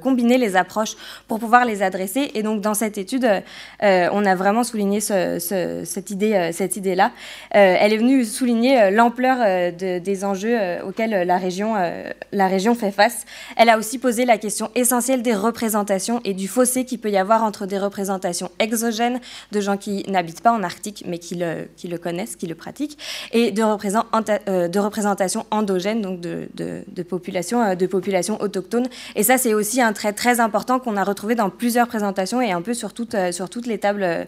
[0.01, 0.95] combiner les approches
[1.27, 2.31] pour pouvoir les adresser.
[2.33, 3.29] Et donc dans cette étude,
[3.81, 7.11] on a vraiment souligné ce, ce, cette idée, cette idée-là.
[7.51, 12.47] elle est venue souligner l'ampleur de, des enjeux euh, auxquels euh, la région, euh, la
[12.47, 13.25] région fait face.
[13.57, 17.17] Elle a aussi posé la question essentielle des représentations et du fossé qu'il peut y
[17.17, 19.19] avoir entre des représentations exogènes
[19.51, 22.55] de gens qui n'habitent pas en Arctique mais qui le, qui le connaissent, qui le
[22.55, 22.97] pratiquent,
[23.31, 23.61] et de,
[24.67, 28.87] de représentations endogènes, donc de, de, de populations de population autochtones.
[29.15, 32.51] Et ça, c'est aussi un trait très important qu'on a retrouvé dans plusieurs présentations et
[32.51, 32.91] un peu sur,
[33.31, 34.27] sur toutes, les tables,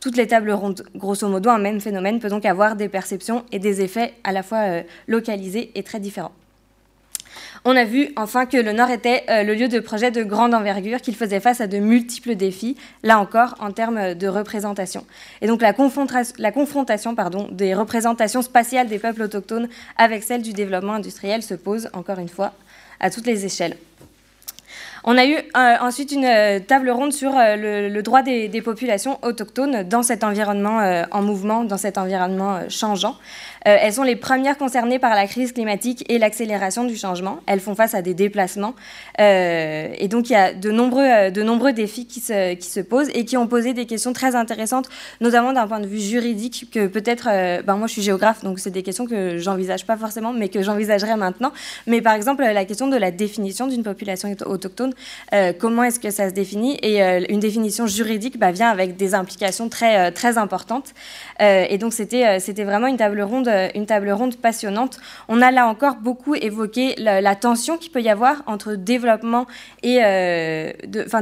[0.00, 0.84] toutes les tables rondes.
[0.94, 4.42] Grosso modo, un même phénomène peut donc avoir des perceptions et des effets à la
[4.42, 6.32] fois localisés très différent.
[7.64, 10.54] On a vu enfin que le Nord était euh, le lieu de projets de grande
[10.54, 15.04] envergure, qu'il faisait face à de multiples défis, là encore en termes de représentation.
[15.40, 17.14] Et donc la, confrontation
[17.50, 22.28] des représentations spatiales des peuples autochtones avec celle du développement industriel se pose encore une
[22.28, 22.52] fois
[23.00, 23.76] à toutes les échelles.
[25.04, 29.84] On a eu euh, ensuite une euh, table ronde sur le, droit des, populations autochtones
[29.84, 33.16] dans cet environnement en mouvement, dans cet environnement changeant.
[33.66, 37.40] Euh, elles sont les premières concernées par la crise climatique et l'accélération du changement.
[37.46, 38.74] Elles font face à des déplacements.
[39.20, 42.68] Euh, et donc, il y a de nombreux, euh, de nombreux défis qui se, qui
[42.68, 44.88] se posent et qui ont posé des questions très intéressantes,
[45.20, 47.28] notamment d'un point de vue juridique, que peut-être,
[47.64, 50.62] ben moi je suis géographe, donc c'est des questions que j'envisage pas forcément, mais que
[50.62, 51.52] j'envisagerai maintenant.
[51.86, 54.92] Mais par exemple, la question de la définition d'une population autochtone,
[55.58, 56.78] comment est-ce que ça se définit?
[56.82, 60.94] Et une définition juridique bah, vient avec des implications très, très importantes.
[61.40, 64.98] et donc, c'était c'était vraiment une table ronde euh, une table ronde passionnante.
[65.28, 69.46] On a là encore beaucoup évoqué la, tension qu'il peut y avoir entre développement,
[69.82, 70.72] et, euh,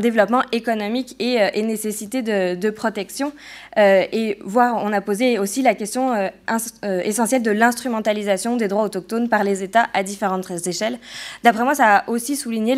[0.01, 3.33] développement économique et, euh, nécessité de, protection.
[3.77, 6.13] Et voir, on a posé aussi la question
[6.83, 10.99] essentielle de l'instrumentalisation des droits autochtones par les États à différentes échelles.
[11.45, 12.77] D'après moi, ça a aussi souligné,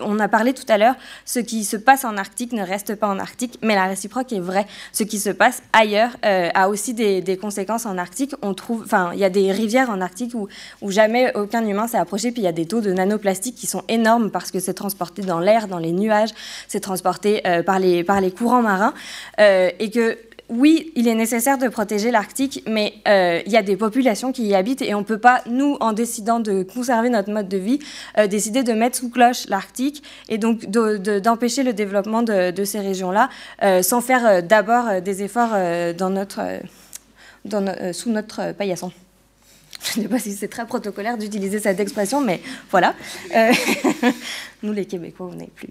[0.00, 3.08] on a parlé tout à l'heure, ce qui se passe en Arctique ne reste pas
[3.08, 4.66] en Arctique, mais la réciproque est vraie.
[4.92, 8.34] Ce qui se passe ailleurs a aussi des, conséquences en Arctique.
[8.42, 10.48] On enfin, il y a des rivières en Arctique où,
[10.90, 13.82] jamais aucun humain s'est approché, puis il y a des taux de nanoplastiques qui sont
[13.88, 16.30] énormes parce que c'est transporté dans l'air, dans les nuages,
[16.68, 18.94] c'est transporté euh, par, les, par les courants marins,
[19.40, 20.09] euh, et que
[20.50, 24.46] oui, il est nécessaire de protéger l'Arctique, mais euh, il y a des populations qui
[24.46, 27.56] y habitent et on ne peut pas, nous, en décidant de conserver notre mode de
[27.56, 27.78] vie,
[28.28, 33.30] décider de mettre sous cloche l'Arctique et donc d'empêcher le développement de, ces régions-là
[33.82, 35.56] sans faire d'abord des efforts
[35.96, 36.40] dans notre
[37.52, 38.92] euh, sous notre paillasson.
[39.82, 42.94] Je ne sais pas si c'est très protocolaire d'utiliser cette expression, mais voilà.
[43.34, 43.52] Euh,
[44.62, 45.70] nous, les Québécois, on n'est plus.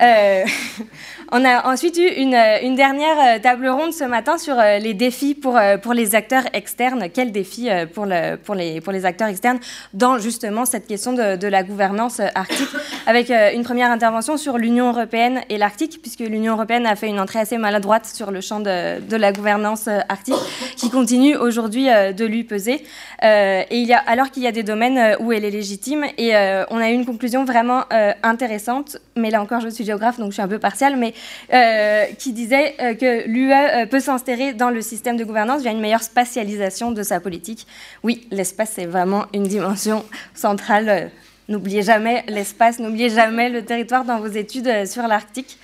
[0.00, 0.44] Euh,
[1.32, 4.94] on a ensuite eu une, une, dernière euh, table ronde ce matin sur euh, les
[4.94, 7.08] défis pour, pour les acteurs externes.
[7.12, 9.58] Quels défis pour, le, pour, les, pour les acteurs externes
[9.92, 12.68] dans justement cette question de, la gouvernance arctique,
[13.06, 17.18] avec une première intervention sur l'Union européenne et l'Arctique, puisque l'Union européenne a fait une
[17.18, 20.34] entrée assez maladroite sur le champ de, de la gouvernance arctique,
[20.76, 22.84] qui continue aujourd'hui de lui peser.
[23.22, 26.34] et il y a, alors qu'il y a des domaines où elle est légitime, et
[26.70, 27.84] on a eu une conclusion vraiment
[28.22, 31.14] intéressante, mais là encore, je suis donc je suis un peu partiale, mais
[31.52, 35.72] euh, qui disait euh, que l'UE euh, peut s'insérer dans le système de gouvernance via
[35.72, 37.66] une meilleure spatialisation de sa politique.
[38.02, 41.10] Oui, l'espace, c'est vraiment une dimension centrale.
[41.48, 45.58] N'oubliez jamais l'espace, n'oubliez jamais le territoire dans vos études sur l'Arctique.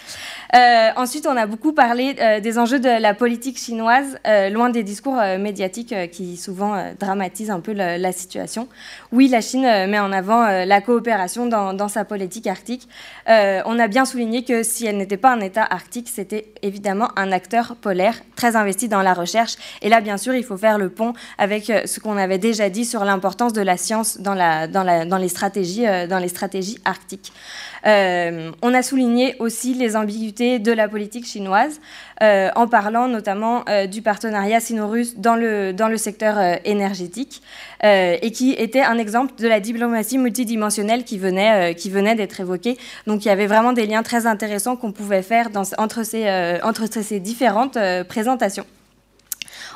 [0.55, 4.71] Euh, ensuite, on a beaucoup parlé euh, des enjeux de la politique chinoise, euh, loin
[4.71, 8.69] des discours médiatiques qui souvent dramatisent un peu la, situation.
[9.11, 12.89] Oui, la Chine met en avant la coopération dans, sa politique arctique.
[13.27, 17.33] on a bien souligné que si elle n'était pas un État arctique, c'était évidemment un
[17.33, 19.57] acteur polaire très investi dans la recherche.
[19.83, 22.85] Et là, bien sûr, il faut faire le pont avec ce qu'on avait déjà dit
[22.85, 26.79] sur l'importance de la science dans, la, dans, la, dans, les, stratégies, dans les stratégies
[26.85, 27.33] arctiques.
[27.85, 31.81] On a souligné aussi les ambiguïtés de la politique chinoise,
[32.21, 37.43] en parlant notamment du partenariat sino-russe dans le, dans le secteur énergétique,
[37.83, 42.79] et qui était un exemple de la diplomatie multidimensionnelle qui venait, venait d'être évoquée.
[43.07, 45.49] Donc il y avait vraiment des liens très intéressants qu'on pouvait faire
[45.79, 48.67] entre, ces, entre ces différentes présentations.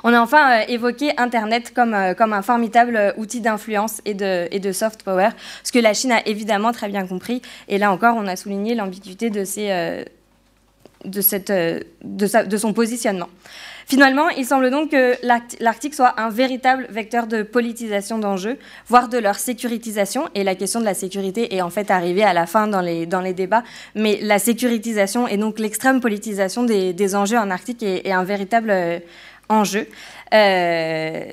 [0.04, 4.72] On a enfin euh, évoqué Internet comme, euh, un formidable euh, outil d'influence et de,
[4.72, 5.30] soft power,
[5.64, 7.42] ce que la Chine a évidemment très bien compris.
[7.68, 9.44] Et là encore, on a souligné l'ambiguïté de,
[12.56, 13.28] son positionnement.
[13.86, 15.14] Finalement, il semble donc que
[15.60, 20.28] l'Arctique soit un véritable vecteur de politisation d'enjeux, voire de leur sécurisation.
[20.34, 23.06] Et la question de la sécurité est en fait arrivée à la fin dans les,
[23.32, 23.64] débats.
[23.94, 28.24] Mais la sécurisation et donc l'extrême politisation des, des, enjeux en Arctique est, est un
[28.24, 29.00] véritable
[29.48, 29.86] enjeux.
[30.34, 31.32] Euh,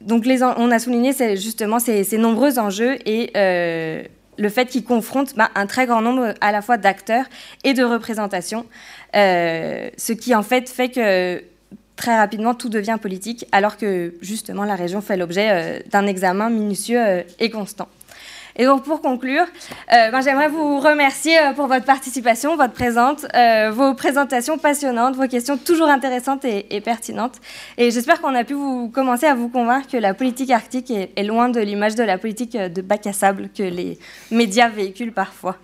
[0.00, 4.02] donc on a souligné justement ces, nombreux enjeux et euh,
[4.36, 7.26] le fait qu'ils confrontent bah, un très grand nombre à la fois d'acteurs
[7.62, 8.66] et de représentations,
[9.14, 11.42] euh, ce qui en fait fait que
[11.94, 17.24] très rapidement tout devient politique, alors que justement la région fait l'objet d'un examen minutieux
[17.38, 17.88] et constant.
[18.56, 19.44] Et donc pour conclure,
[19.92, 25.16] euh, ben, j'aimerais vous remercier euh, pour votre participation, votre présence, euh, vos présentations passionnantes,
[25.16, 27.40] vos questions toujours intéressantes et, pertinentes.
[27.78, 31.22] Et j'espère qu'on a pu vous commencer à vous convaincre que la politique arctique est,
[31.22, 33.98] loin de l'image de la politique de bac à sable que les
[34.30, 35.56] médias véhiculent parfois.